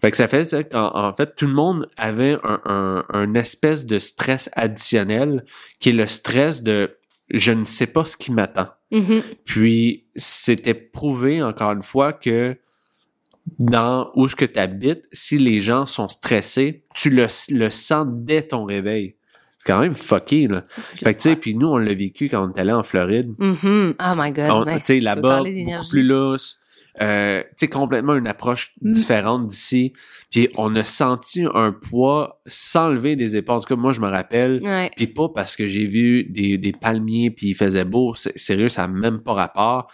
Fait 0.00 0.12
que 0.12 0.16
ça 0.16 0.28
fait 0.28 0.44
ça 0.44 0.62
qu'en 0.62 0.94
en 0.94 1.12
fait, 1.12 1.34
tout 1.34 1.48
le 1.48 1.54
monde 1.54 1.90
avait 1.96 2.38
un, 2.44 2.60
un, 2.64 3.04
un 3.08 3.34
espèce 3.34 3.84
de 3.84 3.98
stress 3.98 4.48
additionnel 4.54 5.44
qui 5.80 5.88
est 5.88 5.92
le 5.92 6.06
stress 6.06 6.62
de 6.62 6.96
je 7.30 7.50
ne 7.52 7.64
sais 7.64 7.88
pas 7.88 8.04
ce 8.04 8.16
qui 8.16 8.30
m'attend. 8.32 8.68
Mhm. 8.92 9.22
Puis 9.44 10.06
c'était 10.14 10.72
prouvé 10.74 11.42
encore 11.42 11.72
une 11.72 11.82
fois 11.82 12.12
que 12.12 12.56
dans 13.58 14.10
où 14.14 14.28
ce 14.28 14.36
que 14.36 14.44
tu 14.44 14.58
habites, 14.58 15.04
si 15.12 15.38
les 15.38 15.60
gens 15.60 15.86
sont 15.86 16.08
stressés, 16.08 16.84
tu 16.94 17.10
le, 17.10 17.26
le 17.50 17.70
sens 17.70 18.06
dès 18.10 18.42
ton 18.42 18.64
réveil. 18.64 19.16
C'est 19.58 19.72
quand 19.72 19.80
même 19.80 19.94
fucké, 19.94 20.46
là. 20.46 20.64
Fait 20.68 21.14
que, 21.14 21.20
tu 21.20 21.28
sais, 21.30 21.36
puis 21.36 21.54
nous, 21.54 21.66
on 21.66 21.78
l'a 21.78 21.94
vécu 21.94 22.28
quand 22.28 22.48
on 22.48 22.54
est 22.54 22.60
allé 22.60 22.72
en 22.72 22.82
Floride. 22.84 23.34
Mhm. 23.38 23.94
Oh 24.00 24.12
my 24.16 24.30
God. 24.32 24.68
Tu 24.78 24.80
sais, 24.84 25.00
là-bas, 25.00 25.38
beaucoup 25.44 25.88
plus 25.90 26.02
lousse. 26.04 26.58
Euh, 27.00 27.42
tu 27.50 27.54
sais, 27.60 27.68
complètement 27.68 28.16
une 28.16 28.26
approche 28.26 28.72
Mm. 28.80 28.92
différente 28.92 29.48
d'ici. 29.48 29.92
Puis 30.32 30.48
on 30.56 30.74
a 30.74 30.82
senti 30.82 31.44
un 31.54 31.70
poids 31.72 32.40
s'enlever 32.46 33.14
des 33.14 33.36
épaules. 33.36 33.56
En 33.56 33.60
tout 33.60 33.66
cas, 33.72 33.76
moi, 33.80 33.92
je 33.92 34.00
me 34.00 34.08
rappelle, 34.08 34.58
Ouais. 34.64 34.90
puis 34.96 35.06
pas 35.06 35.28
parce 35.28 35.54
que 35.54 35.68
j'ai 35.68 35.86
vu 35.86 36.24
des, 36.24 36.58
des 36.58 36.72
palmiers 36.72 37.30
puis 37.30 37.48
il 37.50 37.54
faisait 37.54 37.84
beau. 37.84 38.14
Sérieux, 38.16 38.68
ça 38.68 38.82
n'a 38.82 38.88
même 38.88 39.20
pas 39.20 39.32
rapport. 39.34 39.90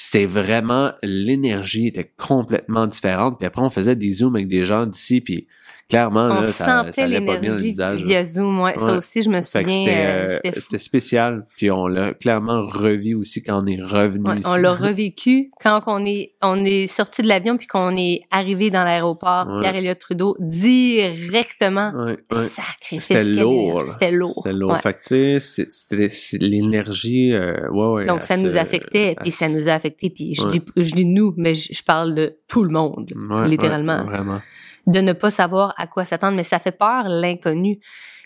C'était 0.00 0.26
vraiment 0.26 0.92
l'énergie 1.02 1.88
était 1.88 2.12
complètement 2.16 2.86
différente. 2.86 3.36
Puis 3.36 3.46
après, 3.48 3.62
on 3.62 3.68
faisait 3.68 3.96
des 3.96 4.12
zooms 4.12 4.36
avec 4.36 4.46
des 4.46 4.64
gens 4.64 4.86
d'ici, 4.86 5.20
puis 5.20 5.48
clairement 5.88 6.28
On 6.30 6.40
là, 6.42 6.46
ça, 6.48 6.64
ça 6.64 6.84
sentait 6.84 7.02
allait 7.02 7.20
pas 7.20 7.38
bien 7.38 7.50
le 7.50 7.56
l'énergie 7.56 7.66
visage. 7.68 8.02
via 8.02 8.24
Zoom. 8.24 8.60
Ouais. 8.60 8.74
Ça 8.78 8.94
aussi, 8.96 9.22
je 9.22 9.30
me 9.30 9.40
souviens. 9.42 9.62
c'était 9.68 10.48
euh, 10.48 10.60
euh, 10.74 10.78
spécial. 10.78 11.46
Puis 11.56 11.70
on 11.70 11.86
l'a 11.86 12.12
clairement 12.14 12.64
revu 12.66 13.14
aussi 13.14 13.42
quand 13.42 13.62
on 13.62 13.66
est 13.66 13.82
revenu 13.82 14.28
Ouais, 14.28 14.40
on 14.46 14.56
l'a 14.56 14.72
revécu 14.74 15.50
quand 15.62 15.82
on 15.86 16.04
est 16.04 16.32
on 16.42 16.64
est 16.64 16.86
sorti 16.86 17.22
de 17.22 17.28
l'avion 17.28 17.56
puis 17.56 17.66
qu'on 17.66 17.96
est 17.96 18.22
arrivé 18.30 18.70
dans 18.70 18.84
l'aéroport 18.84 19.46
Ouais. 19.48 19.60
Pierre 19.60 19.76
Elliott 19.76 19.98
Trudeau 19.98 20.36
directement 20.40 21.92
sacré 22.32 22.98
C'était 23.00 23.24
lourd, 23.24 23.84
c'était 23.88 24.10
lourd 24.10 24.34
C'était 24.42 24.52
lourd. 24.56 24.76
Fait 24.78 24.92
que, 24.94 25.38
c'était 25.38 26.08
l'énergie, 26.38 27.32
euh, 27.32 27.68
ouais, 27.70 27.86
ouais. 27.86 28.04
donc 28.06 28.24
ça 28.24 28.36
nous 28.36 28.56
affectait 28.56 29.16
puis 29.20 29.30
ça 29.30 29.48
nous 29.48 29.68
a 29.68 29.72
affecté 29.72 30.10
puis 30.10 30.34
je 30.34 30.46
dis 30.48 30.62
je 30.76 30.94
dis 30.94 31.04
nous 31.04 31.34
mais 31.36 31.54
je, 31.54 31.72
je 31.72 31.82
parle 31.82 32.14
de 32.14 32.36
tout 32.48 32.62
le 32.64 32.70
monde 32.70 33.10
littéralement 33.46 34.04
vraiment. 34.04 34.40
De 34.88 35.00
ne 35.00 35.12
pas 35.12 35.30
savoir 35.30 35.72
à 35.76 35.86
quoi 35.86 36.04
s'attendre 36.04 36.36
mais 36.36 36.42
ça 36.44 36.58
fait 36.58 36.72
peur 36.72 37.04
l'inconnu 37.08 37.78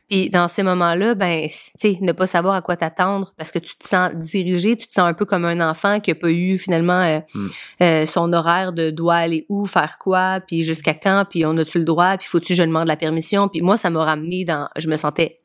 puis 0.09 0.29
dans 0.29 0.47
ces 0.47 0.63
moments-là, 0.63 1.15
ben, 1.15 1.49
tu 1.49 1.55
sais, 1.79 1.97
ne 2.03 2.13
pas 2.13 2.27
savoir 2.27 2.55
à 2.55 2.61
quoi 2.61 2.77
t'attendre 2.77 3.33
parce 3.39 3.51
que 3.51 3.59
tu 3.59 3.77
te 3.79 3.87
sens 3.89 4.11
dirigé, 4.15 4.77
tu 4.77 4.87
te 4.87 4.93
sens 4.93 5.09
un 5.09 5.15
peu 5.15 5.25
comme 5.25 5.47
un 5.47 5.61
enfant 5.71 6.01
qui 6.01 6.11
a 6.11 6.15
pas 6.15 6.31
eu 6.31 6.59
finalement 6.59 7.01
euh, 7.03 7.21
Mm. 7.35 7.47
euh, 7.83 8.07
son 8.07 8.31
horaire 8.35 8.75
de 8.75 8.91
doit 8.91 9.15
aller 9.15 9.47
où, 9.49 9.65
faire 9.65 9.97
quoi, 9.99 10.41
puis 10.47 10.65
jusqu'à 10.65 10.93
quand, 10.93 11.25
puis 11.31 11.47
on 11.47 11.57
a-tu 11.57 11.79
le 11.79 11.85
droit, 11.85 12.19
puis 12.19 12.29
faut-tu 12.29 12.55
je 12.55 12.63
demande 12.63 12.89
la 12.89 12.97
permission, 12.97 13.49
puis 13.49 13.63
moi 13.63 13.79
ça 13.79 13.89
m'a 13.89 14.05
ramené 14.05 14.45
dans, 14.45 14.69
je 14.77 14.89
me 14.89 14.97
sentais 14.99 15.41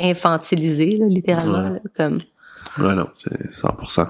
infantilisée 0.00 0.96
là, 0.96 1.06
littéralement, 1.06 1.64
Ouais. 1.64 1.70
là, 1.74 1.80
comme 1.94 2.20
Ouais, 2.78 2.94
non, 2.94 3.08
c'est 3.12 3.50
100%. 3.52 4.06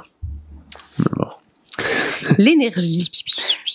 Mais 2.38 2.70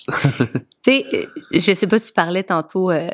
tu 0.84 0.92
sais, 0.92 1.28
je 1.52 1.74
sais 1.74 1.88
pas, 1.88 2.00
tu 2.00 2.12
parlais 2.12 2.44
tantôt. 2.44 2.92
Euh, 2.92 3.10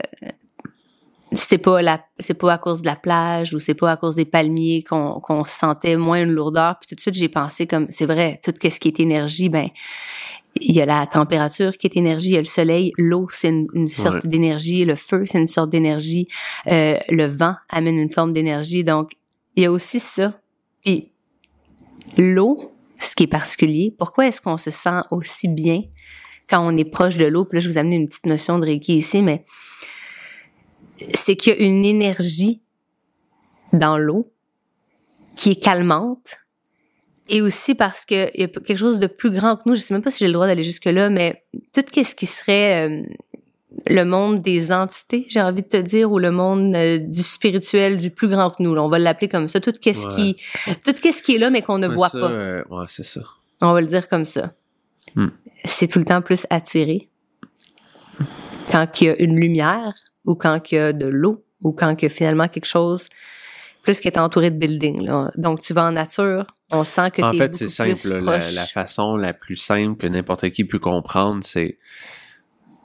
c'était 1.33 1.59
pas 1.59 1.81
la 1.81 2.03
c'est 2.19 2.33
pas 2.33 2.53
à 2.53 2.57
cause 2.57 2.81
de 2.81 2.87
la 2.87 2.95
plage 2.95 3.53
ou 3.53 3.59
c'est 3.59 3.75
pas 3.75 3.91
à 3.91 3.97
cause 3.97 4.15
des 4.15 4.25
palmiers 4.25 4.83
qu'on 4.83 5.19
qu'on 5.19 5.43
sentait 5.43 5.95
moins 5.95 6.23
une 6.23 6.31
lourdeur 6.31 6.79
puis 6.79 6.87
tout 6.87 6.95
de 6.95 7.01
suite 7.01 7.13
j'ai 7.13 7.29
pensé 7.29 7.67
comme 7.67 7.85
c'est 7.91 8.07
vrai 8.07 8.39
tout 8.43 8.51
ce 8.59 8.79
qui 8.79 8.87
est 8.87 8.99
énergie 8.99 9.49
ben 9.49 9.67
il 10.59 10.75
y 10.75 10.81
a 10.81 10.87
la 10.87 11.05
température 11.05 11.77
qui 11.77 11.85
est 11.85 11.95
énergie 11.97 12.29
il 12.29 12.33
y 12.33 12.37
a 12.37 12.41
le 12.41 12.45
soleil 12.45 12.93
l'eau 12.97 13.27
c'est 13.31 13.49
une, 13.49 13.67
une 13.75 13.87
sorte 13.87 14.23
Ouais. 14.23 14.29
d'énergie 14.29 14.85
le 14.85 14.95
feu 14.95 15.23
c'est 15.27 15.37
une 15.37 15.45
sorte 15.45 15.69
d'énergie 15.69 16.27
euh, 16.65 16.97
le 17.09 17.27
vent 17.27 17.55
amène 17.69 17.97
une 17.99 18.11
forme 18.11 18.33
d'énergie 18.33 18.83
donc 18.83 19.11
il 19.55 19.61
y 19.61 19.65
a 19.67 19.71
aussi 19.71 19.99
ça 19.99 20.33
puis 20.83 21.11
l'eau 22.17 22.71
ce 22.99 23.15
qui 23.15 23.23
est 23.25 23.27
particulier 23.27 23.93
pourquoi 23.99 24.25
est-ce 24.25 24.41
qu'on 24.41 24.57
se 24.57 24.71
sent 24.71 25.01
aussi 25.11 25.47
bien? 25.47 25.83
Quand 26.49 26.65
on 26.65 26.75
est 26.77 26.85
proche 26.85 27.17
de 27.17 27.25
l'eau 27.25 27.45
puis 27.45 27.57
là 27.57 27.59
je 27.59 27.69
vous 27.69 27.77
amène 27.77 27.93
une 28.01 28.07
petite 28.07 28.25
notion 28.25 28.59
de 28.59 28.65
Reiki 28.65 28.95
ici 28.97 29.21
mais 29.21 29.45
c'est 31.13 31.35
qu'il 31.35 31.53
y 31.53 31.55
a 31.55 31.59
une 31.59 31.85
énergie 31.85 32.61
dans 33.73 33.97
l'eau 33.97 34.31
qui 35.35 35.51
est 35.51 35.63
calmante 35.63 36.37
et 37.29 37.41
aussi 37.41 37.75
parce 37.75 38.05
que 38.05 38.29
il 38.35 38.41
y 38.41 38.43
a 38.43 38.47
quelque 38.47 38.75
chose 38.77 38.99
de 38.99 39.07
plus 39.07 39.29
grand 39.29 39.55
que 39.55 39.61
nous. 39.67 39.75
Je 39.75 39.81
sais 39.81 39.93
même 39.93 40.01
pas 40.01 40.09
si 40.11 40.19
j'ai 40.19 40.27
le 40.27 40.33
droit 40.33 40.47
d'aller 40.47 40.63
jusque 40.63 40.85
là, 40.85 41.09
mais 41.09 41.43
tout 41.73 41.83
ce 41.93 42.15
qui 42.15 42.25
serait 42.25 42.89
euh, 42.89 43.03
le 43.85 44.03
monde 44.03 44.41
des 44.41 44.71
entités, 44.71 45.25
j'ai 45.29 45.39
envie 45.39 45.61
de 45.61 45.67
te 45.67 45.77
dire, 45.77 46.11
ou 46.11 46.17
le 46.17 46.31
monde 46.31 46.75
euh, 46.75 46.97
du 46.97 47.21
spirituel, 47.21 47.99
du 47.99 48.09
plus 48.09 48.27
grand 48.27 48.49
que 48.49 48.63
nous. 48.63 48.73
là. 48.73 48.81
on 48.83 48.89
va 48.89 48.97
l'appeler 48.97 49.29
comme 49.29 49.47
ça. 49.47 49.59
Tout 49.59 49.71
ce 49.71 49.89
Ouais. 49.89 50.15
qui, 50.15 50.35
tout 50.83 50.93
ce 51.13 51.21
qui 51.23 51.35
est 51.35 51.37
là, 51.37 51.51
mais 51.51 51.61
qu'on 51.61 51.77
ne 51.77 51.87
Mais 51.87 51.93
voit 51.95 52.09
ça, 52.09 52.19
pas. 52.19 52.31
euh, 52.31 52.63
ouais, 52.71 52.85
c'est 52.87 53.05
ça. 53.05 53.21
On 53.61 53.73
va 53.73 53.81
le 53.81 53.87
dire 53.87 54.07
comme 54.09 54.25
ça. 54.25 54.53
C'est 55.65 55.87
tout 55.87 55.99
le 55.99 56.05
temps 56.05 56.21
plus 56.21 56.45
attiré 56.49 57.09
quand 58.71 59.01
il 59.01 59.07
y 59.07 59.09
a 59.09 59.21
une 59.21 59.39
lumière 59.39 59.93
ou 60.25 60.35
quand 60.35 60.71
il 60.71 60.75
y 60.75 60.77
a 60.77 60.93
de 60.93 61.05
l'eau 61.05 61.43
ou 61.61 61.73
quand 61.73 61.95
il 61.99 62.03
y 62.03 62.05
a 62.05 62.09
finalement 62.09 62.47
quelque 62.47 62.65
chose 62.65 63.09
plus 63.83 63.99
qui 63.99 64.07
est 64.07 64.17
entouré 64.17 64.51
de 64.51 64.57
buildings. 64.57 65.03
Là. 65.03 65.31
Donc, 65.35 65.61
tu 65.61 65.73
vas 65.73 65.85
en 65.85 65.91
nature, 65.91 66.45
on 66.71 66.83
sent 66.83 67.11
que 67.11 67.21
En 67.21 67.31
t'es 67.31 67.37
fait, 67.37 67.47
beaucoup 67.47 67.57
c'est 67.57 67.67
simple. 67.95 68.23
La, 68.25 68.65
façon 68.65 69.15
la 69.15 69.33
plus 69.33 69.55
simple 69.55 69.97
que 69.97 70.07
n'importe 70.07 70.49
qui 70.49 70.65
peut 70.65 70.79
comprendre, 70.79 71.43
c'est 71.43 71.77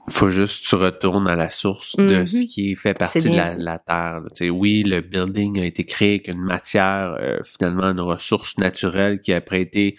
faut 0.08 0.28
juste 0.28 0.64
que 0.64 0.68
tu 0.68 0.74
retournes 0.74 1.26
à 1.28 1.34
la 1.34 1.48
source 1.48 1.96
de 1.96 2.26
ce 2.26 2.44
qui 2.44 2.76
fait 2.76 2.92
partie 2.92 3.22
de 3.22 3.64
la, 3.64 3.78
terre. 3.78 4.20
Tu 4.36 4.50
oui, 4.50 4.82
le 4.82 5.00
building 5.00 5.60
a 5.60 5.64
été 5.64 5.84
créé 5.84 6.16
avec 6.16 6.28
une 6.28 6.42
matière, 6.42 7.16
euh, 7.18 7.38
finalement, 7.42 7.84
une 7.84 8.00
ressource 8.00 8.58
naturelle 8.58 9.22
qui 9.22 9.32
a 9.32 9.36
après 9.36 9.62
été 9.62 9.96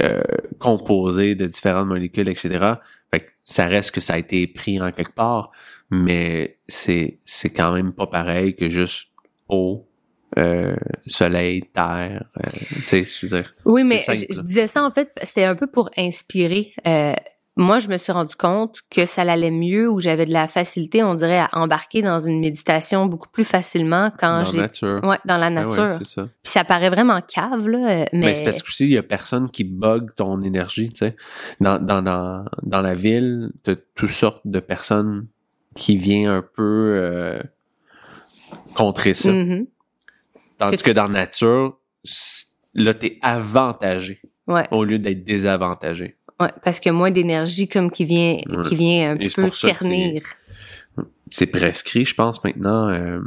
euh, 0.00 0.22
composée 0.58 1.34
de 1.34 1.46
différentes 1.46 1.88
molécules, 1.88 2.28
etc. 2.28 2.74
Fait 3.10 3.20
que 3.20 3.30
ça 3.44 3.66
reste 3.66 3.90
que 3.92 4.00
ça 4.00 4.14
a 4.14 4.18
été 4.18 4.46
pris 4.46 4.80
en 4.80 4.92
quelque 4.92 5.14
part, 5.14 5.50
mais 5.90 6.58
c'est 6.68 7.18
c'est 7.24 7.50
quand 7.50 7.72
même 7.72 7.92
pas 7.92 8.06
pareil 8.06 8.54
que 8.54 8.68
juste 8.68 9.08
eau, 9.48 9.88
euh, 10.38 10.76
soleil, 11.06 11.62
terre. 11.72 12.24
euh, 12.36 12.48
tu 12.50 12.82
sais, 12.82 13.04
je 13.04 13.26
veux 13.26 13.40
dire. 13.40 13.54
Oui, 13.64 13.82
mais 13.82 14.00
je, 14.06 14.26
je 14.28 14.40
disais 14.42 14.66
ça 14.66 14.84
en 14.84 14.90
fait, 14.90 15.10
c'était 15.22 15.44
un 15.44 15.56
peu 15.56 15.66
pour 15.66 15.90
inspirer. 15.96 16.74
Moi, 17.60 17.80
je 17.80 17.88
me 17.88 17.98
suis 17.98 18.12
rendu 18.12 18.36
compte 18.36 18.82
que 18.88 19.04
ça 19.04 19.22
allait 19.22 19.50
mieux 19.50 19.90
ou 19.90 19.98
j'avais 19.98 20.24
de 20.26 20.32
la 20.32 20.46
facilité, 20.46 21.02
on 21.02 21.16
dirait, 21.16 21.40
à 21.40 21.48
embarquer 21.54 22.02
dans 22.02 22.20
une 22.20 22.38
méditation 22.38 23.06
beaucoup 23.06 23.28
plus 23.28 23.42
facilement 23.44 24.12
quand 24.16 24.28
dans 24.30 24.38
la 24.38 24.44
j'ai 24.44 24.58
nature. 24.58 25.00
ouais, 25.02 25.16
dans 25.24 25.36
la 25.36 25.46
Ah 25.46 25.50
ouais, 25.50 25.76
nature. 25.76 25.90
c'est 25.98 26.06
ça. 26.06 26.22
Puis 26.42 26.52
ça 26.52 26.62
paraît 26.62 26.88
vraiment 26.88 27.20
cave 27.20 27.66
là, 27.68 27.78
euh, 27.78 28.04
Mais, 28.12 28.18
mais 28.20 28.34
c'est 28.36 28.44
parce 28.44 28.62
que 28.62 28.68
aussi, 28.68 28.84
il 28.84 28.92
y 28.92 28.96
a 28.96 29.02
personne 29.02 29.50
qui 29.50 29.64
bug 29.64 30.14
ton 30.14 30.40
énergie, 30.42 30.90
tu 30.90 30.98
sais. 30.98 31.16
Dans, 31.60 31.78
dans, 31.84 32.00
dans, 32.00 32.44
dans 32.62 32.80
la 32.80 32.94
ville, 32.94 33.50
t'as 33.64 33.74
toutes 33.96 34.10
sortes 34.10 34.46
de 34.46 34.60
personnes 34.60 35.26
qui 35.74 35.96
viennent 35.96 36.28
un 36.28 36.42
peu 36.42 36.62
euh, 36.96 37.40
contrer 38.76 39.14
ça. 39.14 39.32
Mhm. 39.32 39.66
Tandis 40.58 40.82
que 40.82 40.90
dans 40.92 41.04
la 41.08 41.20
nature, 41.20 41.76
là, 42.74 42.94
t'es 42.94 43.18
avantagé 43.22 44.20
ouais, 44.46 44.66
au 44.70 44.84
lieu 44.84 44.98
d'être 44.98 45.24
désavantagé. 45.24 46.16
Ouais, 46.40 46.48
parce 46.64 46.80
que 46.80 46.90
moins 46.90 47.10
d'énergie 47.10 47.68
comme 47.68 47.90
qui 47.90 48.04
vient 48.04 48.38
Ouais. 48.48 48.62
qui 48.68 48.76
vient 48.76 49.12
un 49.12 49.14
Et 49.16 49.18
petit 49.28 49.34
peu 49.34 49.50
ternir. 49.50 50.22
C'est 51.30 51.46
prescrit, 51.46 52.04
je 52.04 52.14
pense, 52.14 52.42
maintenant. 52.44 52.88
euh, 52.88 53.20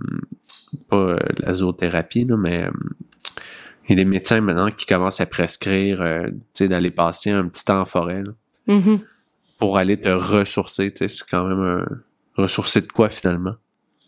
pas 0.89 0.97
euh, 0.97 1.18
la 1.39 1.53
zoothérapie, 1.53 2.26
là, 2.26 2.38
mais 2.38 2.64
euh, 2.66 2.72
il 3.88 3.91
y 3.91 3.93
a 3.93 4.03
des 4.03 4.09
médecins 4.09 4.41
maintenant 4.41 4.70
qui 4.70 4.86
commencent 4.86 5.22
à 5.22 5.26
prescrire 5.26 6.01
euh, 6.01 6.28
tu 6.28 6.36
sais, 6.53 6.68
d'aller 6.68 6.91
passer 6.91 7.30
un 7.30 7.47
petit 7.47 7.66
temps 7.66 7.82
en 7.82 7.86
forêt. 7.86 8.24
là. 8.24 8.32
Mhm. 8.68 8.99
pour 9.59 9.78
aller 9.78 9.99
te 9.99 10.09
ressourcer. 10.09 10.91
tu 10.91 10.97
sais, 10.99 11.09
C'est 11.09 11.30
quand 11.30 11.45
même 11.45 11.59
un 11.59 11.86
ressourcer 12.41 12.82
de 12.82 12.88
quoi 12.88 13.09
finalement? 13.09 13.55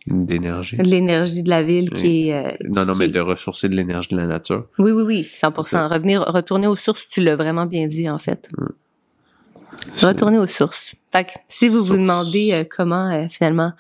d'énergie. 0.07 0.75
De 0.77 0.83
l'énergie 0.83 1.43
de 1.43 1.49
la 1.49 1.63
ville 1.63 1.89
qui 1.89 2.29
est... 2.29 2.57
Non, 2.67 2.85
non, 2.85 2.93
mais 2.95 3.05
est- 3.05 3.09
de 3.09 3.19
ressourcer 3.21 3.69
de 3.69 3.75
l'énergie 3.75 4.09
de 4.09 4.17
la 4.17 4.25
nature. 4.27 4.67
Oui, 4.77 4.91
oui, 4.91 5.03
oui, 5.03 5.23
100 5.33 5.53
C'est 5.63 5.69
ça. 5.69 5.87
Revenir, 5.87 6.21
retourner 6.23 6.67
aux 6.67 6.75
sources, 6.75 7.07
tu 7.07 7.21
l'as 7.21 7.35
vraiment 7.37 7.65
bien 7.65 7.87
dit, 7.87 8.09
en 8.09 8.17
fait. 8.17 8.49
C'est- 8.49 8.65
Retourner 10.01 10.37
aux 10.39 10.47
sources. 10.47 10.95
Fait 11.11 11.25
que 11.25 11.31
si 11.47 11.69
vous 11.69 11.83
vous 11.83 11.95
demandez 11.97 12.51
euh, 12.53 12.63
comment 12.69 13.11
euh, 13.11 13.27
finalement 13.29 13.73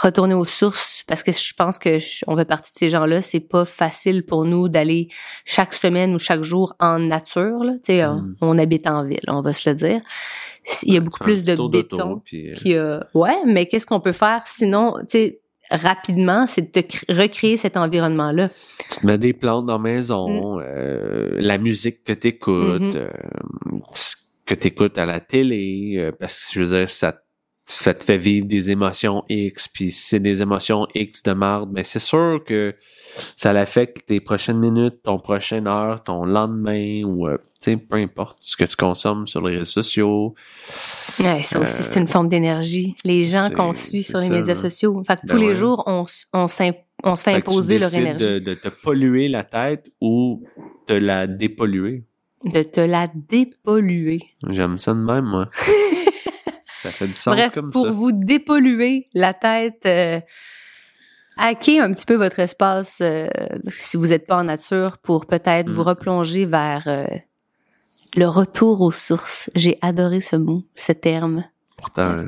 retourner 0.00 0.32
aux 0.34 0.46
sources, 0.46 1.04
parce 1.06 1.22
que 1.22 1.30
je 1.32 1.52
pense 1.54 1.78
que 1.78 1.98
je- 1.98 2.24
on 2.26 2.36
fait 2.36 2.46
partie 2.46 2.72
de 2.72 2.78
ces 2.78 2.88
gens-là, 2.88 3.20
c'est 3.20 3.40
pas 3.40 3.64
facile 3.66 4.24
pour 4.24 4.46
nous 4.46 4.68
d'aller 4.70 5.08
chaque 5.44 5.74
semaine 5.74 6.14
ou 6.14 6.18
chaque 6.18 6.42
jour 6.42 6.74
en 6.80 6.98
nature. 6.98 7.62
Là. 7.64 7.72
Tu 7.84 7.92
sais, 7.92 8.04
on- 8.06 8.14
Mm. 8.22 8.36
on, 8.40 8.58
habite 8.58 8.86
en 8.88 9.04
ville, 9.04 9.20
on 9.28 9.42
va 9.42 9.52
se 9.52 9.68
le 9.68 9.74
dire. 9.74 10.00
Il 10.84 10.94
y 10.94 10.96
a 10.96 11.00
beaucoup 11.00 11.18
Tu 11.18 11.24
plus 11.24 11.42
de 11.44 11.54
béton. 11.68 12.22
puis, 12.24 12.50
euh, 12.50 12.54
Puis, 12.56 12.74
euh, 12.76 13.00
ouais, 13.14 13.36
mais 13.46 13.66
qu'est-ce 13.66 13.86
qu'on 13.86 14.00
peut 14.00 14.12
faire 14.12 14.42
sinon, 14.46 14.94
tu 15.02 15.06
sais, 15.18 15.40
rapidement, 15.70 16.46
c'est 16.48 16.62
de 16.74 16.80
te 16.80 16.80
cr- 16.80 17.04
recréer 17.22 17.56
cet 17.58 17.76
environnement-là. 17.76 18.48
tu 18.90 19.00
te 19.00 19.06
mets 19.06 19.18
des 19.18 19.32
plantes 19.34 19.66
dans 19.66 19.74
la 19.76 19.82
maison, 19.82 20.56
Mm. 20.56 20.62
euh, 20.66 21.28
la 21.38 21.58
musique 21.58 22.02
que 22.04 22.12
t'écoutes, 22.14 22.80
Mhm. 22.80 22.92
euh, 22.96 23.10
que 24.50 24.60
t'écoutes 24.60 24.98
à 24.98 25.06
la 25.06 25.20
télé, 25.20 25.94
euh, 25.96 26.12
parce 26.18 26.46
que 26.48 26.54
je 26.54 26.60
veux 26.64 26.78
dire, 26.78 26.90
ça, 26.90 27.14
ça 27.66 27.94
te 27.94 28.02
fait 28.02 28.16
vivre 28.18 28.46
des 28.48 28.70
émotions 28.70 29.22
X, 29.28 29.68
puis 29.68 29.92
si 29.92 30.02
c'est 30.08 30.18
des 30.18 30.42
émotions 30.42 30.86
X 30.94 31.22
de 31.22 31.32
marde, 31.32 31.70
mais 31.72 31.84
c'est 31.84 32.00
sûr 32.00 32.42
que 32.44 32.74
ça 33.36 33.52
l'affecte 33.52 34.06
tes 34.06 34.18
prochaines 34.20 34.58
minutes, 34.58 35.02
ton 35.04 35.18
prochaine 35.20 35.68
heure, 35.68 36.02
ton 36.02 36.24
lendemain, 36.24 37.02
ou 37.04 37.28
euh, 37.28 37.36
tu 37.62 37.72
sais, 37.72 37.76
peu 37.76 37.96
importe 37.98 38.38
ce 38.40 38.56
que 38.56 38.64
tu 38.64 38.74
consommes 38.74 39.26
sur 39.28 39.46
les 39.46 39.54
réseaux 39.58 39.64
sociaux. 39.82 40.34
Ouais, 41.20 41.42
ça 41.44 41.60
aussi, 41.60 41.82
c'est 41.82 42.00
une 42.00 42.08
forme 42.08 42.28
d'énergie. 42.28 42.94
Les 43.04 43.22
gens 43.22 43.46
Euh, 43.50 43.54
qu'on 43.54 43.72
suit 43.72 44.02
sur 44.02 44.18
les 44.18 44.28
ça, 44.28 44.32
médias 44.32 44.54
là. 44.54 44.60
sociaux. 44.60 45.02
Fait 45.06 45.16
que 45.16 45.26
Ben 45.26 45.34
tous 45.34 45.40
les 45.40 45.48
ouais. 45.48 45.54
jours, 45.54 45.82
on, 45.86 46.06
on, 46.32 46.48
s'im- 46.48 46.72
on 47.04 47.14
se 47.16 47.22
fait 47.22 47.34
Fait 47.34 47.40
que 47.42 47.46
tu 47.46 47.50
imposer 47.52 47.78
leur 47.78 47.94
énergie. 47.94 48.24
De, 48.32 48.38
de 48.40 48.54
te 48.54 48.68
polluer 48.68 49.28
la 49.28 49.44
tête 49.44 49.84
ou 50.00 50.42
de 50.88 50.94
la 50.94 51.26
dépolluer. 51.26 52.04
De, 52.44 52.62
te 52.62 52.80
la 52.80 53.08
dépolluer. 53.14 54.20
J'aime 54.48 54.78
ça 54.78 54.94
de 54.94 54.98
même, 55.00 55.24
moi. 55.26 55.48
ça 56.82 56.90
fait 56.90 57.06
du 57.06 57.14
sens 57.14 57.34
Bref, 57.34 57.52
comme 57.54 57.70
pour 57.70 57.84
ça. 57.86 57.90
vous 57.90 58.12
dépolluer 58.12 59.08
la 59.12 59.34
tête, 59.34 59.82
euh, 59.84 60.20
hacker 61.36 61.84
un 61.84 61.92
petit 61.92 62.06
peu 62.06 62.14
votre 62.14 62.38
espace 62.38 63.00
euh, 63.02 63.28
si 63.68 63.96
vous 63.98 64.08
n'êtes 64.08 64.26
pas 64.26 64.36
en 64.36 64.44
nature 64.44 64.96
pour 64.98 65.26
peut-être 65.26 65.68
Mm. 65.68 65.72
vous 65.72 65.82
replonger 65.82 66.44
vers 66.46 66.84
euh, 66.86 67.04
le 68.16 68.26
retour 68.26 68.80
aux 68.80 68.90
sources. 68.90 69.50
J'ai 69.54 69.78
adoré 69.82 70.20
ce 70.22 70.36
mot, 70.36 70.64
ce 70.74 70.92
terme. 70.92 71.44
Pourtant, 71.76 72.10
euh, 72.10 72.24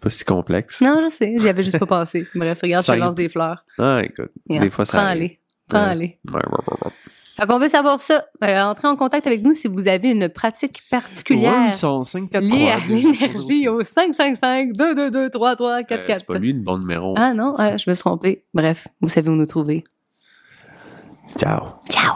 pas 0.00 0.10
si 0.10 0.24
complexe. 0.24 0.80
Non, 0.80 1.00
je 1.04 1.14
sais, 1.14 1.34
j'y 1.38 1.48
avais 1.48 1.62
juste 1.62 1.78
pas 1.78 1.86
pensé. 2.00 2.26
Bref, 2.34 2.60
regarde, 2.62 2.84
je 2.86 2.92
lance 2.92 3.14
des 3.14 3.28
fleurs. 3.28 3.64
Ah, 3.78 4.00
écoute, 4.02 4.30
Yeah, 4.48 4.60
des 4.60 4.70
fois, 4.70 4.84
ça. 4.86 4.98
Prends-les. 5.02 5.38
Prends-les. 5.68 6.18
Ouais, 6.28 6.32
ouais, 6.34 6.40
ouais, 6.82 6.90
Fait 7.36 7.46
qu'on 7.46 7.58
veut 7.58 7.68
savoir 7.68 8.00
ça. 8.00 8.24
Euh, 8.44 8.62
entrez 8.62 8.86
en 8.88 8.96
contact 8.96 9.26
avec 9.26 9.42
nous 9.42 9.52
si 9.54 9.66
vous 9.68 9.88
avez 9.88 10.10
une 10.10 10.28
pratique 10.28 10.82
particulière 10.90 11.52
Ouais, 11.52 11.66
ils 11.66 11.72
sont 11.72 12.04
5, 12.04 12.30
4, 12.30 12.42
liée 12.42 12.66
3, 12.68 12.72
à 12.72 12.78
l'énergie 12.88 13.68
au 13.68 13.82
555 13.82 14.72
222 14.72 15.30
33 15.30 15.70
Euh, 15.80 15.82
44. 15.82 16.18
C'est 16.18 16.26
pas 16.26 16.38
lui 16.38 16.52
le 16.52 16.60
bon 16.60 16.78
numéro. 16.78 17.14
Ah 17.16 17.34
non, 17.34 17.54
ouais, 17.58 17.76
je 17.78 17.90
me 17.90 17.94
suis 17.94 18.00
trompée. 18.02 18.44
Bref, 18.54 18.86
vous 19.00 19.08
savez 19.08 19.28
où 19.30 19.34
nous 19.36 19.46
trouver. 19.46 19.84
Ciao. 21.38 21.60
Ciao! 21.90 22.14